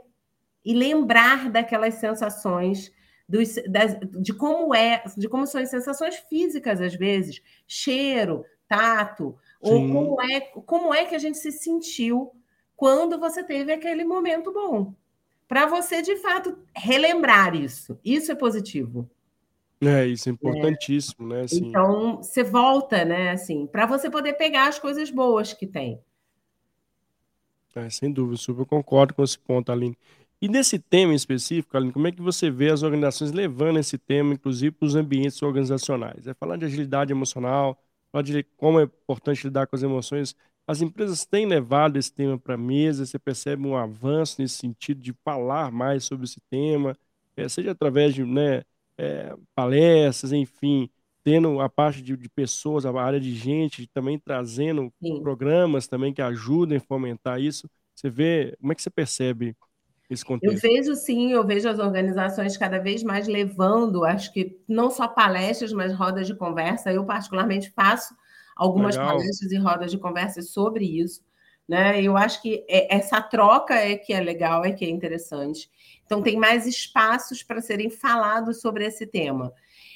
e 0.66 0.74
lembrar 0.74 1.52
daquelas 1.52 1.96
sensações 1.96 2.92
dos, 3.30 3.56
das, 3.70 3.98
de 4.20 4.34
como 4.34 4.74
é, 4.76 5.04
de 5.16 5.30
como 5.30 5.46
são 5.46 5.62
as 5.62 5.70
sensações 5.70 6.16
físicas 6.28 6.82
às 6.82 6.96
vezes, 6.96 7.42
cheiro, 7.68 8.44
tato, 8.68 9.38
Sim. 9.64 9.72
ou 9.72 9.94
como 9.94 10.22
é, 10.22 10.42
como 10.42 10.94
é 10.94 11.06
que 11.06 11.16
a 11.16 11.20
gente 11.20 11.38
se 11.38 11.52
sentiu 11.52 12.32
quando 12.76 13.20
você 13.20 13.44
teve 13.44 13.72
aquele 13.72 14.04
momento 14.04 14.52
bom. 14.52 14.94
Para 15.48 15.66
você, 15.68 16.02
de 16.02 16.16
fato, 16.18 16.58
relembrar 16.76 17.54
isso. 17.56 18.00
Isso 18.04 18.32
é 18.32 18.36
positivo. 18.36 19.10
É, 19.82 20.06
isso 20.06 20.30
é 20.30 20.32
importantíssimo, 20.32 21.34
é. 21.34 21.38
né? 21.38 21.42
Assim... 21.44 21.68
Então, 21.68 22.18
você 22.18 22.44
volta, 22.44 23.04
né? 23.04 23.32
Assim, 23.32 23.66
para 23.66 23.86
você 23.86 24.10
poder 24.10 24.34
pegar 24.34 24.68
as 24.68 24.78
coisas 24.78 25.10
boas 25.10 25.54
que 25.54 25.66
tem. 25.66 26.00
É, 27.76 27.90
sem 27.90 28.12
dúvida, 28.12 28.38
super 28.38 28.66
concordo 28.66 29.14
com 29.14 29.24
esse 29.24 29.40
ponto, 29.40 29.72
Aline. 29.72 29.98
E 30.42 30.48
nesse 30.48 30.78
tema 30.78 31.14
em 31.14 31.16
específico, 31.16 31.76
Aline, 31.78 31.94
como 31.94 32.08
é 32.08 32.12
que 32.12 32.22
você 32.22 32.50
vê 32.50 32.70
as 32.70 32.84
organizações 32.84 33.32
levando 33.32 33.80
esse 33.80 33.98
tema, 33.98 34.34
inclusive, 34.34 34.72
para 34.72 34.86
os 34.86 34.96
ambientes 34.96 35.42
organizacionais? 35.42 36.28
É 36.28 36.34
falar 36.34 36.58
de 36.58 36.66
agilidade 36.66 37.12
emocional, 37.12 37.82
falar 38.12 38.24
de 38.24 38.44
como 38.58 38.80
é 38.80 38.84
importante 38.84 39.44
lidar 39.46 39.68
com 39.68 39.76
as 39.76 39.84
emoções. 39.84 40.36
As 40.68 40.82
empresas 40.82 41.26
têm 41.26 41.46
levado 41.46 41.98
esse 41.98 42.12
tema 42.12 42.38
para 42.38 42.56
a 42.56 42.58
mesa, 42.58 43.06
você 43.06 43.18
percebe 43.18 43.66
um 43.66 43.76
avanço 43.76 44.42
nesse 44.42 44.56
sentido 44.56 45.02
de 45.02 45.14
falar 45.24 45.72
mais 45.72 46.04
sobre 46.04 46.26
esse 46.26 46.40
tema, 46.50 46.96
é, 47.36 47.48
seja 47.48 47.72
através 47.72 48.14
de 48.14 48.24
né, 48.24 48.64
é, 49.02 49.36
palestras, 49.56 50.32
enfim, 50.32 50.88
tendo 51.24 51.60
a 51.60 51.68
parte 51.68 52.04
de, 52.04 52.16
de, 52.16 52.30
pessoas, 52.30 52.86
a 52.86 52.92
área 53.02 53.20
de 53.20 53.34
gente, 53.34 53.88
também 53.88 54.20
trazendo 54.20 54.94
Sim. 55.02 55.22
programas 55.24 55.88
também 55.88 56.14
que 56.14 56.22
ajudem 56.22 56.78
a 56.78 56.82
fomentar 56.82 57.42
isso. 57.42 57.68
Você 57.96 58.12
vê, 58.12 58.56
como 58.60 58.72
é 58.72 58.76
que 58.76 58.82
você 58.84 58.92
percebe 58.92 59.56
esse 60.08 60.24
contexto? 60.24 60.54
Eu 60.54 60.62
vejo 60.62 60.96
sim, 60.96 61.32
eu 61.32 61.46
vejo 61.46 61.68
as 61.68 61.80
organizações 61.80 62.56
cada 62.58 62.78
vez 62.78 63.02
mais 63.02 63.28
levando, 63.28 64.06
acho 64.06 64.32
que 64.32 64.60
não 64.68 64.92
só 64.92 65.08
palestras, 65.08 65.74
mas 65.74 65.94
rodas 65.94 66.28
de 66.28 66.36
conversa. 66.36 66.94
Eu, 66.94 67.04
particularmente, 67.04 67.72
faço 67.72 68.16
algumas 68.56 68.96
Legal. 68.96 69.18
palestras 69.18 69.52
e 69.52 69.58
rodas 69.58 69.90
de 69.90 69.98
conversa 69.98 70.44
sobre 70.44 70.86
isso. 70.86 71.22
Né? 71.68 72.02
Eu 72.02 72.18
acho 72.18 72.40
que 72.42 72.66
é, 72.70 72.96
essa 72.96 73.20
troca 73.20 73.74
é 73.74 73.96
que 73.96 74.14
é 74.14 74.20
legal, 74.20 74.64
é 74.64 74.72
que 74.72 74.86
é 74.86 74.90
interessante. 74.90 75.72
Então, 76.12 76.22
tem 76.22 76.36
mais 76.36 76.68
espaços 76.68 77.42
para 77.42 77.62
serem 77.62 77.90
falados 77.90 78.60
sobre 78.60 78.86
esse 78.86 79.08
tema. 79.08 79.54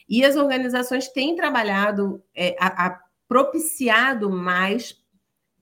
E 0.08 0.24
as 0.24 0.38
organizações 0.38 1.10
têm 1.10 1.36
trabalhado, 1.36 2.24
é, 2.34 2.56
a, 2.58 2.86
a 2.86 3.02
propiciado 3.28 4.30
mais 4.30 4.98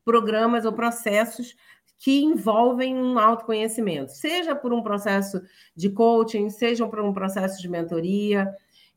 programas 0.06 0.64
ou 0.64 0.72
processos 0.72 1.56
que 1.97 2.22
envolvem 2.22 2.95
um 2.95 3.18
autoconhecimento, 3.18 4.12
seja 4.12 4.56
por 4.56 4.72
um 4.72 4.84
processo 4.84 5.41
de 5.76 5.89
coaching, 5.89 6.51
seja 6.51 6.88
por 6.88 6.99
um 6.99 7.12
processo 7.12 7.60
de 7.60 7.68
mentoria, 7.68 8.47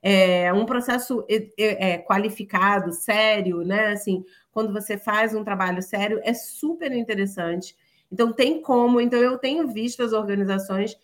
é, 0.02 0.52
um 0.52 0.66
processo 0.66 1.24
é, 1.26 1.48
é, 1.58 1.98
qualificado, 1.98 2.92
sério, 2.92 3.62
né? 3.62 3.92
Assim, 3.92 4.22
quando 4.52 4.74
você 4.74 4.98
faz 4.98 5.34
um 5.34 5.42
trabalho 5.42 5.80
sério, 5.80 6.20
é 6.22 6.34
super 6.34 6.92
interessante. 6.92 7.74
Então, 8.12 8.30
tem 8.30 8.60
como. 8.60 9.00
Então, 9.00 9.18
eu 9.20 9.38
tenho 9.38 9.66
visto 9.68 10.02
as 10.02 10.12
organizações 10.12 10.98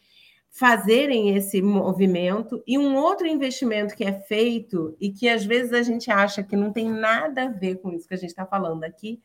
fazerem 0.54 1.34
esse 1.34 1.62
movimento 1.62 2.62
e 2.66 2.76
um 2.76 2.94
outro 2.94 3.26
investimento 3.26 3.96
que 3.96 4.04
é 4.04 4.12
feito 4.12 4.94
e 5.00 5.10
que 5.10 5.26
às 5.26 5.46
vezes 5.46 5.72
a 5.72 5.82
gente 5.82 6.10
acha 6.10 6.42
que 6.42 6.54
não 6.54 6.70
tem 6.70 6.90
nada 6.90 7.44
a 7.44 7.48
ver 7.48 7.76
com 7.76 7.90
isso 7.90 8.06
que 8.06 8.12
a 8.12 8.18
gente 8.18 8.28
está 8.28 8.44
falando 8.44 8.84
aqui, 8.84 9.18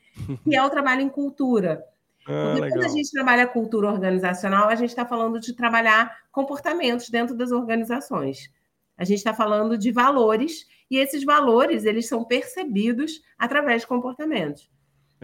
que 0.46 0.56
é 0.56 0.64
o 0.64 0.70
trabalho 0.70 1.02
em 1.02 1.10
cultura. 1.10 1.84
Ah, 2.26 2.54
Porque 2.54 2.70
quando 2.70 2.86
a 2.86 2.88
gente 2.88 3.12
trabalha 3.12 3.46
cultura 3.46 3.92
organizacional, 3.92 4.70
a 4.70 4.76
gente 4.76 4.90
está 4.90 5.06
falando 5.06 5.38
de 5.38 5.54
trabalhar 5.54 6.18
comportamentos 6.32 7.10
dentro 7.10 7.36
das 7.36 7.52
organizações. 7.52 8.50
A 8.98 9.04
gente 9.04 9.18
está 9.18 9.34
falando 9.34 9.78
de 9.78 9.92
valores 9.92 10.66
e 10.90 10.98
esses 10.98 11.26
valores 11.26 11.84
eles 11.84 12.08
são 12.08 12.24
percebidos 12.24 13.22
através 13.38 13.82
de 13.82 13.88
comportamentos. 13.88 14.72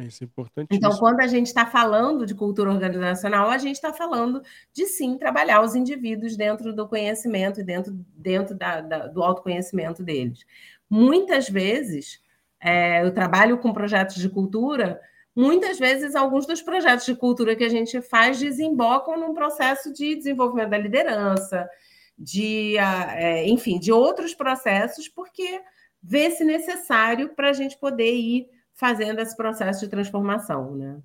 Isso 0.01 0.23
é 0.23 0.25
importante. 0.25 0.67
Então, 0.71 0.91
quando 0.97 1.19
a 1.19 1.27
gente 1.27 1.47
está 1.47 1.65
falando 1.65 2.25
de 2.25 2.33
cultura 2.33 2.71
organizacional, 2.71 3.49
a 3.49 3.57
gente 3.57 3.75
está 3.75 3.93
falando 3.93 4.41
de 4.73 4.87
sim 4.87 5.17
trabalhar 5.17 5.61
os 5.61 5.75
indivíduos 5.75 6.35
dentro 6.35 6.73
do 6.73 6.87
conhecimento 6.87 7.59
e 7.59 7.63
dentro, 7.63 7.93
dentro 8.15 8.55
da, 8.55 8.81
da, 8.81 9.07
do 9.07 9.21
autoconhecimento 9.21 10.01
deles. 10.01 10.45
Muitas 10.89 11.47
vezes, 11.47 12.19
é, 12.59 13.05
eu 13.05 13.13
trabalho 13.13 13.59
com 13.59 13.71
projetos 13.71 14.15
de 14.15 14.29
cultura, 14.29 14.99
muitas 15.35 15.77
vezes 15.77 16.15
alguns 16.15 16.47
dos 16.47 16.61
projetos 16.61 17.05
de 17.05 17.15
cultura 17.15 17.55
que 17.55 17.63
a 17.63 17.69
gente 17.69 18.01
faz 18.01 18.39
desembocam 18.39 19.19
num 19.19 19.33
processo 19.33 19.93
de 19.93 20.15
desenvolvimento 20.15 20.69
da 20.69 20.77
liderança, 20.77 21.69
de, 22.17 22.77
é, 22.77 23.47
enfim, 23.47 23.77
de 23.77 23.91
outros 23.91 24.33
processos, 24.33 25.07
porque 25.07 25.61
vê-se 26.01 26.43
necessário 26.43 27.29
para 27.29 27.49
a 27.49 27.53
gente 27.53 27.77
poder 27.77 28.13
ir 28.13 28.47
fazendo 28.84 29.19
esse 29.19 29.34
processo 29.34 29.79
de 29.79 29.88
transformação, 29.88 30.75
né? 30.75 31.01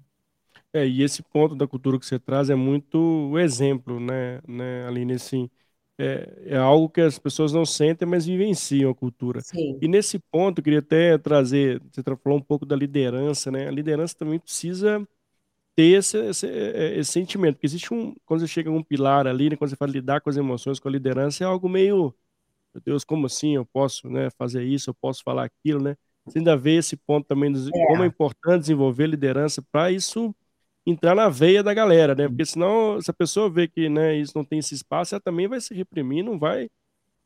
É, 0.72 0.84
e 0.84 1.00
esse 1.00 1.22
ponto 1.22 1.54
da 1.54 1.64
cultura 1.64 1.96
que 1.96 2.04
você 2.04 2.18
traz 2.18 2.50
é 2.50 2.56
muito 2.56 3.38
exemplo, 3.38 4.00
né, 4.00 4.40
né 4.48 4.84
Aline, 4.88 5.12
assim, 5.12 5.48
é, 5.96 6.42
é 6.46 6.56
algo 6.56 6.88
que 6.90 7.00
as 7.00 7.20
pessoas 7.20 7.52
não 7.52 7.64
sentem, 7.64 8.06
mas 8.06 8.26
vivenciam 8.26 8.90
a 8.90 8.94
cultura. 8.94 9.40
Sim. 9.40 9.78
E 9.80 9.86
nesse 9.86 10.18
ponto, 10.18 10.58
eu 10.58 10.64
queria 10.64 10.80
até 10.80 11.16
trazer, 11.16 11.80
você 11.92 12.02
falou 12.02 12.38
um 12.38 12.42
pouco 12.42 12.66
da 12.66 12.74
liderança, 12.74 13.48
né, 13.52 13.68
a 13.68 13.70
liderança 13.70 14.16
também 14.16 14.40
precisa 14.40 15.06
ter 15.76 15.98
esse, 15.98 16.18
esse, 16.18 16.48
é, 16.48 16.98
esse 16.98 17.12
sentimento, 17.12 17.54
porque 17.54 17.66
existe 17.68 17.94
um, 17.94 18.12
quando 18.26 18.40
você 18.40 18.48
chega 18.48 18.70
a 18.70 18.72
um 18.72 18.82
pilar 18.82 19.28
ali, 19.28 19.50
né, 19.50 19.56
quando 19.56 19.70
você 19.70 19.76
fala 19.76 19.92
lidar 19.92 20.20
com 20.20 20.28
as 20.30 20.36
emoções, 20.36 20.80
com 20.80 20.88
a 20.88 20.92
liderança, 20.92 21.44
é 21.44 21.46
algo 21.46 21.68
meio, 21.68 22.12
meu 22.74 22.82
Deus, 22.84 23.04
como 23.04 23.26
assim 23.26 23.54
eu 23.54 23.64
posso 23.64 24.08
né, 24.10 24.30
fazer 24.30 24.64
isso, 24.64 24.90
eu 24.90 24.94
posso 24.94 25.22
falar 25.22 25.44
aquilo, 25.44 25.80
né? 25.80 25.96
Você 26.28 26.38
ainda 26.38 26.56
vê 26.56 26.76
esse 26.76 26.96
ponto 26.96 27.26
também, 27.26 27.52
de 27.52 27.68
é. 27.68 27.86
como 27.86 28.02
é 28.02 28.06
importante 28.06 28.60
desenvolver 28.60 29.06
liderança 29.06 29.62
para 29.72 29.90
isso 29.90 30.34
entrar 30.86 31.14
na 31.14 31.28
veia 31.28 31.62
da 31.62 31.74
galera, 31.74 32.14
né? 32.14 32.26
Porque 32.28 32.46
senão, 32.46 33.00
se 33.00 33.10
a 33.10 33.14
pessoa 33.14 33.50
vê 33.50 33.68
que 33.68 33.88
né, 33.88 34.16
isso 34.16 34.32
não 34.34 34.44
tem 34.44 34.58
esse 34.58 34.74
espaço, 34.74 35.14
ela 35.14 35.20
também 35.20 35.46
vai 35.46 35.60
se 35.60 35.74
reprimir, 35.74 36.24
não 36.24 36.38
vai, 36.38 36.70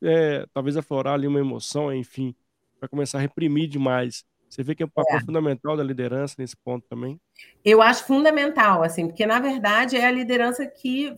é, 0.01 0.45
talvez, 0.53 0.75
aflorar 0.75 1.13
ali 1.13 1.27
uma 1.27 1.39
emoção, 1.39 1.93
enfim, 1.93 2.35
vai 2.79 2.89
começar 2.89 3.19
a 3.19 3.21
reprimir 3.21 3.69
demais. 3.69 4.25
Você 4.49 4.61
vê 4.61 4.75
que 4.75 4.83
é 4.83 4.85
um 4.85 4.89
papel 4.89 5.17
é. 5.17 5.21
fundamental 5.21 5.77
da 5.77 5.83
liderança 5.83 6.35
nesse 6.37 6.55
ponto 6.57 6.85
também? 6.87 7.19
Eu 7.63 7.81
acho 7.81 8.05
fundamental, 8.05 8.83
assim, 8.83 9.07
porque 9.07 9.25
na 9.25 9.39
verdade 9.39 9.95
é 9.95 10.05
a 10.05 10.11
liderança 10.11 10.65
que, 10.67 11.17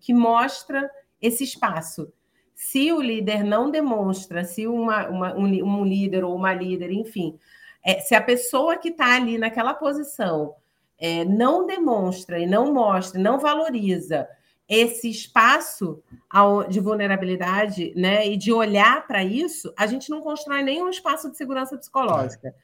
que 0.00 0.12
mostra 0.12 0.90
esse 1.20 1.44
espaço 1.44 2.12
se 2.54 2.92
o 2.92 3.00
líder 3.00 3.44
não 3.44 3.70
demonstra, 3.70 4.44
se 4.44 4.66
uma, 4.66 5.08
uma, 5.08 5.34
um, 5.34 5.46
um, 5.46 5.84
líder 5.84 6.24
ou 6.24 6.34
uma 6.34 6.54
líder, 6.54 6.90
enfim, 6.90 7.38
é, 7.84 8.00
se 8.00 8.14
a 8.14 8.22
pessoa 8.22 8.76
que 8.76 8.88
está 8.88 9.16
ali 9.16 9.38
naquela 9.38 9.74
posição 9.74 10.54
é, 10.98 11.24
não 11.24 11.66
demonstra 11.66 12.38
e 12.38 12.46
não 12.46 12.72
mostra, 12.72 13.20
não 13.20 13.38
valoriza 13.38 14.28
esse 14.68 15.10
espaço 15.10 16.02
de 16.70 16.80
vulnerabilidade, 16.80 17.92
né, 17.94 18.26
e 18.26 18.38
de 18.38 18.52
olhar 18.52 19.06
para 19.06 19.22
isso, 19.22 19.72
a 19.76 19.86
gente 19.86 20.08
não 20.08 20.22
constrói 20.22 20.62
nenhum 20.62 20.88
espaço 20.88 21.30
de 21.30 21.36
segurança 21.36 21.76
psicológica. 21.76 22.54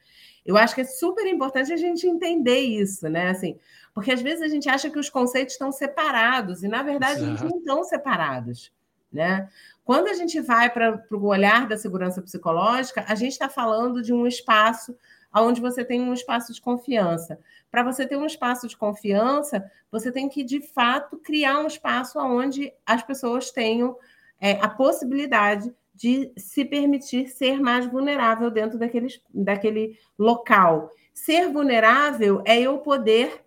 Eu 0.43 0.57
acho 0.57 0.73
que 0.73 0.81
é 0.81 0.85
super 0.85 1.27
importante 1.27 1.71
a 1.71 1.77
gente 1.77 2.07
entender 2.07 2.61
isso, 2.61 3.07
né? 3.07 3.29
Assim, 3.29 3.59
porque 3.93 4.11
às 4.11 4.21
vezes 4.21 4.41
a 4.41 4.47
gente 4.47 4.67
acha 4.67 4.89
que 4.89 4.97
os 4.97 5.09
conceitos 5.09 5.53
estão 5.53 5.71
separados, 5.71 6.63
e 6.63 6.67
na 6.67 6.81
verdade 6.81 7.21
Exato. 7.21 7.29
eles 7.29 7.41
não 7.41 7.59
estão 7.59 7.83
separados. 7.83 8.71
Né? 9.11 9.49
Quando 9.89 10.07
a 10.07 10.13
gente 10.13 10.39
vai 10.39 10.69
para 10.69 11.03
o 11.09 11.25
olhar 11.25 11.67
da 11.67 11.75
segurança 11.75 12.21
psicológica, 12.21 13.03
a 13.07 13.15
gente 13.15 13.31
está 13.31 13.49
falando 13.49 14.03
de 14.03 14.13
um 14.13 14.27
espaço 14.27 14.95
onde 15.35 15.59
você 15.59 15.83
tem 15.83 15.99
um 15.99 16.13
espaço 16.13 16.53
de 16.53 16.61
confiança. 16.61 17.39
Para 17.71 17.81
você 17.81 18.05
ter 18.05 18.15
um 18.15 18.27
espaço 18.27 18.67
de 18.67 18.77
confiança, 18.77 19.65
você 19.91 20.11
tem 20.11 20.29
que, 20.29 20.43
de 20.43 20.61
fato, 20.61 21.17
criar 21.17 21.57
um 21.57 21.65
espaço 21.65 22.19
onde 22.19 22.71
as 22.85 23.01
pessoas 23.01 23.49
tenham 23.49 23.97
é, 24.39 24.51
a 24.61 24.69
possibilidade 24.69 25.73
de 25.95 26.31
se 26.37 26.63
permitir 26.63 27.27
ser 27.27 27.59
mais 27.59 27.87
vulnerável 27.87 28.51
dentro 28.51 28.77
daquele, 28.77 29.07
daquele 29.33 29.97
local. 30.19 30.91
Ser 31.15 31.51
vulnerável 31.51 32.43
é 32.45 32.61
eu 32.61 32.77
poder 32.77 33.43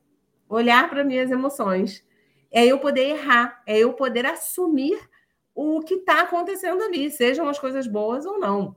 olhar 0.48 0.90
para 0.90 1.04
minhas 1.04 1.30
emoções, 1.30 2.04
é 2.50 2.66
eu 2.66 2.80
poder 2.80 3.10
errar, 3.10 3.62
é 3.64 3.78
eu 3.78 3.92
poder 3.92 4.26
assumir 4.26 5.11
o 5.54 5.80
que 5.80 5.94
está 5.94 6.22
acontecendo 6.22 6.82
ali, 6.82 7.10
sejam 7.10 7.48
as 7.48 7.58
coisas 7.58 7.86
boas 7.86 8.24
ou 8.24 8.38
não. 8.38 8.76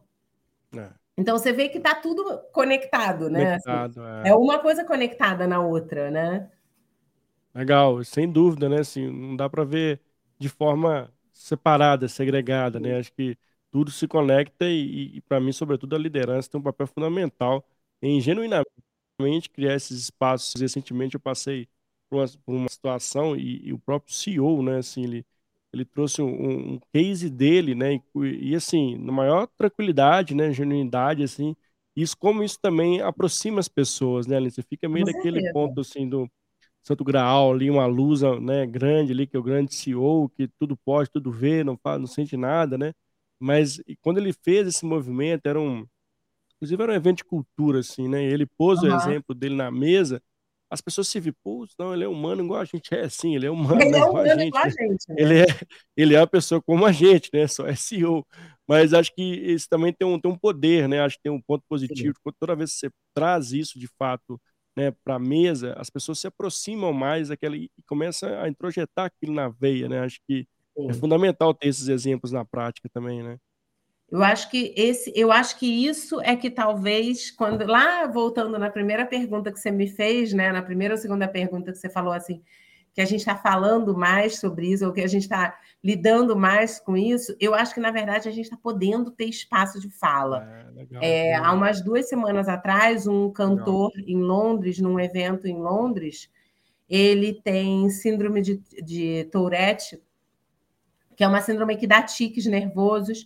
É. 0.76 0.90
Então 1.18 1.38
você 1.38 1.54
vê 1.54 1.70
que 1.70 1.78
está 1.78 1.96
tudo 1.96 2.40
conectado, 2.52 3.30
né? 3.30 3.60
Conectado, 3.60 4.02
assim, 4.02 4.28
é. 4.28 4.32
é. 4.32 4.36
uma 4.36 4.60
coisa 4.60 4.84
conectada 4.84 5.48
na 5.48 5.62
outra, 5.62 6.12
né? 6.12 6.52
Legal, 7.54 8.04
sem 8.04 8.30
dúvida, 8.30 8.68
né? 8.68 8.80
Assim, 8.80 9.10
não 9.10 9.36
dá 9.36 9.50
para 9.50 9.64
ver 9.64 10.02
de 10.38 10.50
forma 10.50 11.10
separada, 11.32 12.08
segregada, 12.08 12.80
né? 12.80 12.98
Acho 12.98 13.14
que 13.14 13.38
tudo 13.72 13.92
se 13.92 14.08
conecta 14.08 14.66
e, 14.66 15.18
e 15.18 15.22
para 15.22 15.40
mim, 15.40 15.52
sobretudo, 15.52 15.96
a 15.96 16.00
liderança 16.00 16.50
tem 16.50 16.60
um 16.60 16.64
papel 16.64 16.88
fundamental 16.88 17.66
em 18.02 18.20
genuinamente 18.20 18.66
criar 19.54 19.76
esses 19.76 20.00
espaços. 20.00 20.60
Recentemente 20.60 21.16
eu 21.16 21.20
passei 21.20 21.68
por 22.10 22.20
uma, 22.20 22.26
por 22.46 22.56
uma 22.56 22.70
situação 22.70 23.36
e, 23.36 23.68
e, 23.68 23.74
o 23.74 23.80
próprio 23.80 24.14
CEO, 24.14 24.62
né? 24.62 24.78
Assim, 24.78 25.04
ele 25.04 25.26
ele 25.76 25.84
trouxe 25.86 26.22
um, 26.22 26.76
um 26.76 26.80
case 26.94 27.30
dele, 27.30 27.76
né? 27.76 27.96
E, 27.96 28.52
e, 28.52 28.56
assim, 28.56 28.98
na 28.98 29.12
maior 29.12 29.48
tranquilidade, 29.58 30.34
né? 30.34 30.52
Genuinidade, 30.54 31.22
assim. 31.22 31.56
Isso, 31.96 32.18
como 32.18 32.44
isso 32.44 32.58
também 32.62 33.02
aproxima 33.02 33.60
as 33.60 33.68
pessoas, 33.68 34.26
né? 34.26 34.40
Você 34.40 34.62
fica 34.62 34.88
meio 34.88 35.06
naquele 35.06 35.52
ponto, 35.52 35.82
assim, 35.82 36.08
do 36.08 36.30
Santo 36.82 37.04
Graal, 37.04 37.52
ali, 37.52 37.70
uma 37.70 37.86
luz, 37.86 38.22
né? 38.42 38.66
Grande 38.66 39.12
ali, 39.12 39.28
que 39.28 39.36
é 39.36 39.40
o 39.40 39.44
grande 39.44 39.76
CEO, 39.76 40.30
que 40.30 40.48
tudo 40.60 40.78
pode, 40.78 41.10
tudo 41.12 41.30
vê, 41.32 41.64
não, 41.64 41.78
faz, 41.78 42.00
não 42.00 42.08
sente 42.08 42.38
nada, 42.38 42.78
né? 42.78 42.94
Mas 43.40 43.82
quando 44.02 44.18
ele 44.18 44.32
fez 44.32 44.68
esse 44.68 44.86
movimento, 44.86 45.46
era 45.46 45.60
um... 45.60 45.86
Inclusive, 46.56 46.84
era 46.84 46.94
um 46.94 46.96
evento 46.96 47.18
de 47.18 47.26
cultura, 47.26 47.80
assim, 47.80 48.08
né? 48.08 48.24
Ele 48.24 48.46
pôs 48.46 48.82
uhum. 48.82 48.90
o 48.90 48.96
exemplo 48.96 49.36
dele 49.36 49.56
na 49.56 49.70
mesa 49.70 50.22
as 50.70 50.82
pessoas 50.82 51.08
se 51.08 51.20
viram, 51.20 51.36
não, 51.78 51.94
ele 51.94 52.04
é 52.04 52.08
humano 52.08 52.44
igual 52.44 52.60
a 52.60 52.66
gente 52.66 52.94
é, 52.94 53.08
sim, 53.08 53.36
ele 53.36 53.46
é 53.46 53.52
humano 53.52 53.82
ele 53.82 53.96
é 53.96 53.98
igual, 53.98 54.12
humano 54.12 54.32
a 54.32 54.36
gente, 54.36 54.48
igual 54.48 54.64
a 54.64 54.70
gente. 54.70 55.10
Né? 55.10 55.16
Ele, 55.18 55.40
é, 55.42 55.46
ele 55.96 56.16
é 56.16 56.20
uma 56.20 56.28
pessoa 56.28 56.62
como 56.62 56.86
a 56.86 56.92
gente, 56.92 57.30
né? 57.34 57.48
Só 57.48 57.68
é 57.68 57.76
CEO. 57.76 58.26
Mas 58.68 58.94
acho 58.94 59.14
que 59.14 59.24
isso 59.24 59.68
também 59.70 59.94
tem 59.94 60.08
um, 60.08 60.20
tem 60.20 60.32
um 60.32 60.38
poder, 60.38 60.90
né? 60.90 61.02
Acho 61.02 61.18
que 61.18 61.24
tem 61.24 61.32
um 61.32 61.42
ponto 61.42 61.64
positivo. 61.70 62.16
Sim. 62.16 62.34
Toda 62.40 62.56
vez 62.56 62.74
que 62.74 62.80
você 62.80 62.90
traz 63.14 63.52
isso 63.52 63.78
de 63.78 63.88
fato 64.00 64.42
né, 64.76 64.92
para 65.04 65.16
a 65.16 65.20
mesa, 65.20 65.74
as 65.78 65.90
pessoas 65.90 66.20
se 66.20 66.28
aproximam 66.28 66.92
mais 66.92 67.30
daquela 67.30 67.56
e 67.56 67.70
começam 67.88 68.30
a 68.42 68.50
introjetar 68.50 69.06
aquilo 69.06 69.34
na 69.34 69.48
veia, 69.48 69.88
né? 69.88 70.00
Acho 70.00 70.20
que 70.28 70.48
é 70.78 70.82
sim. 70.82 70.90
é 70.90 70.94
fundamental 70.94 71.54
ter 71.54 71.68
esses 71.68 71.88
exemplos 71.88 72.32
na 72.32 72.44
prática 72.44 72.90
também, 72.92 73.24
né? 73.24 73.38
Eu 74.12 74.24
acho 74.24 74.50
que 74.52 74.74
esse, 74.78 75.12
eu 75.16 75.32
acho 75.32 75.58
que 75.58 75.66
isso 75.66 76.22
é 76.22 76.36
que 76.36 76.50
talvez 76.50 77.32
quando 77.32 77.66
lá 77.66 78.06
voltando 78.06 78.58
na 78.60 78.70
primeira 78.70 79.06
pergunta 79.06 79.52
que 79.52 79.60
você 79.60 79.72
me 79.72 79.88
fez, 79.88 80.32
né, 80.32 80.52
na 80.52 80.62
primeira 80.62 80.94
ou 80.94 80.98
segunda 80.98 81.28
pergunta 81.28 81.72
que 81.72 81.78
você 81.78 81.90
falou 81.90 82.14
assim, 82.14 82.42
que 82.94 83.02
a 83.02 83.06
gente 83.06 83.20
está 83.20 83.36
falando 83.36 83.98
mais 83.98 84.40
sobre 84.40 84.72
isso 84.72 84.86
ou 84.86 84.94
que 84.94 85.02
a 85.02 85.08
gente 85.08 85.24
está 85.24 85.58
lidando 85.84 86.36
mais 86.36 86.80
com 86.80 86.96
isso, 86.96 87.36
eu 87.40 87.54
acho 87.54 87.74
que 87.74 87.80
na 87.80 87.92
verdade 87.92 88.30
a 88.30 88.32
gente 88.32 88.46
está 88.46 88.56
podendo 88.56 89.12
ter 89.12 89.26
espaço 89.26 89.82
de 89.82 89.90
fala. 89.90 90.48
É, 90.50 90.72
legal, 90.72 91.04
é, 91.04 91.36
há 91.36 91.52
umas 91.52 91.82
duas 91.82 92.08
semanas 92.08 92.48
atrás, 92.48 93.06
um 93.06 93.30
cantor 93.32 93.92
legal. 93.96 94.10
em 94.10 94.22
Londres, 94.22 94.80
num 94.80 95.00
evento 95.00 95.46
em 95.46 95.58
Londres, 95.58 96.30
ele 96.88 97.34
tem 97.34 97.90
síndrome 97.90 98.42
de, 98.42 98.62
de 98.82 99.26
Tourette, 99.32 100.02
que 101.18 101.24
é 101.24 101.28
uma 101.28 101.42
síndrome 101.42 101.76
que 101.76 101.88
dá 101.88 102.02
tiques 102.02 102.46
nervosos 102.46 103.26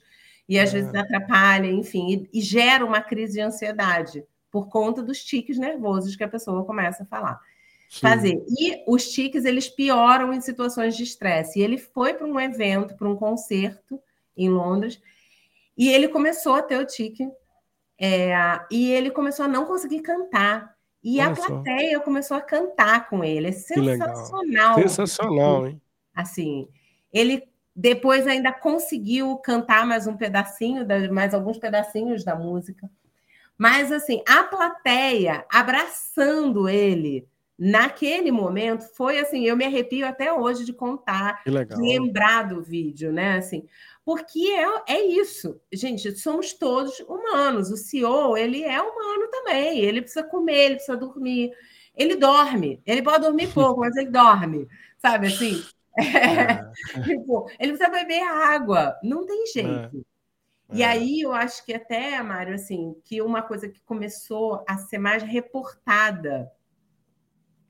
e 0.49 0.59
às 0.59 0.73
é. 0.73 0.79
vezes 0.79 0.95
atrapalha, 0.95 1.67
enfim, 1.67 2.27
e, 2.33 2.39
e, 2.39 2.41
gera 2.41 2.83
uma 2.83 3.01
crise 3.01 3.33
de 3.33 3.41
ansiedade 3.41 4.25
por 4.49 4.67
conta 4.67 5.03
dos 5.03 5.23
tiques 5.23 5.59
nervosos 5.59 6.15
que 6.15 6.23
a 6.23 6.27
pessoa 6.27 6.65
começa 6.65 7.03
a 7.03 7.05
falar. 7.05 7.39
Sim. 7.87 7.99
Fazer. 8.01 8.43
E 8.47 8.83
os 8.87 9.09
tiques, 9.11 9.45
eles 9.45 9.69
pioram 9.69 10.33
em 10.33 10.41
situações 10.41 10.97
de 10.97 11.03
estresse. 11.03 11.59
E 11.59 11.61
ele 11.61 11.77
foi 11.77 12.15
para 12.15 12.25
um 12.25 12.39
evento, 12.39 12.95
para 12.95 13.07
um 13.07 13.15
concerto 13.15 14.01
em 14.35 14.49
Londres, 14.49 14.99
e 15.77 15.87
ele 15.89 16.07
começou 16.07 16.55
a 16.55 16.63
ter 16.63 16.79
o 16.79 16.85
tique, 16.85 17.29
é, 17.99 18.33
e 18.71 18.91
ele 18.91 19.11
começou 19.11 19.45
a 19.45 19.47
não 19.47 19.65
conseguir 19.65 20.01
cantar. 20.01 20.75
E 21.03 21.19
Olha 21.19 21.31
a 21.31 21.35
plateia 21.35 21.97
só. 21.97 22.03
começou 22.03 22.35
a 22.35 22.41
cantar 22.41 23.07
com 23.07 23.23
ele. 23.23 23.47
É 23.47 23.51
sensacional. 23.51 24.75
Sensacional, 24.75 25.67
hein? 25.67 25.81
Assim, 26.13 26.67
ele 27.13 27.48
depois 27.79 28.27
ainda 28.27 28.51
conseguiu 28.51 29.37
cantar 29.37 29.87
mais 29.87 30.05
um 30.05 30.17
pedacinho, 30.17 30.85
mais 31.13 31.33
alguns 31.33 31.57
pedacinhos 31.57 32.25
da 32.25 32.35
música. 32.35 32.91
Mas 33.57 33.89
assim, 33.89 34.21
a 34.27 34.43
plateia 34.43 35.45
abraçando 35.49 36.67
ele 36.67 37.25
naquele 37.57 38.31
momento 38.31 38.83
foi 38.95 39.19
assim, 39.19 39.45
eu 39.45 39.55
me 39.55 39.63
arrepio 39.63 40.05
até 40.05 40.31
hoje 40.33 40.65
de 40.65 40.73
contar, 40.73 41.41
de 41.45 41.75
lembrar 41.81 42.49
do 42.49 42.61
vídeo, 42.61 43.13
né? 43.13 43.37
Assim, 43.37 43.65
porque 44.03 44.39
é, 44.49 44.95
é 44.95 45.05
isso, 45.05 45.61
gente. 45.71 46.11
Somos 46.17 46.51
todos 46.51 46.99
humanos. 47.01 47.71
O 47.71 47.77
CEO 47.77 48.35
ele 48.35 48.61
é 48.61 48.81
humano 48.81 49.29
também. 49.31 49.79
Ele 49.79 50.01
precisa 50.01 50.23
comer, 50.23 50.65
ele 50.65 50.75
precisa 50.75 50.97
dormir. 50.97 51.51
Ele 51.95 52.17
dorme. 52.17 52.81
Ele 52.85 53.01
pode 53.01 53.23
dormir 53.23 53.47
pouco, 53.55 53.79
mas 53.79 53.95
ele 53.95 54.09
dorme, 54.09 54.67
sabe 54.97 55.27
assim? 55.27 55.63
É. 55.97 56.69
tipo, 57.03 57.49
ele 57.59 57.73
precisa 57.73 57.89
beber 57.89 58.23
água, 58.23 58.97
não 59.03 59.25
tem 59.25 59.45
jeito. 59.47 60.05
É. 60.71 60.75
E 60.77 60.83
é. 60.83 60.85
aí 60.85 61.21
eu 61.21 61.33
acho 61.33 61.65
que 61.65 61.73
até, 61.73 62.21
Mário, 62.21 62.53
assim, 62.53 62.95
que 63.03 63.21
uma 63.21 63.41
coisa 63.41 63.67
que 63.67 63.81
começou 63.81 64.63
a 64.67 64.77
ser 64.77 64.99
mais 64.99 65.23
reportada, 65.23 66.51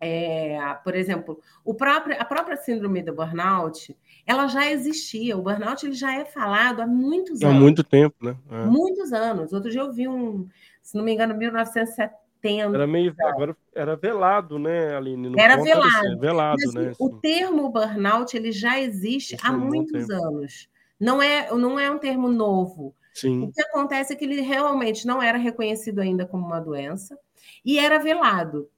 é, 0.02 0.58
por 0.84 0.96
exemplo, 0.96 1.40
o 1.64 1.74
próprio, 1.74 2.16
a 2.20 2.26
própria 2.26 2.58
síndrome 2.58 3.02
do 3.02 3.16
burnout, 3.16 3.98
ela 4.26 4.48
já 4.48 4.70
existia. 4.70 5.38
O 5.38 5.42
burnout 5.42 5.86
ele 5.86 5.96
já 5.96 6.14
é 6.14 6.26
falado 6.26 6.82
há 6.82 6.88
muitos 6.88 7.42
anos. 7.42 7.56
Há 7.56 7.60
muito 7.60 7.84
tempo, 7.84 8.16
né? 8.22 8.38
É. 8.50 8.66
Muitos 8.66 9.14
anos. 9.14 9.54
Outro 9.54 9.70
dia 9.70 9.82
eu 9.82 9.92
vi 9.92 10.08
um, 10.08 10.48
se 10.82 10.98
não 10.98 11.04
me 11.04 11.14
engano, 11.14 11.36
1970 11.36 12.19
Era 12.44 12.88
meio 12.88 13.14
agora 13.20 13.56
era 13.76 13.96
velado, 13.96 14.58
né, 14.58 14.96
Aline? 14.96 15.30
No 15.30 15.40
era 15.40 15.62
velado. 15.62 15.90
Era 15.90 16.08
assim, 16.10 16.20
velado, 16.20 16.58
Mas, 16.66 16.74
né? 16.74 16.90
Assim. 16.90 17.04
O 17.04 17.10
termo 17.20 17.70
burnout 17.70 18.36
ele 18.36 18.52
já 18.52 18.80
existe 18.80 19.38
há 19.44 19.52
muitos 19.52 20.10
anos. 20.10 20.70
Não 21.00 21.22
é, 21.22 21.54
não 21.54 21.80
é 21.80 21.92
um 21.92 21.98
termo 21.98 22.30
novo. 22.30 22.96
Sim. 23.14 23.44
O 23.44 23.52
que 23.52 23.62
acontece 23.62 24.14
é 24.14 24.16
que 24.16 24.24
ele 24.24 24.42
realmente 24.42 25.06
não 25.06 25.22
era 25.22 25.38
reconhecido 25.38 26.00
ainda 26.00 26.26
como 26.26 26.46
uma 26.46 26.60
doença 26.60 27.18
e 27.66 27.78
era 27.78 27.98
velado. 27.98 28.70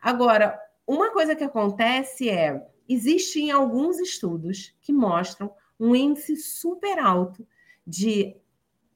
Agora, 0.00 0.58
uma 0.86 1.10
coisa 1.10 1.34
que 1.34 1.44
acontece 1.44 2.28
é 2.28 2.62
existem 2.88 3.50
alguns 3.50 3.98
estudos 3.98 4.74
que 4.80 4.92
mostram 4.92 5.52
um 5.78 5.94
índice 5.94 6.36
super 6.36 6.98
alto 6.98 7.46
de 7.86 8.36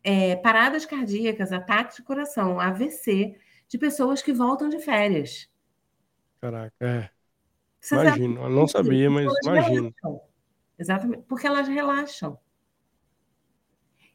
é, 0.03 0.37
paradas 0.37 0.85
cardíacas, 0.85 1.53
ataques 1.53 1.97
de 1.97 2.03
coração, 2.03 2.61
AVC, 2.61 3.37
de 3.71 3.79
pessoas 3.79 4.21
que 4.21 4.33
voltam 4.33 4.69
de 4.69 4.81
férias. 4.81 5.49
Caraca, 6.41 6.75
é. 6.81 7.09
Você 7.79 7.95
imagino, 7.95 8.35
sabe? 8.35 8.47
eu 8.47 8.51
não 8.51 8.67
sabia, 8.67 9.09
mas 9.09 9.33
imagino. 9.45 9.95
Relaxam. 10.03 10.21
Exatamente, 10.79 11.23
porque 11.29 11.47
elas 11.47 11.69
relaxam. 11.69 12.39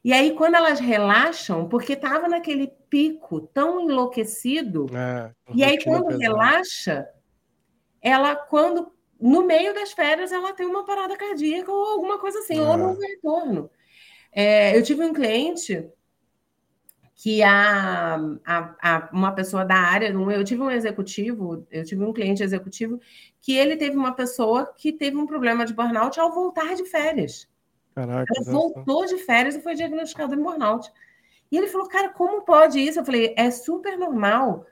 E 0.04 0.12
aí, 0.12 0.34
quando 0.34 0.56
elas 0.56 0.78
relaxam, 0.78 1.68
porque 1.68 1.94
estava 1.94 2.28
naquele 2.28 2.68
pico 2.88 3.40
tão 3.40 3.80
enlouquecido, 3.80 4.86
é, 4.94 5.32
e 5.52 5.64
aí, 5.64 5.82
quando 5.82 6.16
relaxa, 6.18 7.08
ela, 8.00 8.36
quando 8.36 8.92
no 9.18 9.42
meio 9.42 9.74
das 9.74 9.92
férias, 9.92 10.30
ela 10.32 10.52
tem 10.52 10.66
uma 10.66 10.84
parada 10.84 11.16
cardíaca 11.16 11.72
ou 11.72 11.92
alguma 11.92 12.18
coisa 12.18 12.38
assim, 12.40 12.58
é. 12.58 12.62
ou 12.62 12.76
no 12.76 13.00
retorno. 13.00 13.70
É, 14.30 14.76
eu 14.76 14.82
tive 14.82 15.02
um 15.02 15.14
cliente 15.14 15.90
que 17.16 17.42
a, 17.42 18.16
a, 18.44 18.74
a, 18.82 19.08
uma 19.10 19.32
pessoa 19.32 19.64
da 19.64 19.74
área, 19.74 20.08
eu 20.08 20.44
tive 20.44 20.60
um 20.60 20.70
executivo, 20.70 21.66
eu 21.70 21.82
tive 21.82 22.04
um 22.04 22.12
cliente 22.12 22.42
executivo 22.42 23.00
que 23.40 23.56
ele 23.56 23.76
teve 23.76 23.96
uma 23.96 24.12
pessoa 24.12 24.70
que 24.76 24.92
teve 24.92 25.16
um 25.16 25.26
problema 25.26 25.64
de 25.64 25.72
burnout 25.72 26.20
ao 26.20 26.30
voltar 26.30 26.74
de 26.74 26.84
férias. 26.84 27.48
Caraca, 27.94 28.30
Ela 28.36 28.52
voltou 28.52 29.06
de 29.06 29.16
férias 29.16 29.54
e 29.54 29.62
foi 29.62 29.74
diagnosticado 29.74 30.34
em 30.34 30.42
burnout. 30.42 30.92
E 31.50 31.56
ele 31.56 31.68
falou, 31.68 31.88
cara, 31.88 32.10
como 32.10 32.42
pode 32.42 32.78
isso? 32.78 33.00
Eu 33.00 33.04
falei, 33.04 33.32
é 33.34 33.50
super 33.50 33.96
normal, 33.96 34.66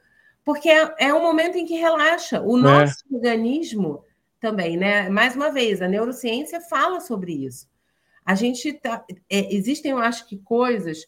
porque 0.44 0.68
é, 0.68 0.94
é 0.98 1.14
um 1.14 1.22
momento 1.22 1.56
em 1.56 1.64
que 1.64 1.76
relaxa. 1.76 2.42
O 2.42 2.58
é. 2.58 2.60
nosso 2.60 3.04
é. 3.10 3.16
organismo 3.16 4.04
também, 4.38 4.76
né? 4.76 5.08
Mais 5.08 5.34
uma 5.34 5.50
vez, 5.50 5.80
a 5.80 5.88
neurociência 5.88 6.60
fala 6.60 7.00
sobre 7.00 7.32
isso. 7.32 7.66
A 8.22 8.34
gente 8.34 8.74
tá, 8.74 9.02
é, 9.30 9.54
existem, 9.54 9.92
eu 9.92 9.98
acho 9.98 10.26
que 10.26 10.36
coisas 10.36 11.06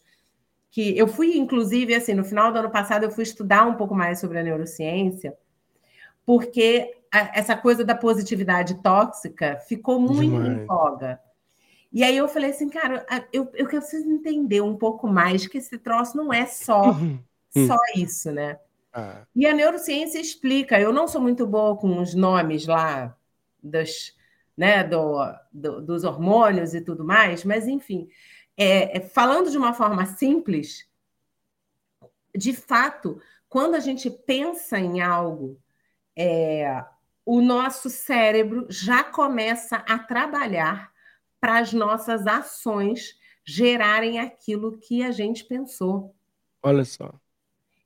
que 0.69 0.97
eu 0.97 1.07
fui, 1.07 1.37
inclusive, 1.37 1.95
assim, 1.95 2.13
no 2.13 2.23
final 2.23 2.51
do 2.51 2.59
ano 2.59 2.69
passado, 2.69 3.03
eu 3.03 3.11
fui 3.11 3.23
estudar 3.23 3.65
um 3.65 3.75
pouco 3.75 3.95
mais 3.95 4.19
sobre 4.19 4.39
a 4.39 4.43
neurociência, 4.43 5.35
porque 6.25 6.93
a, 7.11 7.39
essa 7.39 7.55
coisa 7.55 7.83
da 7.83 7.95
positividade 7.95 8.81
tóxica 8.81 9.57
ficou 9.67 9.99
muito 9.99 10.21
Demais. 10.21 10.47
em 10.47 10.65
voga. 10.65 11.19
E 11.91 12.03
aí 12.03 12.17
eu 12.17 12.27
falei 12.27 12.51
assim, 12.51 12.69
cara, 12.69 13.05
eu, 13.31 13.49
eu 13.53 13.65
preciso 13.65 14.09
entender 14.09 14.61
um 14.61 14.75
pouco 14.75 15.07
mais 15.07 15.47
que 15.47 15.57
esse 15.57 15.77
troço 15.77 16.17
não 16.17 16.33
é 16.33 16.45
só, 16.45 16.91
uhum. 16.91 17.19
só 17.65 17.77
isso, 17.95 18.31
né? 18.31 18.59
Ah. 18.93 19.25
E 19.35 19.45
a 19.45 19.53
neurociência 19.53 20.19
explica. 20.19 20.79
Eu 20.79 20.91
não 20.91 21.07
sou 21.07 21.21
muito 21.21 21.47
boa 21.47 21.77
com 21.77 22.01
os 22.01 22.13
nomes 22.13 22.67
lá 22.67 23.15
dos, 23.63 24.13
né, 24.55 24.83
do, 24.83 25.17
do, 25.51 25.81
dos 25.81 26.03
hormônios 26.03 26.73
e 26.73 26.81
tudo 26.81 27.05
mais, 27.05 27.43
mas 27.43 27.67
enfim, 27.67 28.07
é, 28.57 28.97
é, 28.97 28.99
falando 29.01 29.51
de 29.51 29.57
uma 29.57 29.73
forma 29.73 30.05
simples, 30.05 30.89
de 32.35 32.53
fato, 32.53 33.21
quando 33.47 33.75
a 33.75 33.79
gente 33.79 34.09
pensa 34.09 34.79
em 34.79 35.01
algo, 35.01 35.61
é, 36.15 36.83
o 37.23 37.39
nosso 37.39 37.89
cérebro 37.89 38.65
já 38.69 39.03
começa 39.03 39.77
a 39.77 39.99
trabalhar 39.99 40.91
para 41.39 41.59
as 41.59 41.71
nossas 41.71 42.25
ações 42.25 43.17
gerarem 43.45 44.19
aquilo 44.19 44.77
que 44.77 45.03
a 45.03 45.11
gente 45.11 45.45
pensou. 45.45 46.15
Olha 46.63 46.83
só. 46.83 47.13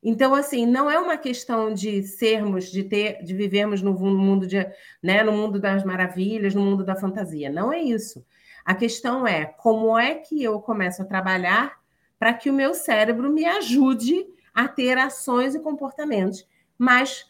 Então, 0.03 0.33
assim, 0.33 0.65
não 0.65 0.89
é 0.89 0.97
uma 0.97 1.17
questão 1.17 1.71
de 1.71 2.01
sermos, 2.01 2.71
de 2.71 2.83
ter, 2.83 3.23
de 3.23 3.35
vivermos 3.35 3.83
no 3.83 3.93
mundo 3.93 4.47
de, 4.47 4.57
né, 5.01 5.21
no 5.21 5.31
mundo 5.31 5.59
das 5.59 5.83
maravilhas, 5.83 6.55
no 6.55 6.61
mundo 6.61 6.83
da 6.83 6.95
fantasia. 6.95 7.51
Não 7.51 7.71
é 7.71 7.79
isso. 7.79 8.25
A 8.65 8.75
questão 8.75 9.25
é 9.27 9.45
como 9.45 9.97
é 9.97 10.15
que 10.15 10.43
eu 10.43 10.59
começo 10.59 11.01
a 11.01 11.05
trabalhar 11.05 11.79
para 12.19 12.33
que 12.33 12.49
o 12.49 12.53
meu 12.53 12.73
cérebro 12.73 13.31
me 13.31 13.45
ajude 13.45 14.25
a 14.53 14.67
ter 14.67 14.97
ações 14.97 15.55
e 15.55 15.59
comportamentos 15.59 16.47
mais 16.77 17.25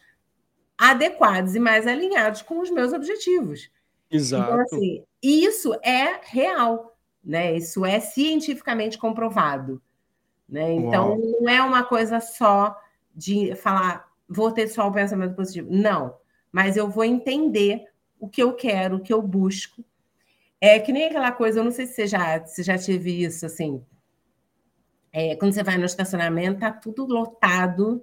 adequados 0.76 1.54
e 1.54 1.60
mais 1.60 1.86
alinhados 1.86 2.42
com 2.42 2.60
os 2.60 2.70
meus 2.70 2.92
objetivos. 2.92 3.70
Exato. 4.10 4.42
Então, 4.44 4.60
assim, 4.60 5.04
isso 5.22 5.74
é 5.82 6.20
real, 6.22 6.96
né? 7.24 7.56
Isso 7.56 7.86
é 7.86 8.00
cientificamente 8.00 8.98
comprovado. 8.98 9.80
Né? 10.48 10.74
Então, 10.74 11.10
Uau. 11.10 11.18
não 11.40 11.48
é 11.48 11.62
uma 11.62 11.82
coisa 11.84 12.20
só 12.20 12.76
de 13.14 13.54
falar, 13.54 14.06
vou 14.28 14.50
ter 14.50 14.68
só 14.68 14.86
o 14.88 14.92
pensamento 14.92 15.34
positivo. 15.34 15.68
Não, 15.70 16.14
mas 16.50 16.76
eu 16.76 16.90
vou 16.90 17.04
entender 17.04 17.86
o 18.18 18.28
que 18.28 18.42
eu 18.42 18.52
quero, 18.52 18.96
o 18.96 19.00
que 19.00 19.12
eu 19.12 19.22
busco. 19.22 19.82
É 20.64 20.78
que 20.78 20.92
nem 20.92 21.06
aquela 21.06 21.32
coisa, 21.32 21.58
eu 21.58 21.64
não 21.64 21.72
sei 21.72 21.88
se 21.88 21.94
você 21.94 22.06
já, 22.06 22.38
você 22.38 22.62
já 22.62 22.78
teve 22.78 23.24
isso, 23.24 23.44
assim. 23.44 23.84
É, 25.12 25.34
quando 25.34 25.52
você 25.52 25.64
vai 25.64 25.76
no 25.76 25.84
estacionamento, 25.84 26.60
tá 26.60 26.70
tudo 26.70 27.04
lotado. 27.04 28.00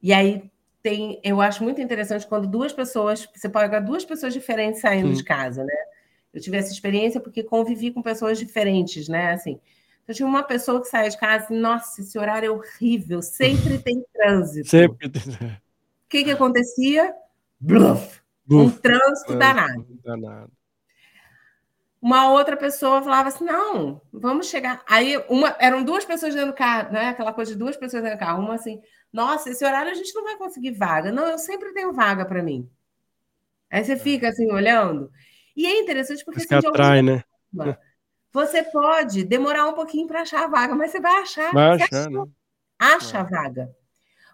E 0.00 0.12
aí 0.12 0.48
tem, 0.80 1.20
eu 1.24 1.40
acho 1.40 1.64
muito 1.64 1.80
interessante 1.80 2.24
quando 2.24 2.46
duas 2.46 2.72
pessoas, 2.72 3.28
você 3.34 3.48
pode 3.48 3.64
pegar 3.64 3.80
duas 3.80 4.04
pessoas 4.04 4.32
diferentes 4.32 4.80
saindo 4.80 5.08
Sim. 5.08 5.14
de 5.14 5.24
casa, 5.24 5.64
né? 5.64 5.74
Eu 6.32 6.40
tive 6.40 6.56
essa 6.56 6.72
experiência 6.72 7.20
porque 7.20 7.42
convivi 7.42 7.90
com 7.90 8.00
pessoas 8.00 8.38
diferentes, 8.38 9.08
né? 9.08 9.32
Assim, 9.32 9.58
eu 10.06 10.14
tinha 10.14 10.28
uma 10.28 10.44
pessoa 10.44 10.80
que 10.80 10.86
saía 10.86 11.10
de 11.10 11.18
casa 11.18 11.52
e, 11.52 11.58
nossa, 11.58 12.00
esse 12.00 12.16
horário 12.16 12.46
é 12.46 12.50
horrível, 12.52 13.20
sempre 13.22 13.76
tem 13.82 14.04
trânsito. 14.12 14.68
Sempre 14.70 15.08
tem. 15.08 15.22
O 15.32 16.08
que, 16.08 16.22
que 16.22 16.30
acontecia? 16.30 17.12
Bluff! 17.58 18.20
Um 18.48 18.70
trânsito 18.70 19.36
danado. 19.36 19.98
danado. 20.04 20.59
Uma 22.00 22.30
outra 22.30 22.56
pessoa 22.56 23.02
falava 23.02 23.28
assim: 23.28 23.44
não, 23.44 24.00
vamos 24.12 24.48
chegar. 24.48 24.82
Aí 24.88 25.22
uma, 25.28 25.54
eram 25.58 25.84
duas 25.84 26.04
pessoas 26.04 26.34
dentro 26.34 26.50
do 26.50 26.56
carro, 26.56 26.92
né? 26.92 27.08
Aquela 27.08 27.32
coisa 27.32 27.52
de 27.52 27.58
duas 27.58 27.76
pessoas 27.76 28.02
dentro 28.02 28.16
do 28.16 28.20
carro. 28.20 28.42
Uma 28.42 28.54
assim, 28.54 28.80
nossa, 29.12 29.50
esse 29.50 29.64
horário 29.64 29.92
a 29.92 29.94
gente 29.94 30.14
não 30.14 30.24
vai 30.24 30.36
conseguir 30.36 30.72
vaga. 30.72 31.12
Não, 31.12 31.26
eu 31.26 31.38
sempre 31.38 31.72
tenho 31.74 31.92
vaga 31.92 32.24
para 32.24 32.42
mim. 32.42 32.68
Aí 33.70 33.84
você 33.84 33.96
fica 33.96 34.28
assim 34.28 34.50
olhando. 34.50 35.10
E 35.54 35.66
é 35.66 35.80
interessante 35.80 36.24
porque 36.24 36.40
assim, 36.42 36.66
atrai, 36.66 37.02
né? 37.02 37.22
Você 38.32 38.62
pode 38.62 39.24
demorar 39.24 39.66
um 39.66 39.74
pouquinho 39.74 40.06
para 40.06 40.22
achar 40.22 40.44
a 40.44 40.48
vaga, 40.48 40.74
mas 40.74 40.90
você 40.90 41.00
vai 41.00 41.20
achar. 41.20 41.52
Vai 41.52 41.82
achar, 41.82 42.08
né? 42.08 42.24
Acha 42.78 43.18
a 43.18 43.22
vaga. 43.24 43.70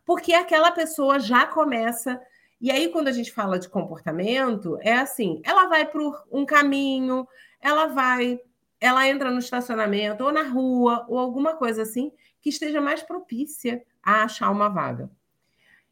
Porque 0.05 0.33
aquela 0.33 0.71
pessoa 0.71 1.19
já 1.19 1.47
começa. 1.47 2.21
E 2.61 2.71
aí, 2.71 2.89
quando 2.89 3.09
a 3.09 3.13
gente 3.13 3.33
fala 3.33 3.59
de 3.59 3.69
comportamento, 3.69 4.79
é 4.83 4.93
assim: 4.93 5.43
ela 5.45 5.67
vai 5.67 5.85
por 5.85 6.25
um 6.31 6.47
caminho, 6.47 7.27
ela 7.61 7.87
vai, 7.87 8.41
ela 8.81 9.09
entra 9.09 9.31
no 9.31 9.39
estacionamento, 9.39 10.25
ou 10.25 10.33
na 10.33 10.43
rua, 10.43 11.05
ou 11.09 11.19
alguma 11.19 11.57
coisa 11.57 11.83
assim, 11.83 12.13
que 12.41 12.49
esteja 12.49 12.81
mais 12.81 13.03
propícia 13.03 13.83
a 14.03 14.25
achar 14.25 14.51
uma 14.51 14.69
vaga. 14.69 15.11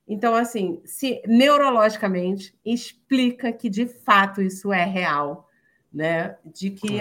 Então, 0.06 0.34
assim, 0.34 0.82
se 0.84 1.22
neurologicamente 1.26 2.54
explica 2.64 3.52
que 3.52 3.70
de 3.70 3.86
fato 3.86 4.42
isso 4.42 4.72
é 4.72 4.84
real, 4.84 5.48
né? 5.92 6.36
De 6.44 6.70
que 6.70 7.00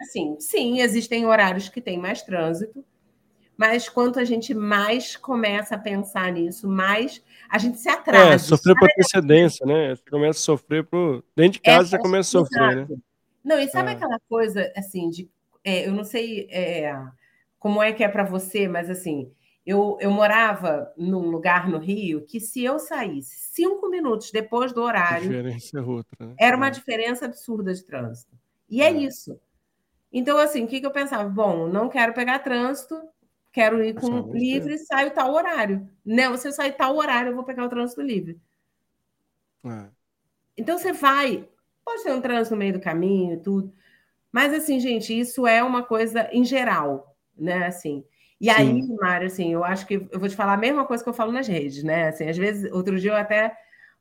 Assim, 0.00 0.36
sim, 0.38 0.80
existem 0.80 1.24
horários 1.26 1.68
que 1.68 1.80
tem 1.80 1.98
mais 1.98 2.22
trânsito, 2.22 2.84
mas 3.56 3.88
quanto 3.88 4.18
a 4.18 4.24
gente 4.24 4.52
mais 4.52 5.16
começa 5.16 5.76
a 5.76 5.78
pensar 5.78 6.32
nisso, 6.32 6.68
mais 6.68 7.22
a 7.48 7.58
gente 7.58 7.78
se 7.78 7.88
atrasa. 7.88 8.34
É, 8.34 8.38
sofrer 8.38 8.74
por 8.74 8.88
antecedência, 8.90 9.64
né? 9.64 9.94
Você 9.94 10.10
começa 10.10 10.38
a 10.38 10.42
sofrer 10.42 10.84
por. 10.84 11.24
Dentro 11.36 11.52
de 11.52 11.60
casa 11.60 11.82
é, 11.82 11.90
você 11.90 11.98
começa 11.98 12.38
a 12.38 12.42
sofrer, 12.42 12.76
né? 12.76 12.96
Não, 13.44 13.58
e 13.58 13.68
sabe 13.68 13.90
é. 13.90 13.92
aquela 13.92 14.18
coisa, 14.28 14.72
assim, 14.76 15.10
de. 15.10 15.30
É, 15.62 15.86
eu 15.86 15.92
não 15.92 16.04
sei 16.04 16.48
é, 16.50 16.94
como 17.58 17.82
é 17.82 17.92
que 17.92 18.02
é 18.02 18.08
para 18.08 18.24
você, 18.24 18.68
mas 18.68 18.90
assim, 18.90 19.32
eu, 19.64 19.96
eu 20.00 20.10
morava 20.10 20.92
num 20.96 21.30
lugar 21.30 21.68
no 21.68 21.78
Rio 21.78 22.24
que 22.26 22.38
se 22.38 22.62
eu 22.62 22.78
saísse 22.78 23.54
cinco 23.54 23.88
minutos 23.88 24.30
depois 24.30 24.72
do 24.72 24.82
horário. 24.82 25.28
diferença 25.28 25.78
é 25.78 25.82
outra, 25.82 26.26
né? 26.26 26.34
Era 26.38 26.56
uma 26.56 26.68
é. 26.68 26.70
diferença 26.70 27.24
absurda 27.24 27.72
de 27.72 27.82
trânsito. 27.82 28.36
E 28.68 28.82
é, 28.82 28.86
é 28.86 28.92
isso. 28.92 29.40
Então, 30.12 30.36
assim, 30.38 30.64
o 30.64 30.68
que, 30.68 30.80
que 30.80 30.86
eu 30.86 30.90
pensava? 30.90 31.28
Bom, 31.28 31.66
não 31.66 31.88
quero 31.88 32.12
pegar 32.12 32.38
trânsito, 32.40 33.00
quero 33.50 33.82
ir 33.82 33.94
com 33.94 34.32
livre, 34.32 34.78
saio 34.78 35.10
tal 35.12 35.32
horário. 35.32 35.88
Não, 36.04 36.36
se 36.36 36.46
eu 36.46 36.52
sair 36.52 36.72
tal 36.72 36.96
horário, 36.96 37.30
eu 37.30 37.34
vou 37.34 37.44
pegar 37.44 37.64
o 37.64 37.68
trânsito 37.68 38.02
livre. 38.02 38.38
É. 39.64 39.88
Então 40.56 40.78
você 40.78 40.92
vai, 40.92 41.48
pode 41.84 42.02
ter 42.02 42.12
um 42.12 42.20
trânsito 42.20 42.54
no 42.54 42.58
meio 42.58 42.72
do 42.72 42.80
caminho 42.80 43.34
e 43.34 43.40
tudo. 43.40 43.72
Mas 44.32 44.52
assim, 44.52 44.80
gente, 44.80 45.18
isso 45.18 45.46
é 45.46 45.62
uma 45.62 45.82
coisa 45.82 46.28
em 46.32 46.44
geral, 46.44 47.16
né? 47.36 47.66
Assim. 47.66 48.04
E 48.40 48.46
Sim. 48.46 48.56
aí, 48.56 48.82
Mário, 49.00 49.26
assim, 49.26 49.52
eu 49.52 49.64
acho 49.64 49.86
que 49.86 49.94
eu 50.10 50.18
vou 50.18 50.28
te 50.28 50.34
falar 50.34 50.54
a 50.54 50.58
mesma 50.58 50.84
coisa 50.84 51.02
que 51.02 51.08
eu 51.08 51.14
falo 51.14 51.32
nas 51.32 51.46
redes, 51.46 51.84
né? 51.84 52.08
Assim, 52.08 52.28
às 52.28 52.36
vezes, 52.36 52.70
outro 52.72 52.98
dia 52.98 53.12
eu 53.12 53.16
até 53.16 53.56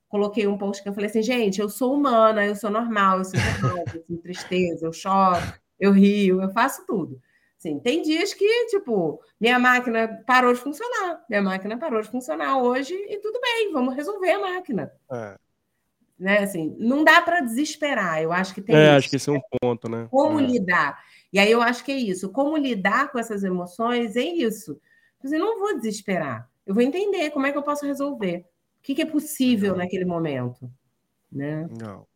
coloquei 0.10 0.46
um 0.48 0.58
post 0.58 0.82
que 0.84 0.90
eu 0.90 0.94
falei 0.94 1.10
assim, 1.10 1.22
gente, 1.24 1.60
eu 1.60 1.70
sou 1.70 1.94
humana, 1.94 2.46
eu 2.46 2.56
sou 2.56 2.70
normal, 2.70 3.20
eu 3.20 3.26
sou 3.26 3.40
normal, 3.40 3.86
eu 3.94 4.04
sinto 4.04 4.22
tristeza, 4.22 4.86
eu 4.86 4.94
choro, 4.94 5.42
eu 5.80 5.92
rio, 5.92 6.42
eu 6.42 6.52
faço 6.52 6.86
tudo. 6.86 7.20
Assim, 7.58 7.80
tem 7.80 8.02
dias 8.02 8.34
que, 8.34 8.66
tipo, 8.68 9.22
minha 9.40 9.58
máquina 9.58 10.22
parou 10.28 10.54
de 10.54 10.60
funcionar. 10.60 11.24
Minha 11.30 11.42
máquina 11.42 11.78
parou 11.78 12.02
de 12.02 12.10
funcionar 12.10 12.58
hoje 12.58 12.94
e 12.94 13.18
tudo 13.20 13.40
bem, 13.40 13.72
vamos 13.72 13.96
resolver 13.96 14.32
a 14.32 14.40
máquina. 14.40 14.92
É. 15.12 15.36
Né? 16.24 16.40
Assim, 16.40 16.74
não 16.80 17.04
dá 17.04 17.22
para 17.22 17.42
desesperar. 17.42 18.22
Eu 18.22 18.32
acho 18.32 18.54
que 18.54 18.62
tem. 18.62 18.74
É, 18.74 18.88
isso. 18.88 18.98
acho 18.98 19.10
que 19.10 19.16
esse 19.18 19.30
é 19.30 19.34
um 19.34 19.42
ponto, 19.62 19.90
né? 19.90 20.08
Como 20.10 20.40
é. 20.40 20.44
lidar? 20.44 21.04
E 21.34 21.38
aí 21.38 21.52
eu 21.52 21.62
acho 21.62 21.84
que 21.84 21.92
é 21.92 21.98
isso. 21.98 22.32
Como 22.32 22.56
lidar 22.56 23.12
com 23.12 23.20
essas 23.20 23.44
emoções 23.44 24.16
é 24.16 24.24
isso. 24.24 24.80
Eu 25.22 25.38
não 25.38 25.60
vou 25.60 25.76
desesperar. 25.76 26.50
Eu 26.66 26.74
vou 26.74 26.82
entender 26.82 27.30
como 27.32 27.46
é 27.46 27.52
que 27.52 27.58
eu 27.58 27.62
posso 27.62 27.86
resolver. 27.86 28.46
O 28.80 28.84
que, 28.84 28.96
que 28.96 29.02
é 29.02 29.06
possível 29.06 29.76
naquele 29.76 30.06
momento. 30.06 30.72
Né? 31.30 31.68
Não. 31.78 32.08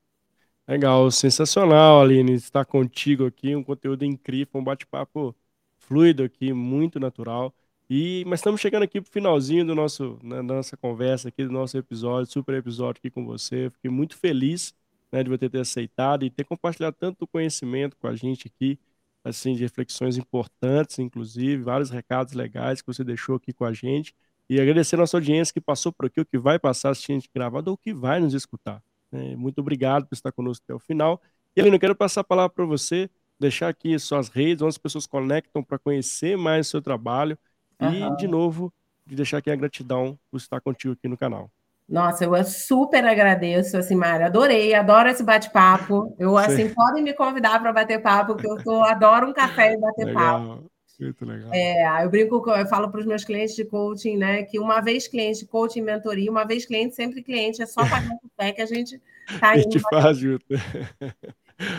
Legal, 0.65 1.11
sensacional, 1.11 1.99
Aline, 1.99 2.33
estar 2.33 2.63
contigo 2.63 3.25
aqui, 3.25 3.53
um 3.57 3.63
conteúdo 3.63 4.05
incrível, 4.05 4.61
um 4.61 4.63
bate-papo 4.63 5.35
fluido 5.77 6.23
aqui, 6.23 6.53
muito 6.53 6.97
natural. 6.97 7.53
E 7.89 8.23
mas 8.27 8.39
estamos 8.39 8.59
chegando 8.59 8.83
aqui 8.83 8.99
para 8.99 9.09
o 9.09 9.11
finalzinho 9.11 9.65
do 9.65 9.73
nosso, 9.73 10.19
né, 10.21 10.37
da 10.37 10.55
nossa 10.55 10.75
conversa 10.75 11.29
aqui, 11.29 11.43
do 11.43 11.51
nosso 11.51 11.77
episódio, 11.77 12.31
super 12.31 12.55
episódio 12.55 12.99
aqui 12.99 13.09
com 13.09 13.25
você. 13.25 13.69
Fiquei 13.69 13.89
muito 13.89 14.17
feliz 14.17 14.73
né, 15.11 15.23
de 15.23 15.29
você 15.29 15.49
ter 15.49 15.59
aceitado 15.59 16.25
e 16.25 16.29
ter 16.29 16.43
compartilhado 16.43 16.95
tanto 16.99 17.25
conhecimento 17.27 17.95
com 17.97 18.07
a 18.07 18.15
gente 18.15 18.47
aqui, 18.47 18.77
assim, 19.23 19.53
de 19.55 19.61
reflexões 19.61 20.17
importantes, 20.17 20.99
inclusive, 20.99 21.63
vários 21.63 21.89
recados 21.89 22.33
legais 22.33 22.81
que 22.81 22.87
você 22.87 23.03
deixou 23.03 23.35
aqui 23.35 23.53
com 23.53 23.63
a 23.65 23.71
gente. 23.73 24.13
E 24.49 24.59
agradecer 24.59 24.95
a 24.95 24.99
nossa 24.99 25.17
audiência 25.17 25.53
que 25.53 25.61
passou 25.61 25.91
por 25.91 26.05
aqui, 26.07 26.21
o 26.21 26.25
que 26.25 26.37
vai 26.37 26.59
passar 26.59 26.89
assistindo 26.91 27.23
gravado 27.33 27.71
ou 27.71 27.77
que 27.77 27.93
vai 27.93 28.19
nos 28.19 28.33
escutar. 28.33 28.81
É, 29.11 29.35
muito 29.35 29.59
obrigado 29.59 30.05
por 30.07 30.15
estar 30.15 30.31
conosco 30.31 30.63
até 30.65 30.73
o 30.73 30.79
final. 30.79 31.21
E 31.55 31.59
eu 31.61 31.79
quero 31.79 31.95
passar 31.95 32.21
a 32.21 32.23
palavra 32.23 32.53
para 32.53 32.65
você, 32.65 33.09
deixar 33.39 33.69
aqui 33.69 33.97
suas 33.99 34.29
redes, 34.29 34.61
onde 34.61 34.69
as 34.69 34.77
pessoas 34.77 35.05
conectam 35.05 35.63
para 35.63 35.79
conhecer 35.79 36.37
mais 36.37 36.67
o 36.67 36.69
seu 36.69 36.81
trabalho. 36.81 37.37
Uhum. 37.81 38.13
E, 38.13 38.17
de 38.17 38.27
novo, 38.27 38.73
de 39.05 39.15
deixar 39.15 39.37
aqui 39.37 39.51
a 39.51 39.55
gratidão 39.55 40.17
por 40.29 40.37
estar 40.37 40.59
contigo 40.59 40.93
aqui 40.93 41.07
no 41.07 41.17
canal. 41.17 41.49
Nossa, 41.87 42.25
eu 42.25 42.43
super 42.43 43.05
agradeço, 43.05 43.77
assim, 43.77 43.95
Mari, 43.95 44.23
adorei, 44.23 44.73
adoro 44.73 45.07
esse 45.07 45.23
bate-papo. 45.23 46.13
Eu, 46.19 46.37
assim, 46.37 46.67
Sim. 46.67 46.73
podem 46.73 47.01
me 47.01 47.13
convidar 47.13 47.61
para 47.61 47.71
bater 47.71 48.01
papo, 48.01 48.33
porque 48.33 48.47
eu 48.47 48.61
tô, 48.61 48.83
adoro 48.83 49.29
um 49.29 49.33
café 49.33 49.73
e 49.73 49.77
bater 49.77 50.05
Legal. 50.05 50.47
papo. 50.47 50.71
Muito 50.99 51.25
legal. 51.25 51.49
É, 51.53 52.03
eu 52.03 52.09
brinco, 52.09 52.49
eu 52.49 52.67
falo 52.67 52.89
para 52.89 52.99
os 52.99 53.05
meus 53.05 53.23
clientes 53.23 53.55
de 53.55 53.63
coaching, 53.63 54.17
né, 54.17 54.43
que 54.43 54.59
uma 54.59 54.81
vez 54.81 55.07
cliente, 55.07 55.45
coaching, 55.45 55.81
mentoria, 55.81 56.29
uma 56.29 56.43
vez 56.43 56.65
cliente, 56.65 56.95
sempre 56.95 57.21
cliente, 57.21 57.61
é 57.61 57.67
só 57.67 57.87
pagar 57.87 58.15
o 58.15 58.29
pé 58.35 58.51
que 58.51 58.61
a 58.61 58.65
gente 58.65 58.99
está 59.29 59.55
indo. 59.55 59.67
A 59.93 60.13
gente 60.13 60.35
faz. 60.39 60.67